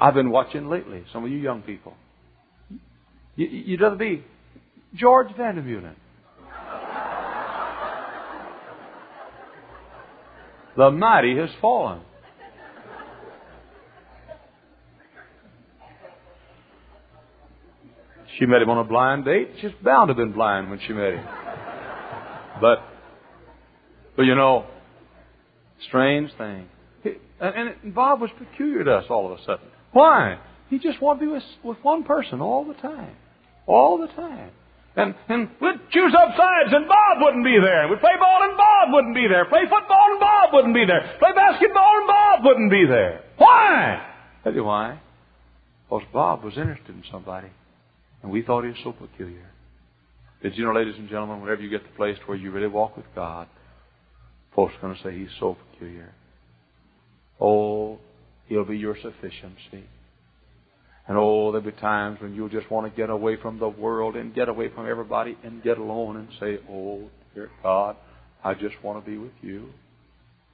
I've 0.00 0.14
been 0.14 0.30
watching 0.30 0.68
lately, 0.68 1.04
some 1.12 1.24
of 1.24 1.30
you 1.30 1.38
young 1.38 1.62
people. 1.62 1.94
You, 3.36 3.46
you'd 3.46 3.80
rather 3.80 3.96
be 3.96 4.24
George 4.94 5.28
Vandermeulen. 5.28 5.94
the 10.76 10.90
mighty 10.90 11.36
has 11.36 11.50
fallen. 11.60 12.00
She 18.40 18.46
met 18.46 18.62
him 18.62 18.70
on 18.70 18.78
a 18.78 18.84
blind 18.84 19.26
date. 19.26 19.50
She's 19.60 19.70
bound 19.84 20.08
to 20.08 20.14
have 20.14 20.16
been 20.16 20.32
blind 20.32 20.70
when 20.70 20.80
she 20.86 20.94
met 20.94 21.12
him. 21.12 21.26
But, 22.58 22.82
but 24.16 24.22
you 24.22 24.34
know, 24.34 24.64
strange 25.86 26.30
thing. 26.38 26.66
And, 27.38 27.74
and 27.82 27.94
Bob 27.94 28.22
was 28.22 28.30
peculiar 28.38 28.82
to 28.84 28.92
us 28.96 29.04
all 29.10 29.30
of 29.30 29.38
a 29.38 29.42
sudden. 29.44 29.66
Why? 29.92 30.38
He 30.70 30.78
just 30.78 31.02
wanted 31.02 31.20
to 31.20 31.26
be 31.26 31.32
with, 31.32 31.42
with 31.62 31.78
one 31.82 32.04
person 32.04 32.40
all 32.40 32.64
the 32.64 32.74
time. 32.74 33.14
All 33.66 33.98
the 33.98 34.06
time. 34.06 34.50
And, 34.96 35.14
and 35.28 35.50
we'd 35.60 35.78
choose 35.90 36.14
up 36.14 36.34
sides 36.34 36.72
and 36.72 36.88
Bob 36.88 37.18
wouldn't 37.20 37.44
be 37.44 37.58
there. 37.62 37.88
We'd 37.88 38.00
play 38.00 38.16
ball 38.18 38.40
and 38.42 38.56
Bob 38.56 38.88
wouldn't 38.92 39.14
be 39.14 39.28
there. 39.28 39.44
Play 39.44 39.68
football 39.68 40.06
and 40.12 40.20
Bob 40.20 40.54
wouldn't 40.54 40.74
be 40.74 40.86
there. 40.86 41.16
Play 41.18 41.32
basketball 41.36 41.92
and 41.98 42.06
Bob 42.06 42.44
wouldn't 42.44 42.70
be 42.70 42.86
there. 42.88 43.22
Why? 43.36 44.02
Tell 44.44 44.54
you 44.54 44.64
why. 44.64 44.98
Because 45.88 46.06
Bob 46.10 46.42
was 46.42 46.56
interested 46.56 46.94
in 46.94 47.04
somebody. 47.12 47.48
And 48.22 48.30
we 48.30 48.42
thought 48.42 48.62
he 48.62 48.70
was 48.70 48.78
so 48.84 48.92
peculiar. 48.92 49.50
Did 50.42 50.56
you 50.56 50.64
know, 50.64 50.72
ladies 50.72 50.94
and 50.96 51.08
gentlemen, 51.08 51.40
whenever 51.40 51.62
you 51.62 51.70
get 51.70 51.82
to 51.84 51.90
the 51.90 51.96
place 51.96 52.16
where 52.26 52.36
you 52.36 52.50
really 52.50 52.66
walk 52.66 52.96
with 52.96 53.06
God, 53.14 53.48
folks 54.54 54.74
are 54.76 54.80
going 54.80 54.94
to 54.94 55.02
say 55.02 55.16
he's 55.16 55.28
so 55.38 55.56
peculiar. 55.72 56.12
Oh, 57.40 57.98
he'll 58.46 58.64
be 58.64 58.78
your 58.78 58.96
sufficiency. 58.96 59.84
And 61.06 61.18
oh, 61.18 61.50
there'll 61.52 61.66
be 61.66 61.72
times 61.72 62.20
when 62.20 62.34
you'll 62.34 62.48
just 62.48 62.70
want 62.70 62.90
to 62.90 62.96
get 62.96 63.10
away 63.10 63.36
from 63.36 63.58
the 63.58 63.68
world 63.68 64.16
and 64.16 64.34
get 64.34 64.48
away 64.48 64.68
from 64.68 64.88
everybody 64.88 65.36
and 65.42 65.62
get 65.62 65.78
alone 65.78 66.16
and 66.16 66.28
say, 66.38 66.58
Oh, 66.70 67.10
dear 67.34 67.50
God, 67.62 67.96
I 68.44 68.54
just 68.54 68.82
want 68.82 69.04
to 69.04 69.10
be 69.10 69.18
with 69.18 69.32
you. 69.42 69.70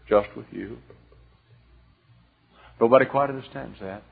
Just 0.09 0.29
with 0.37 0.47
you. 0.53 0.79
Nobody 2.81 3.07
quite 3.07 3.31
understands 3.31 3.79
that. 3.81 4.03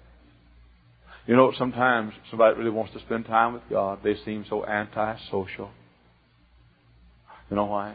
You 1.27 1.37
know, 1.37 1.53
sometimes 1.59 2.13
somebody 2.31 2.59
really 2.59 2.71
wants 2.71 2.93
to 2.93 3.01
spend 3.01 3.27
time 3.27 3.55
with 3.55 3.63
God. 3.71 4.01
They 4.05 4.15
seem 4.25 4.45
so 4.49 4.65
antisocial. 4.67 5.71
You 7.51 7.57
know 7.57 7.65
why? 7.67 7.95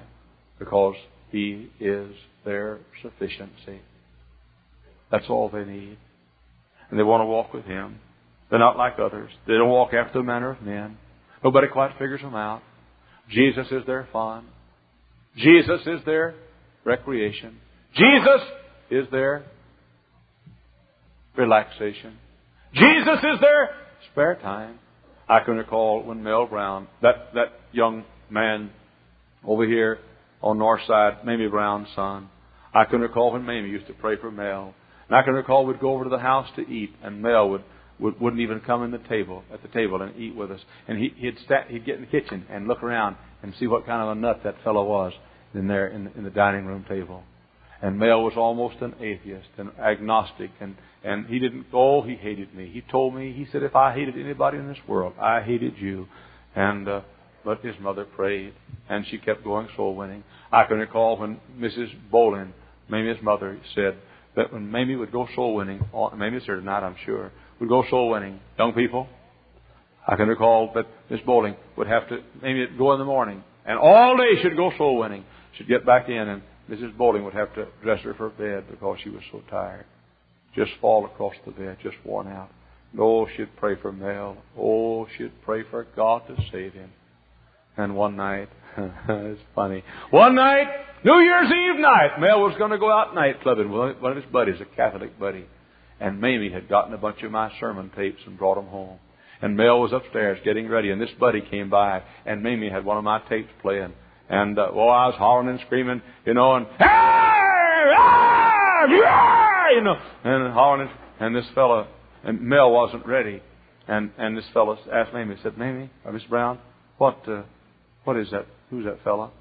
Because 0.58 0.96
He 1.32 1.70
is 1.80 2.12
their 2.44 2.80
sufficiency. 3.02 3.82
That's 5.12 5.26
all 5.30 5.50
they 5.50 5.64
need. 5.64 5.98
And 6.90 7.00
they 7.00 7.04
want 7.04 7.22
to 7.22 7.26
walk 7.26 7.54
with 7.54 7.66
Him. 7.66 8.00
They're 8.50 8.60
not 8.60 8.78
like 8.78 8.94
others. 9.00 9.30
They 9.48 9.54
don't 9.54 9.70
walk 9.70 9.94
after 9.94 10.20
the 10.20 10.24
manner 10.24 10.52
of 10.52 10.62
men. 10.64 10.98
Nobody 11.44 11.68
quite 11.68 11.92
figures 12.00 12.22
them 12.22 12.36
out. 12.36 12.64
Jesus 13.30 13.68
is 13.72 13.86
their 13.86 14.08
fun. 14.12 14.46
Jesus 15.38 15.82
is 15.86 16.00
their 16.06 16.34
recreation. 16.84 17.58
Jesus 17.96 18.42
is 18.90 19.06
their 19.12 19.46
relaxation. 21.38 22.18
Jesus 22.74 23.17
is 23.17 23.39
their 23.41 23.70
spare 24.11 24.36
time. 24.36 24.80
I 25.28 25.39
can 25.45 25.55
recall 25.55 26.03
when 26.03 26.24
Mel 26.24 26.47
Brown, 26.47 26.88
that, 27.01 27.34
that 27.34 27.59
young 27.72 28.03
man 28.30 28.72
over 29.45 29.65
here 29.65 29.99
on 30.41 30.57
North 30.57 30.82
Side, 30.88 31.26
Mamie 31.26 31.47
Brown's 31.47 31.88
son, 31.95 32.30
I 32.74 32.86
can 32.86 33.01
recall 33.01 33.34
when 33.34 33.43
Mamie 33.43 33.70
used 33.70 33.88
to 33.88 33.93
pray 33.93 34.15
for 34.17 34.32
Mel. 34.32 34.74
And 35.07 35.15
I 35.15 35.24
can 35.24 35.34
recall 35.34 35.65
we'd 35.65 35.80
go 35.80 35.93
over 35.93 36.03
to 36.03 36.09
the 36.09 36.20
house 36.20 36.47
to 36.55 36.61
eat, 36.61 36.91
and 37.03 37.22
Mel 37.22 37.49
would, 37.49 37.63
would 37.99 38.20
wouldn't 38.22 38.41
even 38.41 38.59
come 38.59 38.84
in 38.84 38.91
the 38.91 38.99
table 38.99 39.43
at 39.51 39.61
the 39.63 39.67
table 39.70 40.01
and 40.01 40.15
eat 40.15 40.36
with 40.36 40.51
us. 40.51 40.61
And 40.88 40.99
he, 40.99 41.11
he'd 41.17 41.38
stat, 41.45 41.65
he'd 41.70 41.86
get 41.86 41.95
in 41.95 42.01
the 42.01 42.07
kitchen 42.07 42.45
and 42.49 42.67
look 42.67 42.84
around 42.84 43.15
and 43.41 43.53
see 43.59 43.67
what 43.67 43.86
kind 43.88 44.03
of 44.03 44.09
a 44.09 44.20
nut 44.20 44.41
that 44.43 44.63
fellow 44.63 44.84
was 44.84 45.13
in 45.53 45.67
there 45.67 45.88
in, 45.88 46.11
in 46.15 46.24
the 46.24 46.30
dining 46.30 46.65
room 46.65 46.86
table. 46.88 47.24
And 47.82 47.98
Mel 47.98 48.24
was 48.24 48.34
almost 48.36 48.78
an 48.82 48.96
atheist 49.00 49.48
and 49.58 49.72
agnostic, 49.80 50.52
and, 50.60 50.76
and 51.04 51.28
he 51.28 51.40
didn't, 51.40 51.68
oh, 51.74 52.02
he 52.02 52.16
hated 52.16 52.54
me. 52.54 52.70
He 52.74 52.82
told 52.82 53.16
me, 53.16 53.32
he 53.32 53.48
said, 53.52 53.64
if 53.64 53.76
I 53.76 53.94
hated 53.94 54.18
anybody 54.18 54.58
in 54.58 54.68
this 54.68 54.78
world, 54.88 55.14
I 55.20 55.42
hated 55.42 55.78
you. 55.78 56.08
And, 56.56 56.88
uh, 56.88 57.02
but 57.46 57.64
his 57.64 57.76
mother 57.80 58.04
prayed, 58.04 58.54
and 58.90 59.06
she 59.08 59.18
kept 59.18 59.44
going 59.44 59.70
soul 59.78 59.96
winning. 59.96 60.24
I 60.52 60.66
can 60.66 60.78
recall 60.78 61.18
when 61.18 61.40
Mrs. 61.58 61.90
Bolin, 62.12 62.52
Mamie's 62.90 63.22
mother, 63.24 63.58
said 63.76 63.96
that 64.36 64.52
when 64.52 64.70
Mamie 64.70 64.98
would 64.98 65.12
go 65.12 65.28
soul 65.34 65.56
winning, 65.56 65.80
Mamie's 65.94 66.44
here 66.44 66.58
tonight, 66.58 66.84
I'm 66.84 66.98
sure, 67.06 67.32
would 67.60 67.70
go 67.70 67.86
soul 67.90 68.10
winning, 68.10 68.42
young 68.58 68.74
people, 68.74 69.08
I 70.06 70.16
can 70.16 70.28
recall 70.28 70.72
that 70.76 70.88
Miss 71.10 71.20
Bowling 71.26 71.56
would 71.78 71.88
have 71.88 72.10
to, 72.10 72.20
maybe 72.42 72.66
go 72.78 72.94
in 72.94 73.00
the 73.00 73.06
morning 73.06 73.44
and 73.70 73.78
all 73.78 74.18
day 74.18 74.42
she'd 74.42 74.56
go 74.58 74.72
soul 74.80 74.98
winning. 74.98 75.24
She'd 75.56 75.68
get 75.68 75.86
back 75.86 76.10
in, 76.10 76.16
and 76.16 76.42
Mrs. 76.70 76.95
Bowling 76.95 77.24
would 77.26 77.34
have 77.34 77.53
to 77.55 77.67
dress 77.82 78.01
her 78.03 78.13
for 78.13 78.30
bed 78.30 78.65
because 78.70 78.97
she 79.03 79.09
was 79.09 79.24
so 79.32 79.41
tired. 79.49 79.86
Just 80.55 80.72
fall 80.80 81.05
across 81.05 81.34
the 81.45 81.51
bed, 81.51 81.78
just 81.82 81.97
worn 82.05 82.28
out. 82.28 82.49
Oh, 82.97 83.28
she'd 83.36 83.55
pray 83.57 83.76
for 83.82 83.91
Mel. 83.91 84.38
Oh, 84.57 85.07
she'd 85.17 85.41
pray 85.43 85.63
for 85.70 85.86
God 85.95 86.24
to 86.28 86.36
save 86.51 86.74
him. 86.74 86.91
And 87.78 87.95
one 87.95 88.15
night, 88.15 88.49
it's 88.78 89.41
funny. 89.55 89.84
One 90.09 90.36
night, 90.36 90.67
New 91.03 91.20
Year's 91.20 91.47
Eve 91.47 91.80
night, 91.80 92.20
Mel 92.20 92.41
was 92.41 92.55
going 92.57 92.72
to 92.72 92.78
go 92.78 92.91
out 92.91 93.15
night 93.15 93.41
clubbing 93.41 93.72
with 93.72 93.97
one 93.99 94.11
of 94.11 94.17
his 94.17 94.32
buddies, 94.32 94.59
a 94.59 94.76
Catholic 94.76 95.20
buddy. 95.20 95.45
And 95.99 96.20
Mamie 96.20 96.51
had 96.51 96.70
gotten 96.70 96.93
a 96.93 96.97
bunch 96.97 97.22
of 97.24 97.32
my 97.32 97.51
sermon 97.59 97.91
tapes 97.95 98.22
and 98.26 98.38
brought 98.38 98.55
them 98.55 98.67
home. 98.67 98.99
And 99.41 99.55
Mel 99.55 99.80
was 99.80 99.93
upstairs 99.93 100.39
getting 100.43 100.67
ready, 100.67 100.89
and 100.91 101.01
this 101.01 101.09
buddy 101.20 101.41
came 101.41 101.70
by, 101.70 102.01
and 102.26 102.43
Mamie 102.43 102.70
had 102.70 102.84
one 102.84 102.97
of 102.97 103.03
my 103.03 103.20
tapes 103.30 103.51
playing. 103.61 103.93
And, 104.30 104.58
uh, 104.60 104.70
well, 104.74 104.90
I 104.90 105.08
was 105.08 105.16
hollering 105.18 105.50
and 105.50 105.60
screaming, 105.66 106.02
you 106.26 106.34
know, 106.34 106.56
and, 106.56 106.66
hey, 106.78 106.86
ah, 107.98 108.86
yeah, 108.88 109.76
you 109.76 109.82
know, 109.82 109.96
and 110.24 110.54
hollering, 110.54 110.90
and 111.20 111.36
this 111.36 111.46
fellow, 111.56 111.88
and 112.24 112.40
Mel 112.42 112.72
wasn't 112.72 113.06
ready. 113.06 113.42
And, 113.88 114.12
and 114.20 114.38
this 114.38 114.46
fellow 114.54 114.78
asked 114.94 115.14
Mamie, 115.14 115.36
said, 115.42 115.58
Mamie, 115.58 115.90
or 116.06 116.12
Miss 116.12 116.24
Brown, 116.30 116.60
what, 117.00 117.28
uh, 117.28 117.42
what 118.04 118.18
is 118.18 118.30
that? 118.32 118.46
Who's 118.70 118.86
that 118.86 119.04
fellow? 119.04 119.32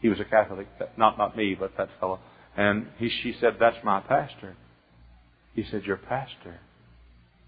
He 0.00 0.08
was 0.08 0.20
a 0.20 0.24
Catholic, 0.24 0.68
not 0.96 1.18
not 1.18 1.36
me, 1.36 1.56
but 1.58 1.76
that 1.76 1.88
fellow. 1.98 2.20
And 2.56 2.86
he, 2.98 3.10
she 3.22 3.34
said, 3.40 3.56
"That's 3.58 3.76
my 3.84 4.00
pastor." 4.00 4.56
He 5.54 5.64
said, 5.70 5.84
"Your 5.84 5.96
pastor? 5.96 6.60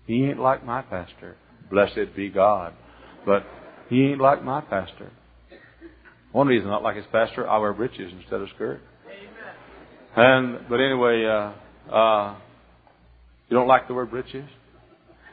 He 0.07 0.25
ain't 0.25 0.41
like 0.41 0.65
my 0.65 0.83
pastor. 0.83 1.37
Blessed 1.71 2.15
be 2.17 2.29
God, 2.29 2.75
but 3.25 3.45
he 3.89 4.07
ain't 4.07 4.21
like 4.21 4.43
my 4.43 4.61
pastor." 4.61 5.11
One 6.33 6.47
reason 6.47 6.67
I'm 6.67 6.73
not 6.73 6.83
like 6.83 6.97
his 6.97 7.07
pastor, 7.11 7.49
I 7.49 7.59
wear 7.59 7.73
breeches 7.73 8.13
instead 8.19 8.41
of 8.41 8.49
skirt. 8.55 8.81
And 10.17 10.69
but 10.69 10.81
anyway, 10.81 11.25
uh, 11.25 11.95
uh, 11.95 12.37
you 13.49 13.57
don't 13.57 13.69
like 13.69 13.89
the 13.89 13.95
word 13.95 14.11
breeches? 14.11 14.49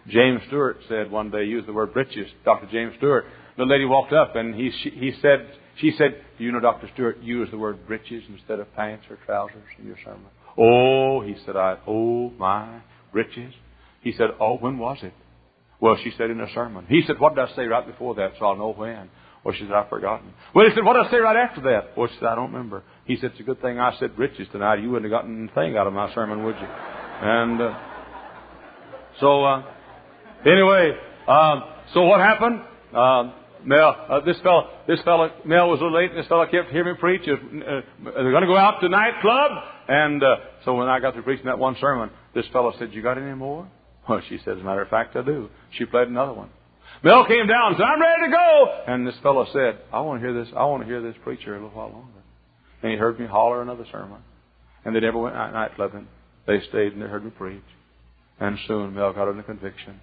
James 0.07 0.41
Stewart 0.47 0.77
said 0.87 1.11
one 1.11 1.31
day, 1.31 1.43
use 1.43 1.65
the 1.65 1.73
word 1.73 1.93
breeches. 1.93 2.27
Dr. 2.45 2.67
James 2.71 2.93
Stewart. 2.97 3.25
The 3.57 3.65
lady 3.65 3.85
walked 3.85 4.13
up 4.13 4.35
and 4.35 4.55
he 4.55 4.71
she, 4.83 4.89
he 4.91 5.11
said 5.21 5.51
she 5.79 5.93
said, 5.97 6.21
Do 6.37 6.43
you 6.43 6.51
know, 6.51 6.59
Dr. 6.59 6.89
Stewart, 6.93 7.19
use 7.19 7.49
the 7.51 7.57
word 7.57 7.85
breeches 7.85 8.23
instead 8.29 8.59
of 8.59 8.73
pants 8.75 9.05
or 9.09 9.17
trousers 9.25 9.63
in 9.77 9.85
your 9.85 9.97
sermon? 10.03 10.25
Oh, 10.57 11.21
he 11.21 11.35
said, 11.45 11.55
I, 11.55 11.77
oh 11.87 12.31
my, 12.31 12.81
breeches. 13.11 13.53
He 14.01 14.11
said, 14.13 14.27
Oh, 14.39 14.57
when 14.57 14.77
was 14.77 14.97
it? 15.03 15.13
Well, 15.79 15.97
she 16.03 16.11
said 16.17 16.31
in 16.31 16.41
a 16.41 16.51
sermon. 16.53 16.85
He 16.89 17.03
said, 17.05 17.19
What 17.19 17.35
did 17.35 17.43
I 17.43 17.55
say 17.55 17.65
right 17.65 17.85
before 17.85 18.15
that 18.15 18.31
so 18.39 18.45
I'll 18.45 18.55
know 18.55 18.73
when? 18.73 19.09
Well, 19.47 19.55
she 19.57 19.63
said, 19.63 19.71
I've 19.71 19.87
forgotten. 19.87 20.33
Well, 20.53 20.67
he 20.67 20.75
said, 20.75 20.83
What 20.83 20.95
did 21.01 21.07
I 21.07 21.09
say 21.09 21.19
right 21.19 21.37
after 21.37 21.61
that? 21.61 21.95
Well, 21.97 22.09
she 22.09 22.15
said, 22.15 22.25
I 22.25 22.35
don't 22.35 22.51
remember. 22.51 22.83
He 23.05 23.15
said, 23.15 23.31
It's 23.31 23.39
a 23.39 23.43
good 23.43 23.61
thing 23.61 23.79
I 23.79 23.97
said 23.97 24.11
riches 24.19 24.45
tonight. 24.51 24.81
You 24.81 24.89
wouldn't 24.91 25.09
have 25.09 25.21
gotten 25.21 25.47
anything 25.47 25.77
out 25.77 25.87
of 25.87 25.93
my 25.93 26.13
sermon, 26.13 26.43
would 26.43 26.55
you? 26.57 26.67
And 26.67 27.61
uh, 27.61 27.79
so, 29.21 29.45
uh, 29.45 29.63
anyway, 30.45 30.91
um, 31.29 31.63
so 31.93 32.03
what 32.03 32.19
happened? 32.19 32.59
Um, 32.93 33.33
Mel, 33.63 33.95
uh, 34.09 34.19
this 34.25 34.37
fellow, 34.41 34.69
this 34.85 35.01
fellow, 35.03 35.31
Mel 35.45 35.69
was 35.69 35.79
a 35.79 35.83
little 35.85 35.97
late, 35.97 36.09
and 36.11 36.19
this 36.19 36.27
fellow 36.27 36.45
kept 36.51 36.69
hearing 36.69 36.95
me 36.95 36.99
preach. 36.99 37.21
Uh, 37.25 37.31
uh, 37.31 37.81
they're 38.03 38.31
going 38.31 38.41
to 38.41 38.47
go 38.47 38.57
out 38.57 38.81
to 38.81 38.89
nightclub, 38.89 39.51
and 39.87 40.21
so 40.65 40.73
when 40.73 40.89
I 40.89 40.99
got 40.99 41.13
through 41.13 41.23
preaching 41.23 41.45
that 41.45 41.57
one 41.57 41.77
sermon, 41.79 42.09
this 42.35 42.45
fellow 42.51 42.73
said, 42.77 42.89
"You 42.91 43.01
got 43.01 43.17
any 43.17 43.33
more?" 43.33 43.65
Well, 44.09 44.19
she 44.27 44.39
said, 44.43 44.57
"As 44.57 44.59
a 44.59 44.65
matter 44.65 44.81
of 44.81 44.89
fact, 44.89 45.15
I 45.15 45.21
do." 45.21 45.47
She 45.71 45.85
played 45.85 46.09
another 46.09 46.33
one. 46.33 46.49
Mel 47.03 47.25
came 47.25 47.47
down 47.47 47.67
and 47.67 47.77
said, 47.77 47.85
"I'm 47.85 48.01
ready 48.01 48.25
to 48.25 48.31
go," 48.31 48.83
and 48.87 49.07
this 49.07 49.17
fellow 49.19 49.45
said, 49.53 49.79
"I 49.93 50.01
want 50.01 50.21
to 50.21 50.27
hear 50.27 50.33
this. 50.33 50.51
I 50.55 50.65
want 50.65 50.83
to 50.83 50.87
hear 50.87 51.01
this 51.01 51.15
preacher 51.23 51.51
a 51.51 51.61
little 51.61 51.69
while 51.69 51.89
longer." 51.89 52.21
And 52.81 52.91
he 52.91 52.97
heard 52.97 53.19
me 53.19 53.25
holler 53.25 53.61
another 53.61 53.85
sermon, 53.91 54.21
and 54.83 54.95
they 54.95 54.99
never 54.99 55.17
went 55.17 55.35
out 55.35 55.53
night 55.53 55.77
nightclubbing. 55.77 56.05
They 56.45 56.61
stayed 56.61 56.93
and 56.93 57.01
they 57.01 57.07
heard 57.07 57.25
me 57.25 57.31
preach, 57.31 57.61
and 58.39 58.57
soon 58.67 58.95
Mel 58.95 59.13
got 59.13 59.27
under 59.27 59.43
conviction, 59.43 59.99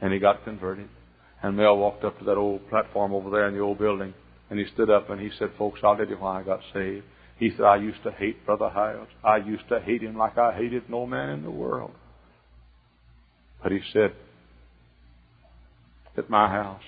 and 0.00 0.12
he 0.12 0.18
got 0.18 0.44
converted. 0.44 0.88
And 1.42 1.56
Mel 1.56 1.76
walked 1.76 2.04
up 2.04 2.18
to 2.18 2.24
that 2.24 2.36
old 2.36 2.68
platform 2.68 3.12
over 3.12 3.30
there 3.30 3.48
in 3.48 3.54
the 3.54 3.60
old 3.60 3.78
building, 3.78 4.14
and 4.50 4.58
he 4.58 4.66
stood 4.72 4.90
up 4.90 5.10
and 5.10 5.20
he 5.20 5.30
said, 5.38 5.50
Folks, 5.58 5.80
I'll 5.82 5.96
tell 5.96 6.06
you 6.06 6.16
why 6.16 6.40
I 6.40 6.42
got 6.42 6.60
saved. 6.72 7.04
He 7.38 7.50
said, 7.50 7.66
I 7.66 7.76
used 7.76 8.02
to 8.04 8.12
hate 8.12 8.46
Brother 8.46 8.70
Hyles. 8.70 9.08
I 9.22 9.36
used 9.36 9.68
to 9.68 9.80
hate 9.80 10.02
him 10.02 10.16
like 10.16 10.38
I 10.38 10.54
hated 10.56 10.88
no 10.88 11.06
man 11.06 11.30
in 11.30 11.42
the 11.42 11.50
world. 11.50 11.92
But 13.62 13.72
he 13.72 13.80
said, 13.92 14.14
at 16.18 16.30
my 16.30 16.48
house, 16.48 16.82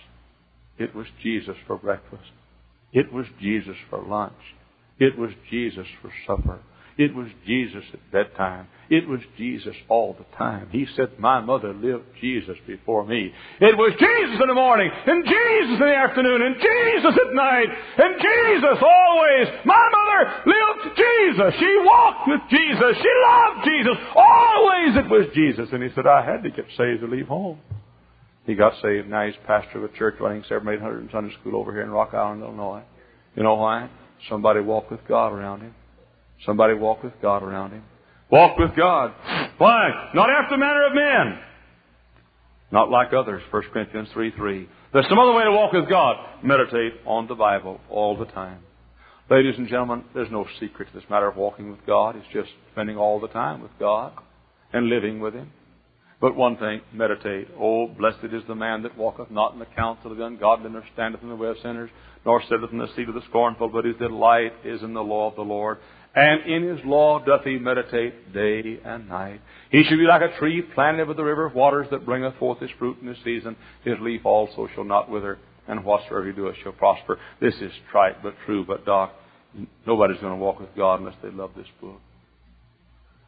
it 0.79 0.95
was 0.95 1.07
Jesus 1.23 1.57
for 1.67 1.77
breakfast. 1.77 2.31
It 2.93 3.13
was 3.13 3.27
Jesus 3.41 3.77
for 3.91 4.03
lunch. 4.03 4.33
It 4.99 5.19
was 5.19 5.31
Jesus 5.51 5.87
for 6.01 6.11
supper. 6.27 6.61
It 6.99 7.15
was 7.15 7.29
Jesus 7.47 7.85
at 7.93 8.11
bedtime. 8.11 8.67
It 8.91 9.07
was 9.07 9.21
Jesus 9.37 9.77
all 9.89 10.17
the 10.19 10.27
time. 10.37 10.69
He 10.73 10.85
said, 10.97 11.21
My 11.21 11.41
mother 11.41 11.73
lived 11.73 12.07
Jesus 12.21 12.57
before 12.67 13.07
me. 13.07 13.33
It 13.61 13.79
was 13.79 13.95
Jesus 13.95 14.41
in 14.43 14.49
the 14.49 14.59
morning, 14.59 14.91
and 14.91 15.23
Jesus 15.23 15.79
in 15.79 15.87
the 15.87 15.95
afternoon, 15.95 16.43
and 16.43 16.57
Jesus 16.57 17.15
at 17.15 17.35
night, 17.35 17.71
and 18.03 18.19
Jesus 18.19 18.79
always. 18.83 19.47
My 19.63 19.79
mother 19.95 20.21
lived 20.51 20.99
Jesus. 20.99 21.55
She 21.61 21.73
walked 21.87 22.27
with 22.27 22.43
Jesus. 22.51 22.93
She 22.99 23.13
loved 23.31 23.63
Jesus. 23.63 23.97
Always 24.17 24.97
it 24.99 25.07
was 25.07 25.31
Jesus. 25.35 25.69
And 25.71 25.85
he 25.85 25.95
said, 25.95 26.07
I 26.09 26.27
had 26.27 26.43
to 26.43 26.51
get 26.51 26.67
saved 26.77 27.03
to 27.03 27.07
leave 27.07 27.29
home. 27.29 27.61
He 28.49 28.55
got 28.55 28.73
saved. 28.81 29.11
Now 29.11 29.27
he's 29.27 29.35
pastor 29.47 29.85
of 29.85 29.93
a 29.93 29.95
church 29.95 30.15
running 30.19 30.43
700 30.49 31.01
in 31.01 31.11
Sunday 31.13 31.35
school 31.39 31.55
over 31.55 31.71
here 31.71 31.83
in 31.83 31.91
Rock 31.91 32.15
Island, 32.15 32.43
Illinois. 32.43 32.83
You 33.37 33.43
know 33.43 33.57
why? 33.57 33.91
Somebody 34.31 34.61
walked 34.61 34.91
with 34.91 35.07
God 35.07 35.35
around 35.35 35.61
him. 35.61 35.75
Somebody 36.47 36.73
walked 36.73 37.05
with 37.05 37.13
God 37.21 37.43
around 37.43 37.73
him. 37.73 37.85
Walk 38.31 38.57
with 38.57 38.75
God. 38.75 39.13
Why? 39.59 40.11
Not 40.15 40.31
after 40.31 40.57
the 40.57 40.61
manner 40.61 40.87
of 40.87 40.95
men. 40.95 41.39
Not 42.73 42.89
like 42.89 43.13
others. 43.13 43.43
1 43.51 43.63
Corinthians 43.71 44.09
3 44.15 44.31
3. 44.31 44.69
There's 44.95 45.09
some 45.11 45.19
other 45.19 45.35
way 45.35 45.45
to 45.45 45.53
walk 45.53 45.75
with 45.75 45.87
God. 45.87 46.17
Meditate 46.43 46.95
on 47.05 47.29
the 47.29 47.35
Bible 47.35 47.83
all 47.91 48.17
the 48.17 48.25
time. 48.25 48.61
Ladies 49.31 49.57
and 49.59 49.69
gentlemen, 49.69 50.05
there's 50.15 50.33
no 50.33 50.47
secret 50.59 50.89
to 50.89 50.95
this 50.95 51.11
matter 51.11 51.29
of 51.29 51.37
walking 51.37 51.71
with 51.71 51.85
God. 51.87 52.17
It's 52.17 52.25
just 52.33 52.49
spending 52.73 52.97
all 52.97 53.21
the 53.21 53.29
time 53.29 53.61
with 53.61 53.73
God 53.79 54.15
and 54.73 54.89
living 54.89 55.21
with 55.21 55.35
Him. 55.35 55.51
But 56.21 56.35
one 56.35 56.57
thing, 56.57 56.81
meditate. 56.93 57.49
Oh, 57.59 57.87
blessed 57.87 58.25
is 58.33 58.43
the 58.49 58.55
man 58.55 58.83
that 58.83 58.99
walketh 58.99 59.31
not 59.31 59.53
in 59.53 59.61
the 59.61 59.67
counsel 59.67 60.11
of 60.11 60.19
the 60.19 60.25
ungodly, 60.25 60.71
nor 60.71 60.83
standeth 60.93 61.23
in 61.23 61.29
the 61.29 61.37
way 61.37 61.49
of 61.49 61.57
sinners, 61.63 61.91
nor 62.27 62.43
sitteth 62.43 62.73
in 62.73 62.79
the 62.79 62.89
seat 62.97 63.09
of 63.09 63.15
the 63.15 63.23
scornful, 63.29 63.69
but 63.69 63.85
his 63.85 63.97
delight 63.97 64.53
is 64.65 64.83
in 64.83 64.95
the 64.95 65.03
law 65.03 65.31
of 65.31 65.37
the 65.37 65.43
Lord 65.43 65.79
and 66.15 66.51
in 66.51 66.77
his 66.77 66.85
law 66.85 67.25
doth 67.25 67.45
he 67.45 67.59
meditate 67.59 68.33
day 68.33 68.81
and 68.85 69.09
night. 69.09 69.41
He 69.71 69.85
shall 69.85 69.99
be 69.99 70.05
like 70.05 70.23
a 70.23 70.37
tree 70.39 70.63
planted 70.63 71.07
by 71.07 71.13
the 71.13 71.23
river 71.23 71.47
of 71.47 71.55
waters 71.55 71.87
that 71.91 72.05
bringeth 72.05 72.37
forth 72.39 72.61
his 72.61 72.71
fruit 72.79 72.99
in 73.01 73.09
his 73.09 73.19
season. 73.25 73.57
His 73.85 73.95
leaf 74.01 74.23
also 74.25 74.69
shall 74.75 74.85
not 74.85 75.11
wither, 75.11 75.39
and 75.69 75.85
whatsoever 75.85 76.27
he 76.27 76.33
doeth 76.33 76.57
shall 76.63 76.73
prosper. 76.73 77.19
This 77.41 77.55
is 77.61 77.71
trite 77.93 78.23
but 78.23 78.35
true. 78.47 78.65
But 78.67 78.85
Doc, 78.85 79.13
nobody's 79.87 80.21
going 80.21 80.33
to 80.33 80.43
walk 80.43 80.59
with 80.59 80.75
God 80.75 81.01
unless 81.01 81.17
they 81.23 81.31
love 81.31 81.51
this 81.57 81.69
book. 81.81 82.01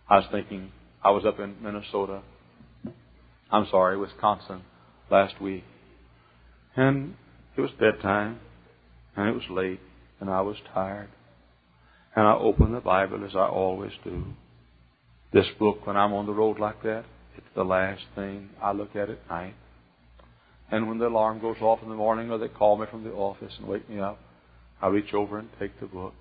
I 0.09 0.17
was 0.17 0.27
thinking, 0.33 0.73
I 1.05 1.11
was 1.11 1.25
up 1.25 1.39
in 1.39 1.57
Minnesota. 1.63 2.23
I'm 3.53 3.67
sorry, 3.71 3.97
Wisconsin 3.97 4.63
last 5.11 5.41
week. 5.41 5.65
And 6.77 7.15
it 7.57 7.61
was 7.61 7.71
bedtime, 7.81 8.39
and 9.17 9.29
it 9.29 9.33
was 9.33 9.43
late, 9.51 9.81
and 10.21 10.31
I 10.31 10.41
was 10.41 10.57
tired. 10.73 11.09
And 12.15 12.27
I 12.27 12.35
opened 12.35 12.75
the 12.75 12.81
Bible 12.81 13.25
as 13.25 13.35
I 13.35 13.47
always 13.47 13.93
do. 14.05 14.25
This 15.33 15.47
book, 15.59 15.87
when 15.87 15.97
I'm 15.97 16.13
on 16.13 16.27
the 16.27 16.33
road 16.33 16.59
like 16.61 16.83
that, 16.83 17.05
it's 17.37 17.47
the 17.55 17.65
last 17.65 18.03
thing 18.15 18.51
I 18.63 18.73
look 18.73 18.95
at 18.95 19.11
at 19.11 19.29
night. 19.29 19.55
And 20.71 20.89
when 20.89 20.99
the 20.99 21.09
alarm 21.09 21.41
goes 21.41 21.57
off 21.61 21.83
in 21.83 21.89
the 21.89 21.95
morning 21.97 22.31
or 22.31 22.39
they 22.39 22.49
call 22.49 22.79
me 22.79 22.87
from 22.91 23.03
the 23.03 23.11
office 23.11 23.53
and 23.59 23.67
wake 23.67 23.89
me 23.89 23.99
up, 23.99 24.19
I 24.81 24.89
reach 24.89 25.13
over 25.13 25.39
and 25.39 25.49
take 25.59 25.79
the 25.81 25.87
book. 25.87 26.15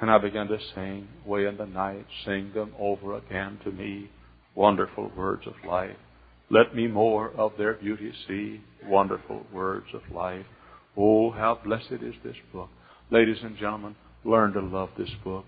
And 0.00 0.10
I 0.10 0.18
begin 0.18 0.48
to 0.48 0.58
sing, 0.74 1.08
way 1.26 1.46
in 1.46 1.56
the 1.56 1.66
night, 1.66 2.06
sing 2.24 2.52
them 2.54 2.74
over 2.78 3.16
again 3.16 3.58
to 3.64 3.70
me, 3.70 4.10
wonderful 4.54 5.10
words 5.16 5.46
of 5.46 5.54
life. 5.66 5.96
Let 6.50 6.74
me 6.74 6.86
more 6.88 7.30
of 7.30 7.52
their 7.56 7.74
beauty 7.74 8.12
see, 8.26 8.60
wonderful 8.84 9.46
words 9.52 9.86
of 9.94 10.02
life. 10.14 10.46
Oh, 10.96 11.30
how 11.30 11.60
blessed 11.64 12.02
is 12.02 12.14
this 12.24 12.36
book. 12.52 12.68
Ladies 13.10 13.38
and 13.42 13.56
gentlemen, 13.56 13.94
Learn 14.24 14.52
to 14.52 14.60
love 14.60 14.90
this 14.98 15.10
book. 15.24 15.46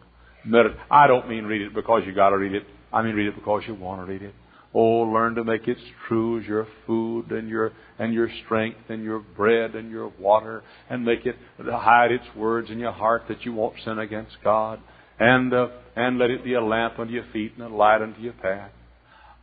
I 0.91 1.07
don't 1.07 1.29
mean 1.29 1.45
read 1.45 1.63
it 1.63 1.75
because 1.75 2.03
you 2.07 2.15
got 2.15 2.31
to 2.31 2.39
read 2.39 2.55
it. 2.55 2.65
I 2.93 3.03
mean 3.03 3.15
read 3.15 3.29
it 3.29 3.35
because 3.35 3.63
you 3.67 3.75
want 3.75 4.01
to 4.01 4.11
read 4.11 4.23
it. 4.23 4.35
Oh, 4.75 5.03
learn 5.03 5.35
to 5.35 5.45
make 5.45 5.69
it 5.69 5.77
true 6.09 6.41
as 6.41 6.47
your 6.47 6.67
food 6.87 7.31
and 7.31 7.49
your 7.49 7.73
and 7.99 8.15
your 8.15 8.29
strength 8.45 8.79
and 8.89 9.05
your 9.05 9.19
bread 9.19 9.75
and 9.75 9.91
your 9.91 10.11
water, 10.19 10.63
and 10.89 11.05
make 11.05 11.27
it 11.27 11.37
hide 11.59 12.11
its 12.11 12.25
words 12.35 12.71
in 12.71 12.79
your 12.79 12.93
heart 12.93 13.25
that 13.29 13.45
you 13.45 13.53
won't 13.53 13.75
sin 13.85 13.99
against 13.99 14.33
God, 14.43 14.81
and 15.21 15.53
uh, 15.53 15.69
and 15.95 16.19
let 16.19 16.31
it 16.31 16.43
be 16.43 16.55
a 16.55 16.65
lamp 16.65 16.99
unto 16.99 17.13
your 17.13 17.27
feet 17.35 17.53
and 17.59 17.65
a 17.65 17.69
light 17.69 18.01
unto 18.01 18.21
your 18.23 18.33
path. 18.33 18.71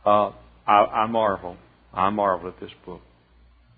Uh, 0.04 0.32
I, 0.66 0.84
I 0.84 1.06
marvel, 1.06 1.56
I 1.92 2.10
marvel 2.10 2.48
at 2.48 2.60
this 2.60 2.70
book. 2.84 3.00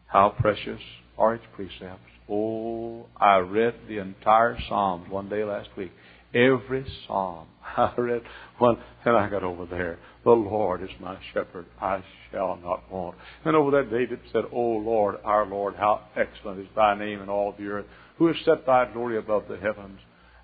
How 0.06 0.34
precious 0.38 0.80
are 1.16 1.34
its 1.34 1.44
precepts. 1.54 2.10
Oh, 2.28 3.06
I 3.16 3.38
read 3.38 3.74
the 3.88 3.98
entire 3.98 4.58
Psalms 4.68 5.10
one 5.10 5.28
day 5.28 5.44
last 5.44 5.68
week. 5.76 5.92
Every 6.34 6.86
Psalm. 7.06 7.46
I 7.76 7.92
read 7.96 8.22
one, 8.58 8.78
and 9.04 9.16
I 9.16 9.28
got 9.28 9.42
over 9.42 9.66
there. 9.66 9.98
The 10.24 10.30
Lord 10.30 10.82
is 10.82 10.90
my 11.00 11.18
shepherd. 11.32 11.66
I 11.80 12.02
shall 12.30 12.58
not 12.62 12.90
want. 12.90 13.16
And 13.44 13.56
over 13.56 13.70
there 13.70 13.84
David 13.84 14.20
said, 14.32 14.44
O 14.52 14.60
Lord, 14.60 15.16
our 15.24 15.46
Lord, 15.46 15.74
how 15.76 16.02
excellent 16.16 16.60
is 16.60 16.68
thy 16.76 16.96
name 16.98 17.20
in 17.20 17.28
all 17.28 17.54
the 17.58 17.66
earth, 17.66 17.86
who 18.18 18.28
has 18.28 18.36
set 18.44 18.66
thy 18.66 18.90
glory 18.92 19.18
above 19.18 19.44
the 19.48 19.56
heavens. 19.56 19.98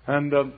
And, 0.05 0.33
um, 0.33 0.53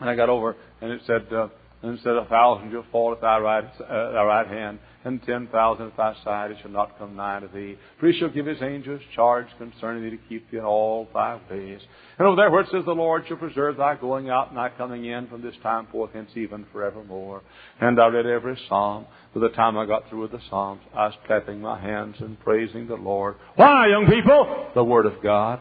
and 0.00 0.10
I 0.10 0.16
got 0.16 0.28
over, 0.28 0.56
and 0.80 0.92
it 0.92 1.02
said, 1.06 1.32
uh, 1.32 1.48
and 1.82 1.98
said, 2.02 2.12
A 2.12 2.26
thousand 2.26 2.70
shall 2.70 2.84
fall 2.92 3.12
at 3.12 3.20
thy 3.20 3.38
right, 3.38 3.64
uh, 3.64 4.12
thy 4.12 4.22
right 4.22 4.46
hand, 4.46 4.78
and 5.04 5.22
ten 5.22 5.48
thousand 5.48 5.86
at 5.86 5.96
thy 5.96 6.14
side, 6.22 6.50
it 6.50 6.58
shall 6.60 6.70
not 6.70 6.98
come 6.98 7.16
nigh 7.16 7.40
to 7.40 7.48
thee. 7.48 7.76
For 7.98 8.08
he 8.08 8.18
shall 8.18 8.28
give 8.28 8.46
his 8.46 8.60
angels 8.60 9.00
charge 9.14 9.46
concerning 9.56 10.02
thee 10.02 10.10
to 10.10 10.22
keep 10.28 10.50
thee 10.50 10.58
in 10.58 10.64
all 10.64 11.08
thy 11.14 11.40
ways. 11.50 11.80
And 12.18 12.26
over 12.26 12.36
there 12.36 12.50
where 12.50 12.62
it 12.62 12.68
says, 12.70 12.84
The 12.84 12.92
Lord 12.92 13.24
shall 13.26 13.38
preserve 13.38 13.78
thy 13.78 13.96
going 13.96 14.28
out 14.28 14.48
and 14.48 14.58
thy 14.58 14.68
coming 14.70 15.06
in 15.06 15.26
from 15.28 15.40
this 15.40 15.54
time 15.62 15.86
forth 15.90 16.10
hence 16.12 16.30
even 16.34 16.66
forevermore. 16.70 17.42
And 17.80 17.98
I 17.98 18.08
read 18.08 18.26
every 18.26 18.58
psalm. 18.68 19.06
By 19.34 19.40
the 19.40 19.48
time 19.48 19.78
I 19.78 19.86
got 19.86 20.08
through 20.08 20.22
with 20.22 20.32
the 20.32 20.40
psalms, 20.50 20.82
I 20.94 21.06
was 21.06 21.14
clapping 21.26 21.60
my 21.60 21.80
hands 21.80 22.16
and 22.20 22.38
praising 22.40 22.88
the 22.88 22.96
Lord. 22.96 23.36
Why, 23.56 23.88
young 23.88 24.06
people? 24.06 24.70
The 24.74 24.84
Word 24.84 25.06
of 25.06 25.22
God. 25.22 25.60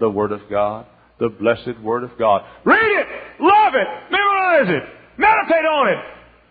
The 0.00 0.10
Word 0.10 0.32
of 0.32 0.40
God. 0.50 0.86
The 1.20 1.28
blessed 1.28 1.80
Word 1.82 2.02
of 2.02 2.18
God. 2.18 2.42
Read 2.64 2.80
it! 2.80 3.06
Love 3.38 3.74
it! 3.74 3.86
Memorize 4.10 4.82
it! 4.82 5.01
Meditate 5.18 5.66
on 5.66 5.88
it! 5.88 5.98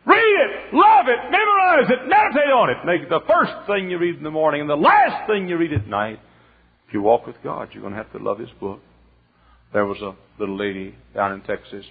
Read 0.05 0.17
it, 0.17 0.73
love 0.73 1.05
it, 1.07 1.29
memorize 1.29 1.89
it, 1.89 2.09
meditate 2.09 2.51
on 2.51 2.71
it. 2.71 2.77
Make 2.85 3.01
it 3.01 3.09
the 3.09 3.21
first 3.27 3.51
thing 3.67 3.91
you 3.91 3.99
read 3.99 4.17
in 4.17 4.23
the 4.23 4.31
morning 4.31 4.61
and 4.61 4.69
the 4.69 4.75
last 4.75 5.27
thing 5.27 5.47
you 5.47 5.57
read 5.57 5.73
at 5.73 5.87
night. 5.87 6.19
If 6.87 6.93
you 6.93 7.03
walk 7.03 7.27
with 7.27 7.35
God, 7.43 7.69
you're 7.71 7.81
going 7.81 7.93
to 7.93 7.97
have 7.97 8.11
to 8.13 8.17
love 8.17 8.39
His 8.39 8.49
book. 8.59 8.79
There 9.73 9.85
was 9.85 9.99
a 10.01 10.15
little 10.39 10.57
lady 10.57 10.95
down 11.13 11.33
in 11.33 11.41
Texas, 11.41 11.85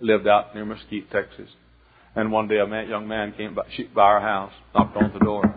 lived 0.00 0.26
out 0.26 0.54
near 0.54 0.64
Mesquite, 0.64 1.10
Texas. 1.12 1.48
And 2.16 2.32
one 2.32 2.48
day 2.48 2.58
a 2.58 2.66
man, 2.66 2.88
young 2.88 3.06
man 3.08 3.32
came 3.32 3.54
by, 3.54 3.62
by 3.94 4.02
our 4.02 4.20
house, 4.20 4.52
knocked 4.74 4.96
on 4.96 5.12
the 5.12 5.20
door. 5.20 5.54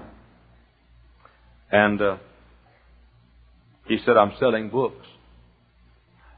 And 1.72 2.02
uh, 2.02 2.18
he 3.88 3.98
said, 4.06 4.16
I'm 4.16 4.34
selling 4.40 4.70
books. 4.70 5.06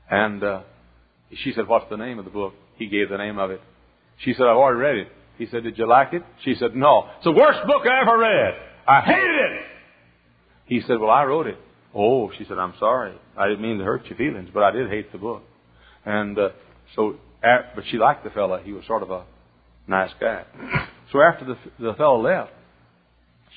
And 0.09 0.43
uh, 0.43 0.61
she 1.43 1.51
said, 1.53 1.67
What's 1.67 1.89
the 1.89 1.97
name 1.97 2.19
of 2.19 2.25
the 2.25 2.31
book? 2.31 2.53
He 2.77 2.87
gave 2.87 3.09
the 3.09 3.17
name 3.17 3.37
of 3.37 3.51
it. 3.51 3.61
She 4.19 4.33
said, 4.33 4.43
I've 4.43 4.57
already 4.57 4.79
read 4.79 5.07
it. 5.07 5.11
He 5.37 5.47
said, 5.47 5.63
Did 5.63 5.77
you 5.77 5.87
like 5.87 6.13
it? 6.13 6.23
She 6.43 6.55
said, 6.55 6.75
No. 6.75 7.09
It's 7.17 7.25
the 7.25 7.31
worst 7.31 7.59
book 7.67 7.83
I 7.85 8.01
ever 8.01 8.17
read. 8.17 8.53
I 8.87 9.01
hated 9.01 9.21
it. 9.21 9.61
He 10.65 10.81
said, 10.81 10.99
Well, 10.99 11.09
I 11.09 11.23
wrote 11.23 11.47
it. 11.47 11.57
Oh, 11.93 12.31
she 12.37 12.45
said, 12.45 12.57
I'm 12.57 12.73
sorry. 12.79 13.15
I 13.37 13.47
didn't 13.47 13.61
mean 13.61 13.77
to 13.79 13.83
hurt 13.83 14.05
your 14.05 14.17
feelings, 14.17 14.49
but 14.53 14.63
I 14.63 14.71
did 14.71 14.89
hate 14.89 15.11
the 15.11 15.17
book. 15.17 15.43
And 16.05 16.37
uh, 16.37 16.49
so, 16.95 17.17
but 17.41 17.83
she 17.89 17.97
liked 17.97 18.23
the 18.23 18.29
fellow. 18.29 18.57
He 18.63 18.73
was 18.73 18.85
sort 18.85 19.03
of 19.03 19.11
a 19.11 19.23
nice 19.87 20.11
guy. 20.19 20.43
So 21.11 21.21
after 21.21 21.45
the, 21.45 21.55
the 21.79 21.93
fellow 21.93 22.21
left, 22.21 22.51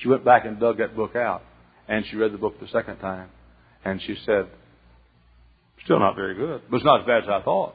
she 0.01 0.07
went 0.07 0.23
back 0.23 0.45
and 0.45 0.59
dug 0.59 0.77
that 0.77 0.95
book 0.95 1.15
out. 1.15 1.43
And 1.87 2.05
she 2.09 2.15
read 2.15 2.33
the 2.33 2.37
book 2.37 2.59
the 2.59 2.67
second 2.67 2.97
time. 2.97 3.29
And 3.83 4.01
she 4.01 4.15
said, 4.25 4.47
Still 5.83 5.99
not 5.99 6.15
very 6.15 6.35
good, 6.35 6.61
but 6.69 6.77
it's 6.77 6.85
not 6.85 7.01
as 7.01 7.07
bad 7.07 7.23
as 7.23 7.29
I 7.29 7.41
thought. 7.43 7.73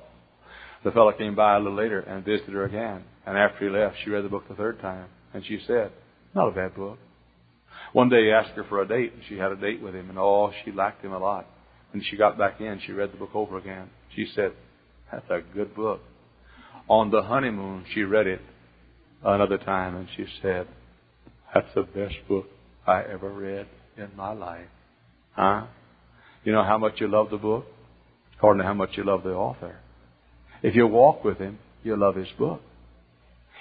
The 0.87 0.93
fellow 0.93 1.11
came 1.11 1.35
by 1.35 1.57
a 1.57 1.59
little 1.59 1.75
later 1.75 1.99
and 1.99 2.25
visited 2.25 2.55
her 2.55 2.65
again. 2.65 3.03
And 3.27 3.37
after 3.37 3.65
he 3.65 3.77
left, 3.77 3.97
she 4.05 4.11
read 4.11 4.25
the 4.25 4.29
book 4.29 4.45
the 4.49 4.55
third 4.55 4.81
time. 4.81 5.09
And 5.35 5.45
she 5.45 5.59
said, 5.67 5.91
Not 6.33 6.47
a 6.47 6.53
bad 6.53 6.77
book. 6.77 7.01
One 7.93 8.09
day 8.09 8.27
he 8.27 8.31
asked 8.31 8.51
her 8.51 8.63
for 8.69 8.81
a 8.81 8.87
date, 8.87 9.13
and 9.13 9.23
she 9.29 9.37
had 9.37 9.51
a 9.51 9.57
date 9.57 9.83
with 9.83 9.97
him, 9.97 10.11
and 10.11 10.17
oh, 10.17 10.53
she 10.65 10.71
liked 10.71 11.05
him 11.05 11.13
a 11.13 11.19
lot. 11.19 11.45
When 11.91 12.05
she 12.09 12.17
got 12.17 12.39
back 12.39 12.61
in, 12.61 12.81
she 12.87 12.93
read 12.93 13.13
the 13.13 13.17
book 13.17 13.35
over 13.35 13.59
again. 13.59 13.91
She 14.15 14.29
said, 14.37 14.53
That's 15.11 15.29
a 15.29 15.41
good 15.53 15.75
book. 15.75 16.03
On 16.89 17.11
the 17.11 17.23
honeymoon, 17.23 17.85
she 17.93 18.03
read 18.03 18.29
it 18.29 18.41
another 19.25 19.59
time, 19.59 19.97
and 19.97 20.09
she 20.17 20.27
said, 20.41 20.69
That's 21.53 21.67
the 21.75 21.83
best 21.83 22.15
book 22.29 22.47
I 22.87 23.03
ever 23.03 23.29
read 23.29 23.67
in 23.97 24.11
my 24.17 24.33
life. 24.33 24.69
Huh? 25.33 25.67
You 26.45 26.53
know 26.53 26.63
how 26.63 26.79
much 26.79 27.01
you 27.01 27.09
love 27.09 27.31
the 27.31 27.39
book? 27.39 27.67
According 28.37 28.61
to 28.61 28.69
how 28.69 28.75
much 28.75 28.91
you 28.93 29.03
love 29.03 29.25
the 29.25 29.31
author. 29.31 29.81
If 30.67 30.75
you 30.75 30.89
walk 30.89 31.23
with 31.23 31.39
Him, 31.39 31.61
you'll 31.85 32.01
love 32.01 32.17
His 32.17 32.27
book. 32.37 32.61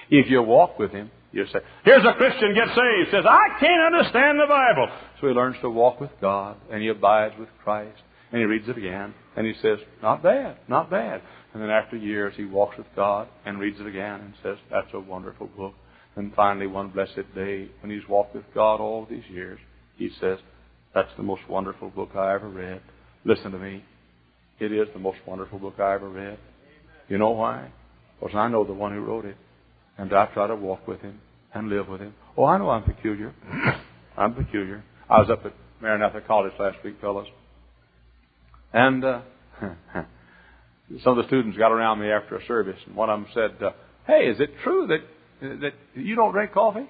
If 0.10 0.28
you 0.28 0.41
walk 0.41 0.80
with 0.80 0.89
Him, 0.89 1.12
you'll 1.32 1.45
say, 1.53 1.60
Here's 1.84 2.03
a 2.03 2.14
Christian 2.18 2.56
gets 2.56 2.72
saved. 2.72 3.12
Says, 3.12 3.26
I 3.30 3.60
can't 3.60 3.93
understand 3.93 4.39
the 4.39 4.47
Bible. 4.49 4.88
So 5.22 5.28
he 5.28 5.34
learns 5.34 5.56
to 5.62 5.70
walk 5.70 6.01
with 6.01 6.10
God, 6.20 6.58
and 6.72 6.82
he 6.82 6.88
abides 6.88 7.36
with 7.38 7.49
Christ, 7.64 8.01
and 8.32 8.39
he 8.39 8.45
reads 8.45 8.68
it 8.68 8.80
again, 8.80 9.14
and 9.38 9.45
he 9.45 9.53
says, 9.62 9.78
Not 10.01 10.24
bad, 10.24 10.58
not 10.68 10.89
bad. 10.89 11.22
And 11.53 11.62
then 11.62 11.70
after 11.70 11.95
years, 11.95 12.34
he 12.36 12.45
walks 12.45 12.76
with 12.76 12.88
God 12.95 13.28
and 13.45 13.60
reads 13.60 13.80
it 13.80 13.86
again 13.86 14.22
and 14.22 14.34
says, 14.41 14.58
That's 14.72 14.91
a 14.95 14.99
wonderful 14.99 15.45
book. 15.56 15.76
And 16.16 16.34
finally, 16.34 16.66
one 16.66 16.89
blessed 16.89 17.36
day, 17.36 17.70
when 17.82 17.91
he's 17.91 18.10
walked 18.10 18.34
with 18.34 18.45
God 18.56 18.82
all 18.82 19.06
these 19.08 19.30
years, 19.30 19.60
he 19.95 20.10
says, 20.20 20.39
That's 20.95 21.16
the 21.18 21.24
most 21.24 21.47
wonderful 21.47 21.91
book 21.91 22.16
I 22.16 22.34
ever 22.34 22.49
read. 22.49 22.82
Listen 23.26 23.51
to 23.51 23.60
me. 23.60 23.86
It 24.60 24.72
is 24.72 24.88
the 24.91 24.99
most 24.99 25.20
wonderful 25.28 25.60
book 25.60 25.80
I 25.80 25.93
ever 25.93 26.10
read. 26.10 26.39
You 27.08 27.18
know 27.18 27.32
why? 27.32 27.72
Because 28.20 28.36
I 28.36 28.47
know 28.47 28.64
the 28.64 28.74
one 28.74 28.93
who 28.93 29.01
wrote 29.01 29.26
it. 29.26 29.38
And 29.97 30.14
I 30.14 30.26
try 30.34 30.47
to 30.47 30.56
walk 30.56 30.88
with 30.88 31.01
him 31.01 31.22
and 31.53 31.70
live 31.70 31.88
with 31.88 32.01
him. 32.01 32.14
Oh, 32.38 32.45
I 32.45 32.58
know 32.58 32.70
I'm 32.70 32.84
peculiar. 32.84 33.34
I'm 34.18 34.34
peculiar. 34.34 34.84
I 35.10 35.20
was 35.20 35.30
up 35.30 35.45
at 35.45 35.53
Maranatha 35.82 36.22
College 36.22 36.53
last 36.60 36.78
week, 36.84 36.95
fellas. 36.99 37.28
And 38.74 39.06
uh, 39.06 39.22
some 41.03 41.18
of 41.18 41.24
the 41.24 41.28
students 41.28 41.58
got 41.58 41.72
around 41.72 41.99
me 41.99 42.12
after 42.12 42.36
a 42.36 42.45
service, 42.45 42.80
and 42.86 42.95
one 42.95 43.10
of 43.10 43.22
them 43.22 43.30
said, 43.34 43.64
uh, 43.64 43.72
Hey, 44.06 44.28
is 44.28 44.39
it 44.39 44.51
true 44.64 44.88
that, 44.88 45.62
that 45.62 45.74
you 45.93 46.16
don't 46.16 46.34
drink 46.34 46.51
coffee? 46.51 46.89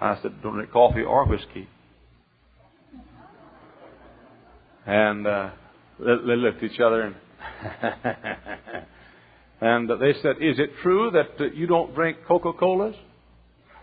I 0.00 0.18
said, 0.22 0.42
Don't 0.42 0.54
drink 0.54 0.72
coffee 0.72 1.02
or 1.02 1.26
whiskey. 1.26 1.68
And 4.86 5.26
uh, 5.26 5.50
they, 5.98 6.16
they 6.26 6.36
looked 6.36 6.62
at 6.62 6.70
each 6.70 6.80
other 6.80 7.02
and 7.02 7.14
and 9.60 9.88
they 9.88 10.14
said, 10.22 10.36
Is 10.40 10.58
it 10.58 10.70
true 10.82 11.10
that 11.12 11.40
uh, 11.40 11.44
you 11.54 11.66
don't 11.66 11.94
drink 11.94 12.18
Coca 12.26 12.52
Colas? 12.52 12.96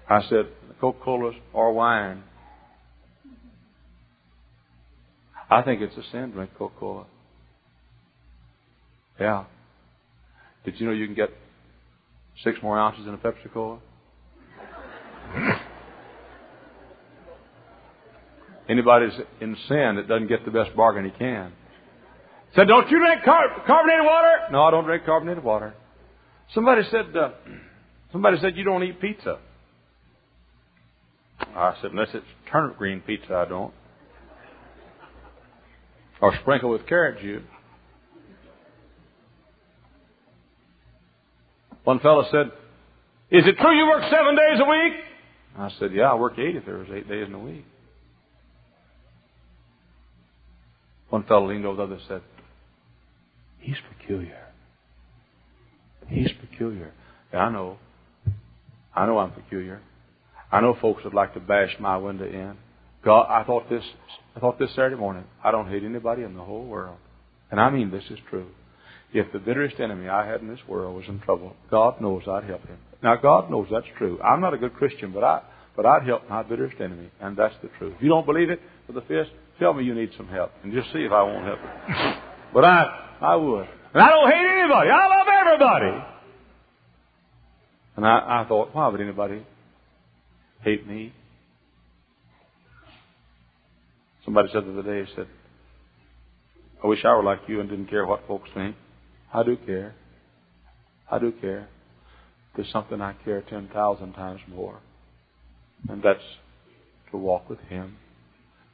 I 0.10 0.22
said, 0.30 0.48
Coca 0.82 1.00
Colas 1.04 1.36
or 1.54 1.74
wine. 1.74 2.24
I 5.50 5.62
think 5.62 5.82
it's 5.82 5.98
a 5.98 6.04
sin 6.12 6.30
to 6.30 6.34
drink 6.34 6.52
Coca 6.58 6.76
Cola. 6.80 7.06
Yeah. 9.20 9.46
Did 10.64 10.80
you 10.80 10.86
know 10.88 10.94
you 10.94 11.06
can 11.06 11.16
get 11.16 11.30
six 12.44 12.60
more 12.62 12.78
ounces 12.80 13.08
in 13.08 13.14
a 13.14 13.18
Pepsi 13.18 13.52
Cola? 13.54 13.80
Anybody's 18.70 19.14
in 19.42 19.58
sin 19.68 19.96
that 19.96 20.08
doesn't 20.08 20.28
get 20.28 20.46
the 20.46 20.52
best 20.52 20.76
bargain 20.76 21.06
he 21.06 21.12
can. 21.12 21.54
Said, 22.56 22.68
don't 22.68 22.90
you 22.90 23.00
drink 23.00 23.24
car- 23.24 23.64
carbonated 23.68 24.06
water? 24.06 24.52
No, 24.52 24.64
I 24.64 24.72
don't 24.72 24.86
drink 24.86 25.06
carbonated 25.06 25.44
water. 25.44 25.76
Somebody 26.54 26.82
said, 26.90 27.16
uh, 27.16 27.30
somebody 28.12 28.38
said 28.42 28.58
you 28.58 28.64
don't 28.64 28.84
eat 28.84 29.00
pizza. 29.00 29.38
I 31.40 31.76
said, 31.82 31.92
unless 31.92 32.10
it's 32.14 32.26
turnip 32.52 32.78
green 32.78 33.02
pizza, 33.02 33.36
I 33.36 33.46
don't. 33.46 33.74
Or 36.22 36.36
sprinkle 36.42 36.70
with 36.72 36.86
carrot 36.88 37.22
juice. 37.22 37.44
One 41.84 42.00
fellow 42.00 42.26
said, 42.30 42.48
Is 43.32 43.48
it 43.48 43.58
true 43.58 43.76
you 43.76 43.88
work 43.88 44.04
seven 44.12 44.36
days 44.36 44.60
a 44.60 44.70
week? 44.70 44.94
I 45.58 45.70
said, 45.80 45.92
Yeah, 45.94 46.12
I 46.12 46.16
work 46.16 46.38
eight 46.38 46.56
if 46.56 46.66
there 46.66 46.78
was 46.78 46.88
eight 46.94 47.08
days 47.08 47.28
in 47.28 47.34
a 47.34 47.40
week. 47.40 47.66
One 51.10 51.24
fellow 51.24 51.50
leaned 51.50 51.66
over 51.66 51.78
the 51.78 51.84
other 51.84 51.94
and 51.96 52.04
said, 52.08 52.22
He's 53.60 53.78
peculiar. 53.98 54.48
He's 56.08 56.32
peculiar. 56.40 56.94
I 57.34 57.50
know. 57.50 57.78
I 58.96 59.06
know 59.06 59.20
I'm 59.20 59.32
peculiar. 59.32 59.82
I 60.52 60.62
know 60.62 60.76
folks 60.82 61.04
would 61.04 61.14
like 61.14 61.34
to 61.36 61.40
bash 61.40 61.76
my 61.80 61.98
window 61.98 62.26
in. 62.26 62.58
God, 63.04 63.28
I 63.30 63.44
thought 63.46 63.70
this. 63.70 63.84
I 64.36 64.40
thought 64.40 64.60
this 64.60 64.72
Saturday 64.72 64.96
morning. 64.96 65.26
I 65.44 65.52
don't 65.52 65.70
hate 65.70 65.84
anybody 65.84 66.24
in 66.24 66.34
the 66.36 66.44
whole 66.44 66.66
world, 66.66 66.98
and 67.52 67.60
I 67.60 67.70
mean 67.70 67.92
this 67.92 68.04
is 68.10 68.20
true. 68.30 68.48
If 69.14 69.32
the 69.32 69.40
bitterest 69.40 69.80
enemy 69.80 70.08
I 70.08 70.28
had 70.28 70.42
in 70.42 70.48
this 70.48 70.60
world 70.68 70.96
was 70.96 71.06
in 71.08 71.20
trouble, 71.20 71.56
God 71.72 72.00
knows 72.02 72.24
I'd 72.28 72.44
help 72.44 72.66
him. 72.68 72.78
Now 73.02 73.16
God 73.16 73.50
knows 73.50 73.68
that's 73.72 73.88
true. 73.98 74.20
I'm 74.22 74.42
not 74.42 74.54
a 74.54 74.58
good 74.58 74.74
Christian, 74.76 75.12
but 75.12 75.24
I, 75.24 75.42
but 75.76 75.86
I'd 75.86 76.06
help 76.06 76.30
my 76.30 76.44
bitterest 76.44 76.80
enemy, 76.82 77.10
and 77.22 77.38
that's 77.38 77.56
the 77.62 77.70
truth. 77.80 77.94
If 77.98 78.04
you 78.04 78.10
don't 78.10 78.26
believe 78.26 78.50
it 78.50 78.60
with 78.88 78.98
a 78.98 79.02
fist, 79.02 79.32
tell 79.60 79.74
me 79.74 79.84
you 79.84 79.96
need 79.96 80.12
some 80.18 80.28
help, 80.28 80.52
and 80.64 80.74
just 80.74 80.92
see 80.92 81.00
if 81.00 81.12
I 81.12 81.24
won't 81.24 81.46
help 81.46 81.60
you. 81.60 81.96
but 82.54 82.66
I, 82.66 83.09
I 83.22 83.36
would. 83.36 83.68
And 83.94 84.04
I 84.04 84.10
don't 84.10 84.32
hate 84.32 84.60
anybody. 84.60 84.90
I 84.90 85.08
love 85.08 85.28
everybody. 85.42 86.06
And 87.98 88.06
I, 88.06 88.44
I 88.44 88.46
thought, 88.48 88.74
why 88.74 88.88
would 88.88 89.02
anybody 89.02 89.46
hate 90.62 90.88
me? 90.88 91.14
Somebody 94.24 94.50
said 94.54 94.66
the 94.66 94.80
other 94.80 94.84
day, 94.84 95.10
he 95.10 95.16
said, 95.16 95.28
I 96.84 96.88
wish 96.88 97.04
I 97.04 97.14
were 97.16 97.24
like 97.24 97.40
you 97.48 97.60
and 97.60 97.70
didn't 97.70 97.88
care 97.88 98.06
what 98.06 98.26
folks 98.28 98.50
think. 98.54 98.76
I 99.34 99.44
do 99.44 99.58
care. 99.58 99.96
I 101.12 101.20
do 101.20 101.32
care. 101.32 101.68
There's 102.56 102.72
something 102.72 103.02
I 103.02 103.14
care 103.26 103.42
10,000 103.42 104.14
times 104.14 104.40
more. 104.48 104.80
And 105.88 106.02
that's 106.02 106.20
to 107.12 107.18
walk 107.18 107.50
with 107.50 107.60
Him. 107.62 107.98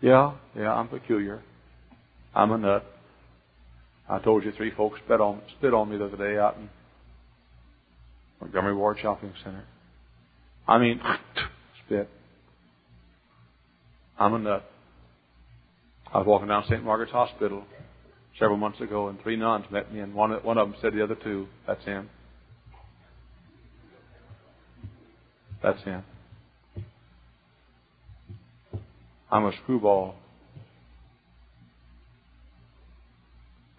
Yeah, 0.01 0.33
yeah, 0.55 0.73
I'm 0.73 0.87
peculiar. 0.87 1.41
I'm 2.33 2.51
a 2.51 2.57
nut. 2.57 2.85
I 4.07 4.19
told 4.19 4.43
you 4.43 4.51
three 4.51 4.71
folks 4.71 4.99
spit 5.03 5.19
on, 5.19 5.41
spit 5.57 5.73
on 5.73 5.89
me 5.89 5.97
the 5.97 6.05
other 6.05 6.17
day 6.17 6.37
out 6.37 6.57
in 6.57 6.69
Montgomery 8.39 8.75
Ward 8.75 8.97
Shopping 9.01 9.33
Center. 9.43 9.63
I 10.67 10.77
mean, 10.77 11.01
spit. 11.85 12.09
I'm 14.19 14.33
a 14.33 14.39
nut. 14.39 14.71
I 16.13 16.19
was 16.19 16.27
walking 16.27 16.47
down 16.47 16.63
St. 16.69 16.83
Margaret's 16.83 17.11
Hospital 17.11 17.63
several 18.39 18.57
months 18.57 18.79
ago, 18.79 19.07
and 19.07 19.19
three 19.21 19.35
nuns 19.35 19.65
met 19.71 19.93
me, 19.93 19.99
and 19.99 20.13
one, 20.13 20.31
one 20.43 20.57
of 20.57 20.69
them 20.69 20.77
said 20.81 20.91
to 20.91 20.97
the 20.97 21.03
other 21.03 21.15
two, 21.15 21.47
That's 21.67 21.83
him. 21.83 22.09
That's 25.63 25.81
him. 25.83 26.03
I'm 29.31 29.45
a 29.45 29.51
screwball. 29.63 30.15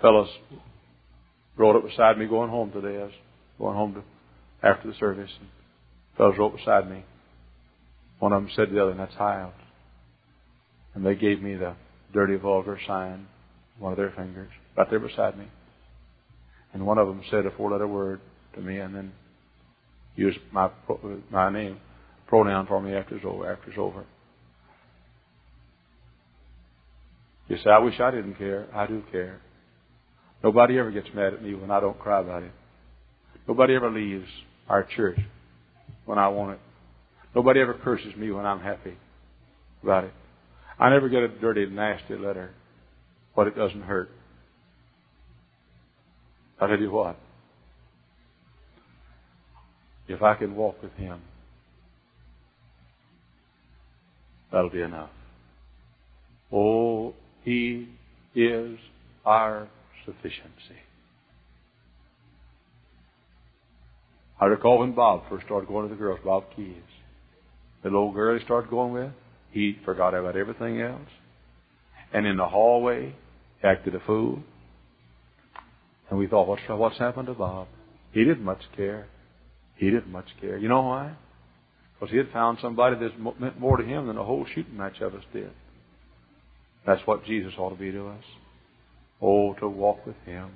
Fellows 0.01 0.29
rode 1.57 1.77
up 1.77 1.89
beside 1.89 2.19
me 2.19 2.27
going 2.27 2.51
home 2.51 2.71
today. 2.73 2.99
I 3.01 3.05
was 3.05 3.13
going 3.59 3.77
home 3.77 3.95
to, 3.95 4.03
after 4.67 4.89
the 4.89 4.95
service. 4.99 5.31
And 5.41 5.49
fellows 6.17 6.37
rode 6.39 6.57
beside 6.57 6.91
me. 6.91 7.05
One 8.19 8.33
of 8.33 8.43
them 8.43 8.51
said 8.55 8.69
to 8.69 8.75
the 8.75 8.83
other, 8.83 8.91
and 8.93 9.01
that's 9.01 9.15
Hyles. 9.15 9.53
And 10.95 11.05
they 11.05 11.15
gave 11.15 11.43
me 11.43 11.55
the 11.55 11.75
dirty, 12.13 12.37
vulgar 12.37 12.79
sign, 12.87 13.27
one 13.79 13.93
of 13.93 13.99
their 13.99 14.13
fingers, 14.13 14.51
right 14.77 14.89
there 14.89 15.01
beside 15.01 15.39
me. 15.39 15.47
And 16.73 16.87
one 16.87 16.99
of 16.99 17.09
them 17.09 17.23
said 17.31 17.47
a 17.47 17.51
four-letter 17.51 17.87
word 17.87 18.21
to 18.55 18.61
me, 18.61 18.79
and 18.79 18.95
then 18.95 19.13
used 20.15 20.39
my 20.53 20.71
my 21.31 21.51
name 21.51 21.79
pronoun 22.27 22.67
for 22.67 22.81
me 22.81 22.95
after 22.95 23.17
it's 23.17 23.25
over. 23.25 23.53
After 23.53 23.71
it's 23.71 23.79
over. 23.79 24.05
You 27.49 27.57
say, 27.59 27.71
I 27.71 27.79
wish 27.79 28.01
I 28.01 28.11
didn't 28.11 28.35
care. 28.35 28.67
I 28.75 28.87
do 28.87 29.03
care. 29.13 29.41
Nobody 30.43 30.79
ever 30.79 30.91
gets 30.91 31.09
mad 31.15 31.35
at 31.35 31.43
me 31.43 31.55
when 31.55 31.71
I 31.71 31.81
don't 31.81 31.99
cry 31.99 32.21
about 32.21 32.43
it. 32.43 32.53
Nobody 33.49 33.75
ever 33.75 33.91
leaves 33.91 34.29
our 34.69 34.85
church 34.97 35.19
when 36.05 36.19
I 36.19 36.29
want 36.29 36.53
it. 36.53 36.61
Nobody 37.35 37.61
ever 37.61 37.75
curses 37.75 38.15
me 38.17 38.31
when 38.31 38.47
I'm 38.47 38.61
happy 38.61 38.97
about 39.83 40.05
it. 40.05 40.13
I 40.79 40.91
never 40.91 41.09
get 41.09 41.23
a 41.23 41.29
dirty, 41.29 41.67
nasty 41.67 42.17
letter, 42.17 42.51
but 43.35 43.47
it 43.47 43.57
doesn't 43.57 43.83
hurt. 43.83 44.11
I 46.61 46.67
tell 46.67 46.79
you 46.79 46.91
what, 46.91 47.19
if 50.09 50.23
I 50.23 50.35
can 50.35 50.57
walk 50.57 50.83
with 50.83 50.93
Him, 50.93 51.21
that'll 54.51 54.71
be 54.71 54.81
enough. 54.81 55.11
Oh, 56.53 57.15
He 57.45 57.89
is 58.35 58.79
our 59.25 59.69
sufficiency. 60.07 60.81
I 64.41 64.47
recall 64.47 64.79
when 64.79 64.93
Bob 64.93 65.25
first 65.29 65.47
started 65.47 65.69
going 65.69 65.89
to 65.89 65.95
the 65.95 65.99
girls, 65.99 66.21
Bob 66.25 66.45
Keys. 66.55 66.75
The 67.83 67.91
little 67.91 68.13
girl 68.13 68.39
he 68.39 68.45
started 68.45 68.71
going 68.71 68.93
with, 68.93 69.13
he 69.51 69.77
forgot 69.85 70.15
about 70.15 70.37
everything 70.37 70.81
else. 70.81 71.09
And 72.13 72.27
in 72.27 72.37
the 72.37 72.47
hallway, 72.47 73.15
acted 73.63 73.95
a 73.95 74.01
fool. 74.01 74.41
And 76.11 76.19
we 76.19 76.27
thought, 76.27 76.47
what's, 76.47 76.63
what's 76.69 76.99
happened 76.99 77.27
to 77.27 77.35
Bob? 77.35 77.69
He 78.13 78.25
didn't 78.25 78.45
much 78.45 78.63
care. 78.77 79.07
He 79.77 79.91
didn't 79.91 80.11
much 80.11 80.29
care. 80.41 80.59
You 80.59 80.69
know 80.69 80.83
why? 80.83 81.15
Because 81.99 82.13
he 82.13 82.19
had 82.19 82.31
found 82.33 82.59
somebody 82.61 82.97
that 82.97 83.41
meant 83.41 83.59
more 83.59 83.77
to 83.77 83.85
him 83.85 84.07
than 84.07 84.19
a 84.19 84.25
whole 84.25 84.47
shooting 84.55 84.77
match 84.77 85.01
of 85.01 85.15
us 85.15 85.25
did. 85.33 85.51
That's 86.87 87.05
what 87.07 87.25
Jesus 87.25 87.55
ought 87.59 87.71
to 87.71 87.77
be 87.77 87.91
to 87.91 88.09
us. 88.09 88.25
Oh, 89.21 89.55
to 89.55 89.69
walk 89.69 90.07
with 90.07 90.17
Him. 90.25 90.51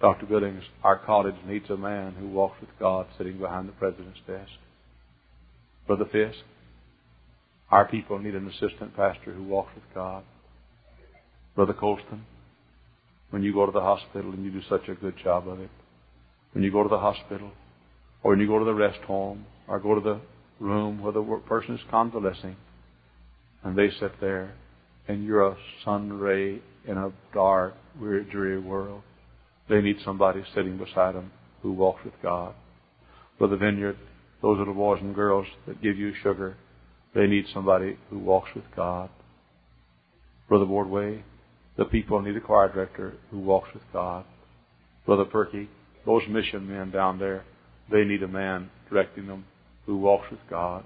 Dr. 0.00 0.26
Billings, 0.26 0.64
our 0.82 0.98
college 0.98 1.34
needs 1.46 1.70
a 1.70 1.76
man 1.76 2.14
who 2.18 2.28
walks 2.28 2.60
with 2.60 2.70
God 2.78 3.06
sitting 3.16 3.38
behind 3.38 3.68
the 3.68 3.72
president's 3.72 4.18
desk. 4.26 4.50
Brother 5.86 6.06
Fisk, 6.10 6.38
our 7.70 7.86
people 7.86 8.18
need 8.18 8.34
an 8.34 8.48
assistant 8.48 8.96
pastor 8.96 9.32
who 9.32 9.44
walks 9.44 9.70
with 9.74 9.84
God. 9.94 10.24
Brother 11.54 11.72
Colston, 11.72 12.24
when 13.30 13.42
you 13.42 13.52
go 13.52 13.66
to 13.66 13.72
the 13.72 13.80
hospital 13.80 14.32
and 14.32 14.44
you 14.44 14.50
do 14.50 14.60
such 14.68 14.88
a 14.88 14.94
good 14.94 15.14
job 15.22 15.48
of 15.48 15.60
it, 15.60 15.70
when 16.52 16.62
you 16.62 16.70
go 16.70 16.82
to 16.82 16.88
the 16.88 16.98
hospital, 16.98 17.50
or 18.22 18.32
when 18.32 18.40
you 18.40 18.46
go 18.46 18.58
to 18.58 18.64
the 18.64 18.74
rest 18.74 19.00
home, 19.00 19.46
or 19.68 19.80
go 19.80 19.94
to 19.94 20.00
the 20.00 20.20
room 20.60 21.00
where 21.00 21.12
the 21.12 21.22
person 21.48 21.74
is 21.74 21.80
convalescing, 21.90 22.56
and 23.62 23.76
they 23.76 23.90
sit 24.00 24.20
there, 24.20 24.54
and 25.08 25.24
you're 25.24 25.46
a 25.46 25.56
sun 25.84 26.12
ray 26.12 26.60
in 26.86 26.96
a 26.96 27.12
dark, 27.32 27.74
weird, 28.00 28.30
dreary 28.30 28.58
world. 28.60 29.02
They 29.68 29.80
need 29.80 29.96
somebody 30.04 30.42
sitting 30.54 30.76
beside 30.76 31.14
them 31.14 31.30
who 31.62 31.72
walks 31.72 32.04
with 32.04 32.14
God. 32.22 32.54
For 33.38 33.48
the 33.48 33.56
vineyard, 33.56 33.96
those 34.40 34.58
little 34.58 34.74
boys 34.74 35.00
and 35.00 35.14
girls 35.14 35.46
that 35.66 35.82
give 35.82 35.96
you 35.96 36.12
sugar, 36.22 36.56
they 37.14 37.26
need 37.26 37.46
somebody 37.52 37.96
who 38.10 38.18
walks 38.18 38.50
with 38.54 38.64
God. 38.74 39.10
Brother 40.48 40.66
Wardway, 40.66 41.22
the 41.76 41.84
people 41.84 42.20
need 42.20 42.36
a 42.36 42.40
choir 42.40 42.72
director 42.72 43.14
who 43.30 43.38
walks 43.38 43.68
with 43.72 43.84
God. 43.92 44.24
Brother 45.06 45.24
Perky, 45.24 45.68
those 46.04 46.22
mission 46.28 46.68
men 46.68 46.90
down 46.90 47.18
there, 47.18 47.44
they 47.90 48.04
need 48.04 48.22
a 48.22 48.28
man 48.28 48.70
directing 48.90 49.26
them 49.26 49.44
who 49.86 49.96
walks 49.96 50.30
with 50.30 50.40
God. 50.50 50.84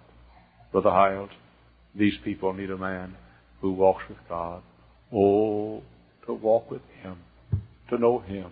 Brother 0.73 0.91
Hyles, 0.91 1.31
these 1.95 2.15
people 2.25 2.53
need 2.53 2.71
a 2.71 2.77
man 2.77 3.17
who 3.61 3.73
walks 3.73 4.03
with 4.09 4.19
God. 4.29 4.63
Oh, 5.15 5.83
to 6.27 6.35
walk 6.35 6.71
with 6.71 6.83
Him, 7.03 7.19
to 7.91 7.99
know 7.99 8.19
Him, 8.21 8.51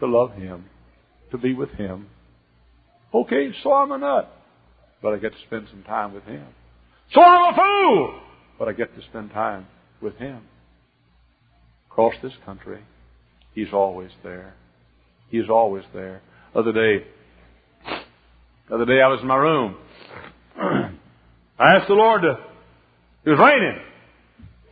to 0.00 0.06
love 0.06 0.32
Him, 0.32 0.66
to 1.30 1.38
be 1.38 1.54
with 1.54 1.70
Him. 1.70 2.06
Okay, 3.14 3.50
so 3.62 3.72
I'm 3.72 3.92
a 3.92 3.98
nut, 3.98 4.32
but 5.02 5.12
I 5.12 5.18
get 5.18 5.32
to 5.32 5.38
spend 5.46 5.68
some 5.70 5.82
time 5.82 6.14
with 6.14 6.24
Him. 6.24 6.46
So 7.12 7.20
I'm 7.20 7.54
a 7.54 7.56
fool, 7.56 8.20
but 8.58 8.68
I 8.68 8.72
get 8.72 8.94
to 8.96 9.02
spend 9.02 9.30
time 9.30 9.66
with 10.00 10.16
Him. 10.16 10.42
Across 11.90 12.14
this 12.22 12.32
country, 12.44 12.82
He's 13.54 13.72
always 13.72 14.10
there. 14.22 14.54
He's 15.30 15.48
always 15.48 15.84
there. 15.94 16.20
Other 16.54 16.72
day, 16.72 17.06
the 18.68 18.74
other 18.74 18.84
day 18.84 19.00
I 19.00 19.08
was 19.08 19.20
in 19.22 19.26
my 19.26 19.36
room. 19.36 19.76
I 21.58 21.76
asked 21.76 21.88
the 21.88 21.94
Lord 21.94 22.20
to, 22.22 22.36
it 23.24 23.30
was 23.30 23.38
raining. 23.38 23.78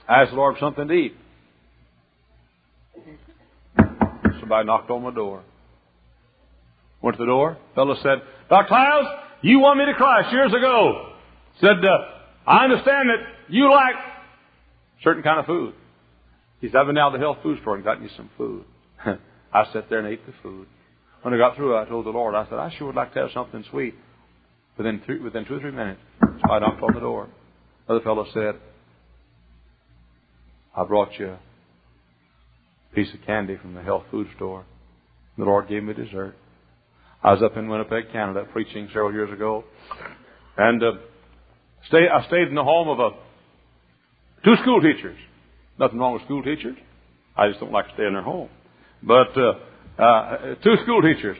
Asked 0.08 0.30
the 0.30 0.36
Lord 0.36 0.56
for 0.56 0.60
something 0.60 0.88
to 0.88 0.94
eat. 0.94 1.16
Somebody 4.40 4.66
knocked 4.66 4.90
on 4.90 5.02
my 5.02 5.14
door. 5.14 5.42
Went 7.00 7.16
to 7.16 7.22
the 7.22 7.26
door. 7.26 7.56
Fellow 7.74 7.94
said, 8.02 8.22
Dr. 8.50 8.74
Hyles, 8.74 9.06
you 9.42 9.60
won 9.60 9.78
me 9.78 9.86
to 9.86 9.94
Christ 9.94 10.32
years 10.32 10.52
ago. 10.52 11.12
Said, 11.60 11.84
uh, 11.84 12.50
I 12.50 12.64
understand 12.64 13.08
that 13.08 13.52
you 13.52 13.70
like 13.70 13.94
certain 15.02 15.22
kind 15.22 15.40
of 15.40 15.46
food. 15.46 15.74
He 16.60 16.68
said, 16.68 16.76
I've 16.76 16.86
been 16.86 16.94
down 16.94 17.12
to 17.12 17.18
the 17.18 17.22
health 17.22 17.38
food 17.42 17.58
store 17.60 17.76
and 17.76 17.84
got 17.84 18.02
you 18.02 18.08
some 18.16 18.30
food. 18.36 18.64
I 19.52 19.64
sat 19.72 19.88
there 19.88 19.98
and 20.00 20.08
ate 20.08 20.26
the 20.26 20.32
food. 20.42 20.66
When 21.22 21.32
I 21.32 21.38
got 21.38 21.56
through, 21.56 21.76
I 21.76 21.86
told 21.86 22.04
the 22.04 22.10
Lord, 22.10 22.34
I 22.34 22.44
said, 22.44 22.58
I 22.58 22.74
sure 22.76 22.88
would 22.88 22.96
like 22.96 23.14
to 23.14 23.20
have 23.20 23.30
something 23.32 23.64
sweet. 23.70 23.94
Within, 24.76 25.00
three, 25.06 25.20
within 25.20 25.46
two 25.46 25.54
or 25.54 25.60
three 25.60 25.70
minutes, 25.70 26.00
so 26.20 26.50
I 26.50 26.58
knocked 26.58 26.82
on 26.82 26.94
the 26.94 27.00
door. 27.00 27.28
Other 27.88 28.00
fellow 28.00 28.26
said, 28.34 28.54
I 30.76 30.84
brought 30.84 31.18
you 31.18 31.28
a 31.28 31.38
piece 32.94 33.12
of 33.14 33.24
candy 33.24 33.56
from 33.56 33.74
the 33.74 33.82
health 33.82 34.04
food 34.10 34.26
store. 34.36 34.64
The 35.38 35.44
Lord 35.44 35.68
gave 35.68 35.82
me 35.84 35.94
dessert. 35.94 36.34
I 37.22 37.32
was 37.32 37.42
up 37.42 37.56
in 37.56 37.68
Winnipeg, 37.68 38.12
Canada, 38.12 38.44
preaching 38.52 38.88
several 38.88 39.12
years 39.12 39.32
ago, 39.32 39.64
and 40.56 40.82
uh, 40.82 40.92
stay, 41.88 42.08
I 42.12 42.26
stayed 42.26 42.48
in 42.48 42.54
the 42.54 42.64
home 42.64 42.88
of 42.88 42.98
a, 42.98 43.10
two 44.44 44.56
school 44.62 44.80
teachers. 44.80 45.16
Nothing 45.78 45.98
wrong 45.98 46.14
with 46.14 46.22
school 46.24 46.42
teachers. 46.42 46.76
I 47.36 47.48
just 47.48 47.60
don't 47.60 47.72
like 47.72 47.86
to 47.88 47.94
stay 47.94 48.06
in 48.06 48.12
their 48.12 48.22
home. 48.22 48.48
But 49.02 49.36
uh, 49.36 50.02
uh, 50.02 50.54
two 50.62 50.76
school 50.82 51.02
teachers, 51.02 51.36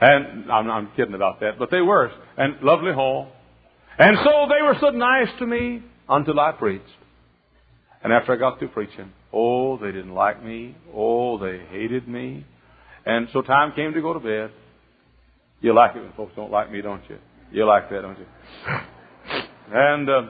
and 0.00 0.50
I'm, 0.50 0.70
I'm 0.70 0.88
kidding 0.96 1.14
about 1.14 1.40
that, 1.40 1.58
but 1.58 1.70
they 1.70 1.80
were, 1.80 2.10
and 2.36 2.60
lovely 2.62 2.92
home. 2.92 3.28
And 3.98 4.16
so 4.24 4.46
they 4.48 4.62
were 4.62 4.76
so 4.80 4.90
nice 4.90 5.28
to 5.38 5.46
me 5.46 5.82
until 6.08 6.38
I 6.38 6.52
preached. 6.52 6.84
And 8.04 8.12
after 8.12 8.34
I 8.34 8.36
got 8.36 8.58
through 8.58 8.68
preaching, 8.68 9.12
oh, 9.32 9.78
they 9.78 9.86
didn't 9.86 10.14
like 10.14 10.44
me. 10.44 10.76
Oh, 10.94 11.38
they 11.38 11.58
hated 11.70 12.06
me. 12.06 12.46
And 13.06 13.28
so 13.32 13.40
time 13.40 13.72
came 13.74 13.94
to 13.94 14.02
go 14.02 14.12
to 14.12 14.20
bed. 14.20 14.50
You 15.62 15.74
like 15.74 15.96
it 15.96 16.02
when 16.02 16.12
folks 16.12 16.34
don't 16.36 16.50
like 16.52 16.70
me, 16.70 16.82
don't 16.82 17.02
you? 17.08 17.16
You 17.50 17.66
like 17.66 17.88
that, 17.90 18.02
don't 18.02 18.18
you? 18.18 18.26
And 19.66 20.10
uh, 20.10 20.22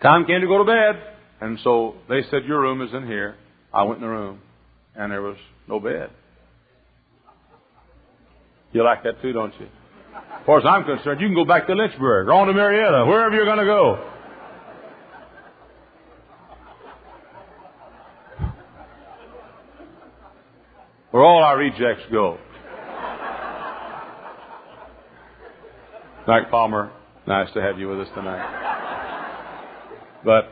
time 0.00 0.24
came 0.24 0.40
to 0.40 0.46
go 0.46 0.58
to 0.58 0.64
bed. 0.64 1.02
And 1.40 1.58
so 1.64 1.96
they 2.08 2.22
said, 2.30 2.44
Your 2.46 2.60
room 2.60 2.80
is 2.80 2.94
in 2.94 3.08
here. 3.08 3.34
I 3.72 3.82
went 3.82 4.00
in 4.00 4.02
the 4.02 4.08
room. 4.08 4.38
and 4.94 5.10
there 5.10 5.20
was 5.20 5.36
no 5.68 5.80
bed. 5.80 6.10
You 8.72 8.84
like 8.84 9.02
that 9.02 9.20
too, 9.20 9.32
don't 9.32 9.52
you? 9.58 9.66
As 10.14 10.46
far 10.46 10.58
as 10.58 10.64
I'm 10.64 10.84
concerned, 10.84 11.20
you 11.20 11.26
can 11.26 11.34
go 11.34 11.44
back 11.44 11.66
to 11.66 11.74
Lynchburg 11.74 12.28
or 12.28 12.32
on 12.32 12.46
to 12.46 12.52
Marietta, 12.52 13.04
wherever 13.06 13.34
you're 13.34 13.44
going 13.44 13.58
to 13.58 13.64
go. 13.64 14.13
Where 21.14 21.22
all 21.22 21.44
our 21.44 21.56
rejects 21.56 22.02
go. 22.10 22.38
Mike 26.26 26.50
Palmer, 26.50 26.90
nice 27.24 27.46
to 27.54 27.62
have 27.62 27.78
you 27.78 27.88
with 27.88 28.00
us 28.00 28.08
tonight. 28.16 28.42
But, 30.24 30.50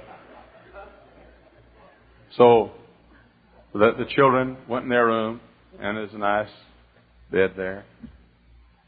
so, 2.36 2.70
the, 3.72 3.90
the 3.98 4.04
children 4.14 4.56
went 4.68 4.84
in 4.84 4.90
their 4.90 5.04
room, 5.04 5.40
and 5.80 5.96
there's 5.96 6.14
a 6.14 6.18
nice 6.18 6.50
bed 7.32 7.54
there. 7.56 7.84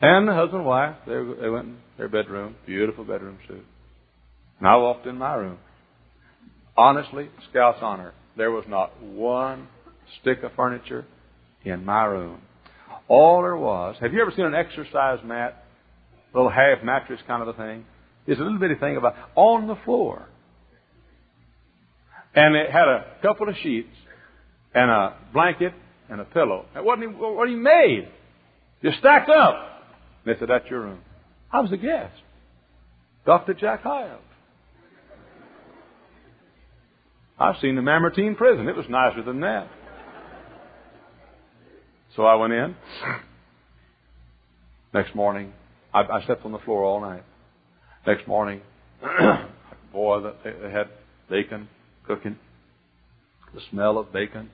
And 0.01 0.29
the 0.29 0.35
husband 0.35 0.59
and 0.61 0.67
wife, 0.67 0.95
they, 1.09 1.15
they 1.15 1.51
went 1.51 1.67
in 1.67 1.77
their 1.99 2.09
bedroom, 2.09 2.55
beautiful 2.67 3.03
bedroom 3.03 3.39
suit. 3.49 3.67
And 4.61 4.69
I 4.69 4.77
walked 4.77 5.09
in 5.09 5.19
my 5.19 5.35
room. 5.35 5.59
Honestly, 6.77 7.31
Scout's 7.51 7.81
honor, 7.83 8.15
there 8.37 8.53
was 8.53 8.65
not 8.69 9.03
one 9.03 9.67
stick 10.21 10.45
of 10.45 10.53
furniture 10.55 11.05
in 11.65 11.85
my 11.85 12.05
room. 12.05 12.41
All 13.09 13.43
there 13.43 13.57
was, 13.57 13.97
have 14.01 14.13
you 14.13 14.23
ever 14.23 14.33
seen 14.35 14.47
an 14.47 14.55
exercise 14.55 15.19
mat? 15.25 15.65
Little 16.35 16.51
half 16.51 16.83
mattress 16.83 17.21
kind 17.27 17.43
of 17.43 17.49
a 17.49 17.53
thing? 17.53 17.85
It's 18.27 18.41
a 18.41 18.43
little 18.43 18.59
bitty 18.59 18.77
thing 18.77 18.97
about 18.97 19.15
on 19.35 19.67
the 19.67 19.77
floor. 19.85 20.29
And 22.35 22.57
it 22.57 22.71
had 22.71 22.89
a 22.89 23.05
couple 23.23 23.49
of 23.49 23.55
sheets 23.63 23.95
and 24.75 24.91
a 24.91 25.17
blanket 25.33 25.73
and 26.09 26.21
a 26.21 26.25
pillow. 26.25 26.67
It 26.75 26.83
wasn't 26.83 27.11
even, 27.11 27.17
what 27.19 27.49
he 27.49 27.55
made. 27.55 28.09
Just 28.83 28.99
stacked 28.99 29.31
up. 29.31 29.55
And 30.25 30.35
they 30.35 30.39
said, 30.39 30.49
That's 30.49 30.69
your 30.69 30.81
room. 30.81 31.01
I 31.53 31.61
was 31.61 31.71
a 31.71 31.77
guest. 31.77 32.15
Dr. 33.25 33.55
Jack 33.55 33.83
Hyles. 33.83 34.21
I've 37.39 37.57
seen 37.61 37.77
the 37.77 37.83
Mamertine 37.83 38.37
prison. 38.37 38.69
It 38.69 38.77
was 38.77 38.87
nicer 38.89 39.23
than 39.23 39.41
that. 39.41 39.69
So 42.17 42.25
I 42.25 42.35
went 42.37 42.53
in. 42.53 42.77
Next 44.95 45.15
morning, 45.15 45.53
I, 45.93 46.03
I 46.03 46.25
slept 46.25 46.45
on 46.45 46.53
the 46.53 46.59
floor 46.61 46.85
all 46.85 47.01
night. 47.01 47.25
Next 48.07 48.29
morning, 48.29 48.61
boy, 49.93 50.21
they, 50.45 50.53
they 50.53 50.71
had 50.71 50.89
bacon 51.29 51.69
cooking. 52.07 52.37
The 53.55 53.61
smell 53.71 53.99
of 53.99 54.13
bacon. 54.13 54.51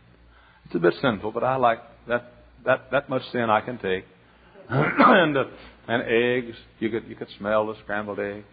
It's 0.66 0.74
a 0.74 0.78
bit 0.78 0.94
sinful, 1.02 1.32
but 1.32 1.44
I 1.44 1.56
like 1.56 1.80
that. 2.08 2.32
That 2.64 2.90
that 2.90 3.08
much 3.08 3.22
sin 3.32 3.48
I 3.48 3.62
can 3.62 3.78
take. 3.78 4.04
and 4.68 5.36
uh, 5.36 5.44
and 5.88 6.02
eggs. 6.02 6.56
You 6.78 6.90
could 6.90 7.04
you 7.08 7.16
could 7.16 7.28
smell 7.38 7.66
the 7.66 7.74
scrambled 7.82 8.20
eggs 8.20 8.44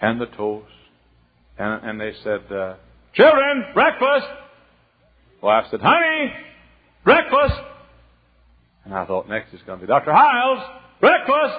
and 0.00 0.20
the 0.20 0.26
toast. 0.26 0.66
And 1.58 1.84
and 1.84 2.00
they 2.00 2.12
said, 2.22 2.52
uh, 2.52 2.74
"Children, 3.14 3.64
breakfast." 3.74 4.26
Well, 5.42 5.52
I 5.52 5.68
said, 5.70 5.80
"Honey, 5.80 6.32
breakfast." 7.04 7.77
And 8.88 8.96
I 8.96 9.04
thought 9.04 9.28
next 9.28 9.52
is 9.52 9.60
going 9.66 9.80
to 9.80 9.86
be 9.86 9.88
Dr. 9.88 10.12
Hyles, 10.12 10.64
breakfast. 10.98 11.54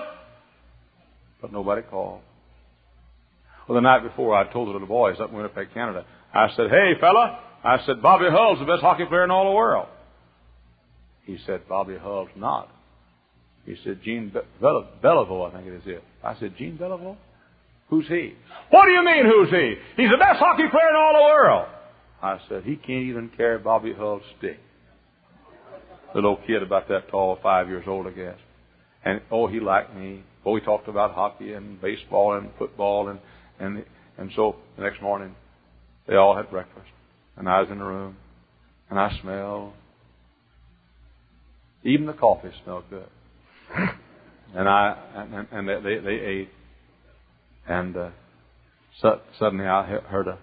But 1.41 1.53
nobody 1.53 1.84
called. 1.84 2.21
Well, 3.67 3.75
the 3.75 3.82
night 3.82 4.01
before, 4.01 4.36
I 4.36 4.51
told 4.51 4.67
the 4.67 4.71
little 4.71 4.88
boys 4.88 5.17
up 5.21 5.30
in 5.30 5.36
Winnipeg, 5.36 5.67
Canada. 5.73 6.05
I 6.34 6.47
said, 6.55 6.71
"Hey, 6.71 6.93
fella," 6.99 7.39
I 7.63 7.77
said, 7.86 8.01
"Bobby 8.01 8.25
Hull's 8.30 8.57
the 8.57 8.65
best 8.65 8.82
hockey 8.82 9.05
player 9.05 9.23
in 9.23 9.32
all 9.32 9.51
the 9.51 9.55
world." 9.55 9.88
He 11.25 11.38
said, 11.45 11.67
"Bobby 11.69 11.97
Hull's 11.97 12.30
not." 12.36 12.69
He 13.69 13.75
said, 13.84 13.99
Gene 14.03 14.30
Be- 14.34 14.39
Beliveau, 14.59 15.47
I 15.47 15.55
think 15.55 15.67
it 15.67 15.75
is 15.75 15.84
it. 15.86 16.03
I 16.23 16.34
said, 16.39 16.55
Gene 16.57 16.75
Beliveau? 16.75 17.15
Who's 17.89 18.07
he? 18.07 18.34
What 18.71 18.86
do 18.86 18.91
you 18.91 19.05
mean, 19.05 19.25
who's 19.25 19.49
he? 19.51 19.75
He's 19.95 20.09
the 20.09 20.17
best 20.17 20.39
hockey 20.39 20.63
player 20.71 20.89
in 20.89 20.95
all 20.95 21.13
the 21.13 21.21
world. 21.21 21.67
I 22.21 22.39
said, 22.49 22.63
he 22.63 22.77
can't 22.77 23.05
even 23.05 23.30
carry 23.38 23.59
Bobby 23.59 23.93
Hull's 23.93 24.23
stick. 24.39 24.57
Little 26.16 26.38
kid 26.47 26.64
about 26.64 26.88
that 26.89 27.10
tall, 27.10 27.38
five 27.41 27.68
years 27.68 27.86
old, 27.88 28.07
I 28.07 28.12
guess. 28.12 28.38
And, 29.05 29.22
oh, 29.32 29.47
he 29.47 29.60
liked 29.60 29.95
me. 29.95 30.24
Oh, 30.45 30.51
we 30.53 30.62
talked 30.62 30.88
about 30.88 31.14
hockey 31.14 31.53
and 31.53 31.80
baseball 31.82 32.38
and 32.38 32.49
football 32.57 33.10
and, 33.10 33.20
and, 33.60 33.84
and 34.18 34.32
so 34.36 34.55
the 34.76 34.84
next 34.84 35.01
morning, 35.01 35.36
they 36.07 36.16
all 36.16 36.36
had 36.36 36.49
breakfast. 36.49 36.88
And 37.38 37.47
I 37.47 37.62
was 37.62 37.70
in 37.72 37.80
the 37.80 37.86
room. 37.86 38.18
And 38.89 38.99
I 38.99 39.18
smelled. 39.22 39.74
Even 41.84 42.07
the 42.07 42.14
coffee 42.14 42.49
smelled 42.64 42.84
good 42.89 43.07
and 44.55 44.68
I 44.68 44.97
and, 45.16 45.47
and 45.51 45.70
they, 45.70 45.76
they, 45.82 46.01
they 46.01 46.26
ate, 46.26 46.49
and 47.68 47.95
uh, 47.95 48.10
su- 49.01 49.20
suddenly 49.38 49.66
I 49.66 49.86
heard 49.86 50.28
a 50.28 50.38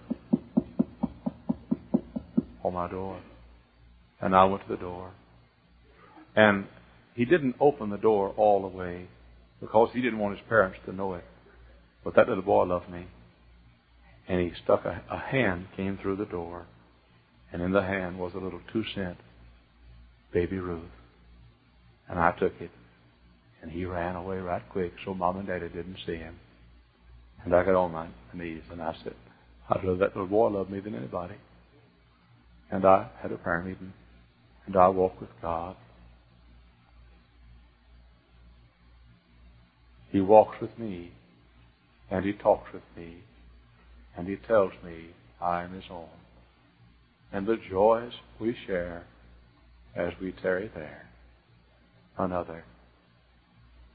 on 2.63 2.73
my 2.73 2.89
door, 2.89 3.19
and 4.21 4.35
I 4.35 4.45
went 4.45 4.63
to 4.63 4.69
the 4.69 4.77
door, 4.77 5.11
and 6.37 6.67
he 7.15 7.25
didn't 7.25 7.55
open 7.59 7.89
the 7.89 7.97
door 7.97 8.33
all 8.37 8.61
the 8.61 8.77
way 8.77 9.07
because 9.59 9.89
he 9.93 10.01
didn't 10.01 10.19
want 10.19 10.37
his 10.37 10.47
parents 10.47 10.77
to 10.85 10.93
know 10.93 11.15
it, 11.15 11.25
but 12.05 12.15
that 12.15 12.29
little 12.29 12.43
boy 12.43 12.63
loved 12.63 12.89
me, 12.89 13.07
and 14.29 14.39
he 14.39 14.51
stuck 14.63 14.85
a, 14.85 15.03
a 15.11 15.19
hand 15.19 15.67
came 15.75 15.99
through 16.01 16.15
the 16.15 16.25
door, 16.25 16.65
and 17.51 17.61
in 17.61 17.73
the 17.73 17.81
hand 17.81 18.17
was 18.17 18.33
a 18.33 18.39
little 18.39 18.61
two 18.71 18.83
cent 18.95 19.17
baby 20.31 20.59
Ruth, 20.59 20.83
and 22.07 22.17
I 22.17 22.31
took 22.31 22.53
it 22.61 22.71
and 23.61 23.71
he 23.71 23.85
ran 23.85 24.15
away 24.15 24.37
right 24.37 24.61
quick 24.69 24.93
so 25.03 25.13
mom 25.13 25.37
and 25.37 25.47
daddy 25.47 25.67
didn't 25.69 25.97
see 26.05 26.15
him. 26.15 26.39
And 27.43 27.53
I 27.53 27.63
got 27.63 27.75
on 27.75 27.91
my 27.91 28.07
knees 28.33 28.63
and 28.71 28.81
I 28.81 28.95
said, 29.03 29.15
I'd 29.69 29.81
that 29.81 30.15
little 30.15 30.27
boy 30.27 30.47
love 30.49 30.69
me 30.69 30.79
than 30.79 30.95
anybody. 30.95 31.35
And 32.71 32.85
I 32.85 33.09
had 33.21 33.31
a 33.31 33.37
prayer 33.37 33.61
meeting 33.61 33.93
and 34.65 34.75
I 34.75 34.87
walked 34.89 35.21
with 35.21 35.29
God. 35.41 35.75
He 40.11 40.21
walks 40.21 40.57
with 40.61 40.77
me 40.77 41.11
and 42.09 42.25
he 42.25 42.33
talks 42.33 42.71
with 42.73 42.83
me 42.95 43.17
and 44.15 44.27
he 44.27 44.35
tells 44.35 44.71
me 44.83 45.11
I 45.41 45.63
am 45.63 45.73
his 45.73 45.83
own. 45.91 46.09
And 47.31 47.45
the 47.45 47.57
joys 47.69 48.13
we 48.39 48.55
share 48.65 49.05
as 49.95 50.13
we 50.21 50.31
tarry 50.31 50.71
there, 50.73 51.07
another 52.17 52.63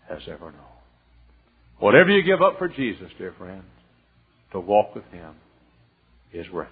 has 0.08 0.20
ever 0.28 0.52
known. 0.52 0.82
Whatever 1.78 2.10
you 2.10 2.22
give 2.22 2.42
up 2.42 2.58
for 2.58 2.68
Jesus, 2.68 3.10
dear 3.18 3.34
friends, 3.38 3.64
to 4.52 4.60
walk 4.60 4.94
with 4.94 5.04
Him 5.06 5.34
is 6.32 6.48
worth 6.50 6.68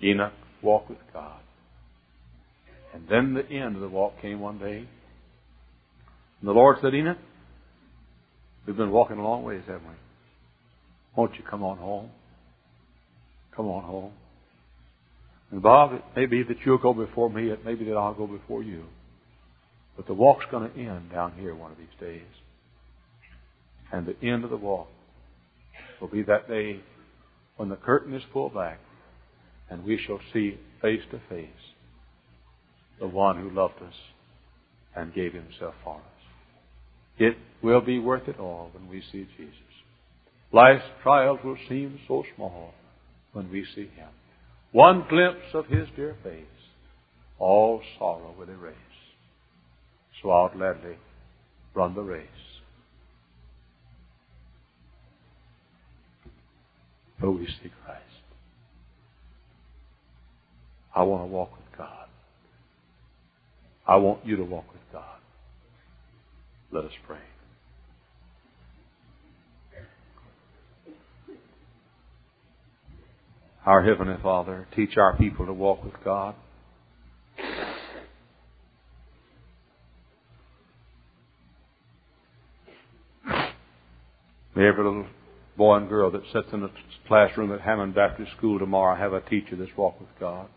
it. 0.00 0.06
Enoch 0.06 0.32
walked 0.62 0.88
with 0.88 0.98
God. 1.12 1.40
And 2.94 3.06
then 3.08 3.34
the 3.34 3.46
end 3.46 3.76
of 3.76 3.82
the 3.82 3.88
walk 3.88 4.20
came 4.22 4.40
one 4.40 4.58
day. 4.58 4.78
And 6.40 6.48
the 6.48 6.52
Lord 6.52 6.78
said, 6.80 6.94
Enoch, 6.94 7.18
we've 8.66 8.76
been 8.76 8.90
walking 8.90 9.18
a 9.18 9.22
long 9.22 9.42
ways, 9.42 9.62
haven't 9.66 9.86
we? 9.86 9.94
Won't 11.16 11.34
you 11.36 11.44
come 11.48 11.62
on 11.62 11.78
home? 11.78 12.10
Come 13.54 13.66
on 13.66 13.82
home. 13.84 14.12
And 15.50 15.62
Bob, 15.62 15.92
it 15.92 16.02
may 16.16 16.26
be 16.26 16.42
that 16.44 16.58
you'll 16.64 16.78
go 16.78 16.94
before 16.94 17.28
me. 17.28 17.50
It 17.50 17.64
may 17.64 17.74
be 17.74 17.84
that 17.86 17.96
I'll 17.96 18.14
go 18.14 18.26
before 18.26 18.62
you. 18.62 18.84
But 19.96 20.06
the 20.06 20.14
walk's 20.14 20.46
going 20.50 20.70
to 20.70 20.78
end 20.78 21.10
down 21.10 21.32
here 21.38 21.54
one 21.54 21.72
of 21.72 21.78
these 21.78 21.88
days. 22.00 22.22
And 23.92 24.06
the 24.06 24.16
end 24.26 24.44
of 24.44 24.50
the 24.50 24.56
walk 24.56 24.88
will 26.00 26.08
be 26.08 26.22
that 26.22 26.48
day 26.48 26.80
when 27.56 27.68
the 27.68 27.76
curtain 27.76 28.14
is 28.14 28.22
pulled 28.32 28.54
back 28.54 28.78
and 29.68 29.84
we 29.84 29.98
shall 29.98 30.20
see 30.32 30.58
face 30.80 31.02
to 31.10 31.20
face 31.28 31.48
the 33.00 33.06
one 33.06 33.36
who 33.36 33.50
loved 33.50 33.82
us 33.82 33.94
and 34.94 35.12
gave 35.14 35.32
himself 35.32 35.74
for 35.84 35.96
us. 35.96 36.19
It 37.20 37.36
will 37.62 37.82
be 37.82 37.98
worth 37.98 38.28
it 38.28 38.40
all 38.40 38.70
when 38.72 38.88
we 38.88 39.02
see 39.12 39.28
Jesus. 39.36 39.54
Life's 40.52 40.86
trials 41.02 41.38
will 41.44 41.58
seem 41.68 42.00
so 42.08 42.24
small 42.34 42.72
when 43.34 43.52
we 43.52 43.66
see 43.74 43.90
him. 43.94 44.08
One 44.72 45.04
glimpse 45.06 45.52
of 45.52 45.66
his 45.66 45.86
dear 45.94 46.16
face, 46.24 46.44
all 47.38 47.82
sorrow 47.98 48.34
will 48.38 48.48
erase. 48.48 48.74
So 50.22 50.30
I'll 50.30 50.48
gladly 50.48 50.96
run 51.74 51.94
the 51.94 52.00
race. 52.00 52.26
Though 57.20 57.32
we 57.32 57.46
see 57.46 57.70
Christ. 57.84 58.00
I 60.94 61.02
want 61.02 61.22
to 61.22 61.26
walk 61.26 61.50
with 61.52 61.78
God. 61.78 62.06
I 63.86 63.96
want 63.96 64.24
you 64.24 64.36
to 64.36 64.44
walk 64.44 64.72
with 64.72 64.80
God. 64.90 65.19
Let 66.72 66.84
us 66.84 66.92
pray. 67.06 67.18
Our 73.66 73.82
Heavenly 73.82 74.16
Father, 74.22 74.66
teach 74.74 74.96
our 74.96 75.16
people 75.16 75.46
to 75.46 75.52
walk 75.52 75.84
with 75.84 75.94
God. 76.04 76.34
May 84.56 84.66
every 84.66 84.84
little 84.84 85.06
boy 85.56 85.76
and 85.76 85.88
girl 85.88 86.10
that 86.10 86.22
sits 86.32 86.48
in 86.52 86.62
a 86.62 86.70
classroom 87.06 87.52
at 87.52 87.60
Hammond 87.60 87.94
Baptist 87.94 88.32
School 88.36 88.58
tomorrow 88.58 88.96
have 88.96 89.12
a 89.12 89.20
teacher 89.28 89.56
that's 89.56 89.76
walked 89.76 90.00
with 90.00 90.10
God. 90.18 90.48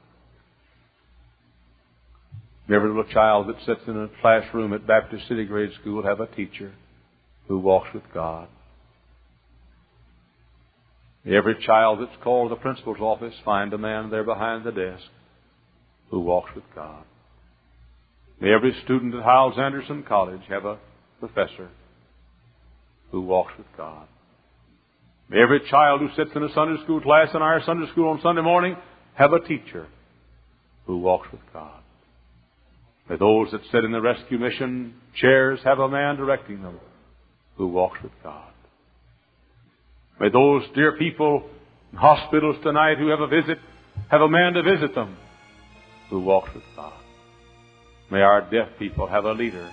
Every 2.69 2.87
little 2.87 3.11
child 3.11 3.47
that 3.47 3.57
sits 3.65 3.81
in 3.87 3.97
a 3.97 4.09
classroom 4.21 4.73
at 4.73 4.87
Baptist 4.87 5.27
City 5.27 5.43
Grade 5.45 5.71
School 5.81 6.03
have 6.03 6.21
a 6.21 6.27
teacher 6.27 6.71
who 7.47 7.59
walks 7.59 7.89
with 7.93 8.03
God. 8.13 8.47
Every 11.25 11.55
child 11.65 11.99
that's 12.01 12.23
called 12.23 12.49
to 12.49 12.55
the 12.55 12.61
principal's 12.61 12.99
office 12.99 13.33
find 13.43 13.73
a 13.73 13.77
man 13.77 14.09
there 14.09 14.23
behind 14.23 14.63
the 14.63 14.71
desk 14.71 15.03
who 16.09 16.19
walks 16.19 16.51
with 16.55 16.63
God. 16.75 17.03
May 18.39 18.53
every 18.53 18.75
student 18.83 19.15
at 19.15 19.23
Hyles 19.23 19.57
Anderson 19.57 20.03
College 20.03 20.41
have 20.49 20.65
a 20.65 20.79
professor 21.19 21.69
who 23.11 23.21
walks 23.21 23.53
with 23.57 23.67
God. 23.77 24.07
May 25.29 25.41
every 25.41 25.61
child 25.69 26.01
who 26.01 26.09
sits 26.15 26.35
in 26.35 26.43
a 26.43 26.53
Sunday 26.53 26.81
school 26.83 27.01
class 27.01 27.29
in 27.33 27.41
our 27.41 27.61
Sunday 27.65 27.89
school 27.91 28.09
on 28.09 28.21
Sunday 28.21 28.41
morning 28.41 28.75
have 29.15 29.31
a 29.31 29.39
teacher 29.39 29.87
who 30.85 30.97
walks 30.97 31.27
with 31.31 31.41
God. 31.53 31.82
May 33.09 33.17
those 33.17 33.51
that 33.51 33.61
sit 33.71 33.83
in 33.83 33.91
the 33.91 34.01
rescue 34.01 34.37
mission 34.37 34.95
chairs 35.15 35.59
have 35.63 35.79
a 35.79 35.89
man 35.89 36.15
directing 36.15 36.61
them 36.61 36.79
who 37.57 37.67
walks 37.67 38.01
with 38.01 38.13
God. 38.23 38.51
May 40.19 40.29
those 40.29 40.63
dear 40.73 40.93
people 40.97 41.43
in 41.91 41.97
hospitals 41.97 42.55
tonight 42.63 42.97
who 42.97 43.09
have 43.09 43.19
a 43.19 43.27
visit 43.27 43.59
have 44.09 44.21
a 44.21 44.29
man 44.29 44.53
to 44.53 44.63
visit 44.63 44.95
them 44.95 45.17
who 46.09 46.19
walks 46.19 46.53
with 46.53 46.63
God. 46.75 46.93
May 48.09 48.21
our 48.21 48.41
deaf 48.41 48.69
people 48.79 49.07
have 49.07 49.25
a 49.25 49.33
leader 49.33 49.71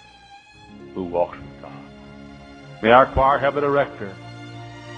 who 0.95 1.05
walks 1.05 1.39
with 1.39 1.63
God. 1.63 1.73
May 2.83 2.91
our 2.91 3.07
choir 3.13 3.39
have 3.39 3.57
a 3.57 3.61
director 3.61 4.15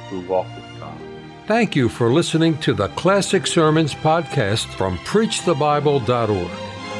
who 0.08 0.26
walks 0.28 0.50
with 0.54 0.80
God. 0.80 1.00
Thank 1.46 1.74
you 1.74 1.88
for 1.88 2.12
listening 2.12 2.58
to 2.58 2.72
the 2.72 2.88
Classic 2.88 3.46
Sermons 3.46 3.94
podcast 3.94 4.66
from 4.74 4.96
PreachTheBible.org, 4.98 6.50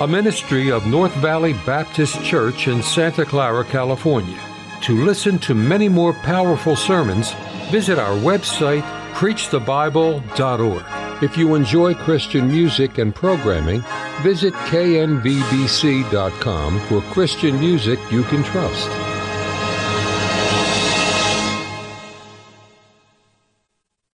a 0.02 0.08
ministry 0.08 0.72
of 0.72 0.84
North 0.84 1.14
Valley 1.16 1.52
Baptist 1.64 2.22
Church 2.24 2.66
in 2.66 2.82
Santa 2.82 3.24
Clara, 3.24 3.64
California. 3.64 4.40
To 4.82 5.04
listen 5.04 5.38
to 5.38 5.54
many 5.54 5.88
more 5.88 6.12
powerful 6.12 6.74
sermons, 6.74 7.32
visit 7.70 8.00
our 8.00 8.16
website, 8.16 8.82
PreachTheBible.org. 9.12 11.22
If 11.22 11.38
you 11.38 11.54
enjoy 11.54 11.94
Christian 11.94 12.48
music 12.48 12.98
and 12.98 13.14
programming, 13.14 13.84
visit 14.22 14.54
knvbc.com 14.54 15.20
for 16.88 17.00
Christian 17.12 17.60
music 17.60 18.00
you 18.10 18.24
can 18.24 18.42
trust. 18.42 19.11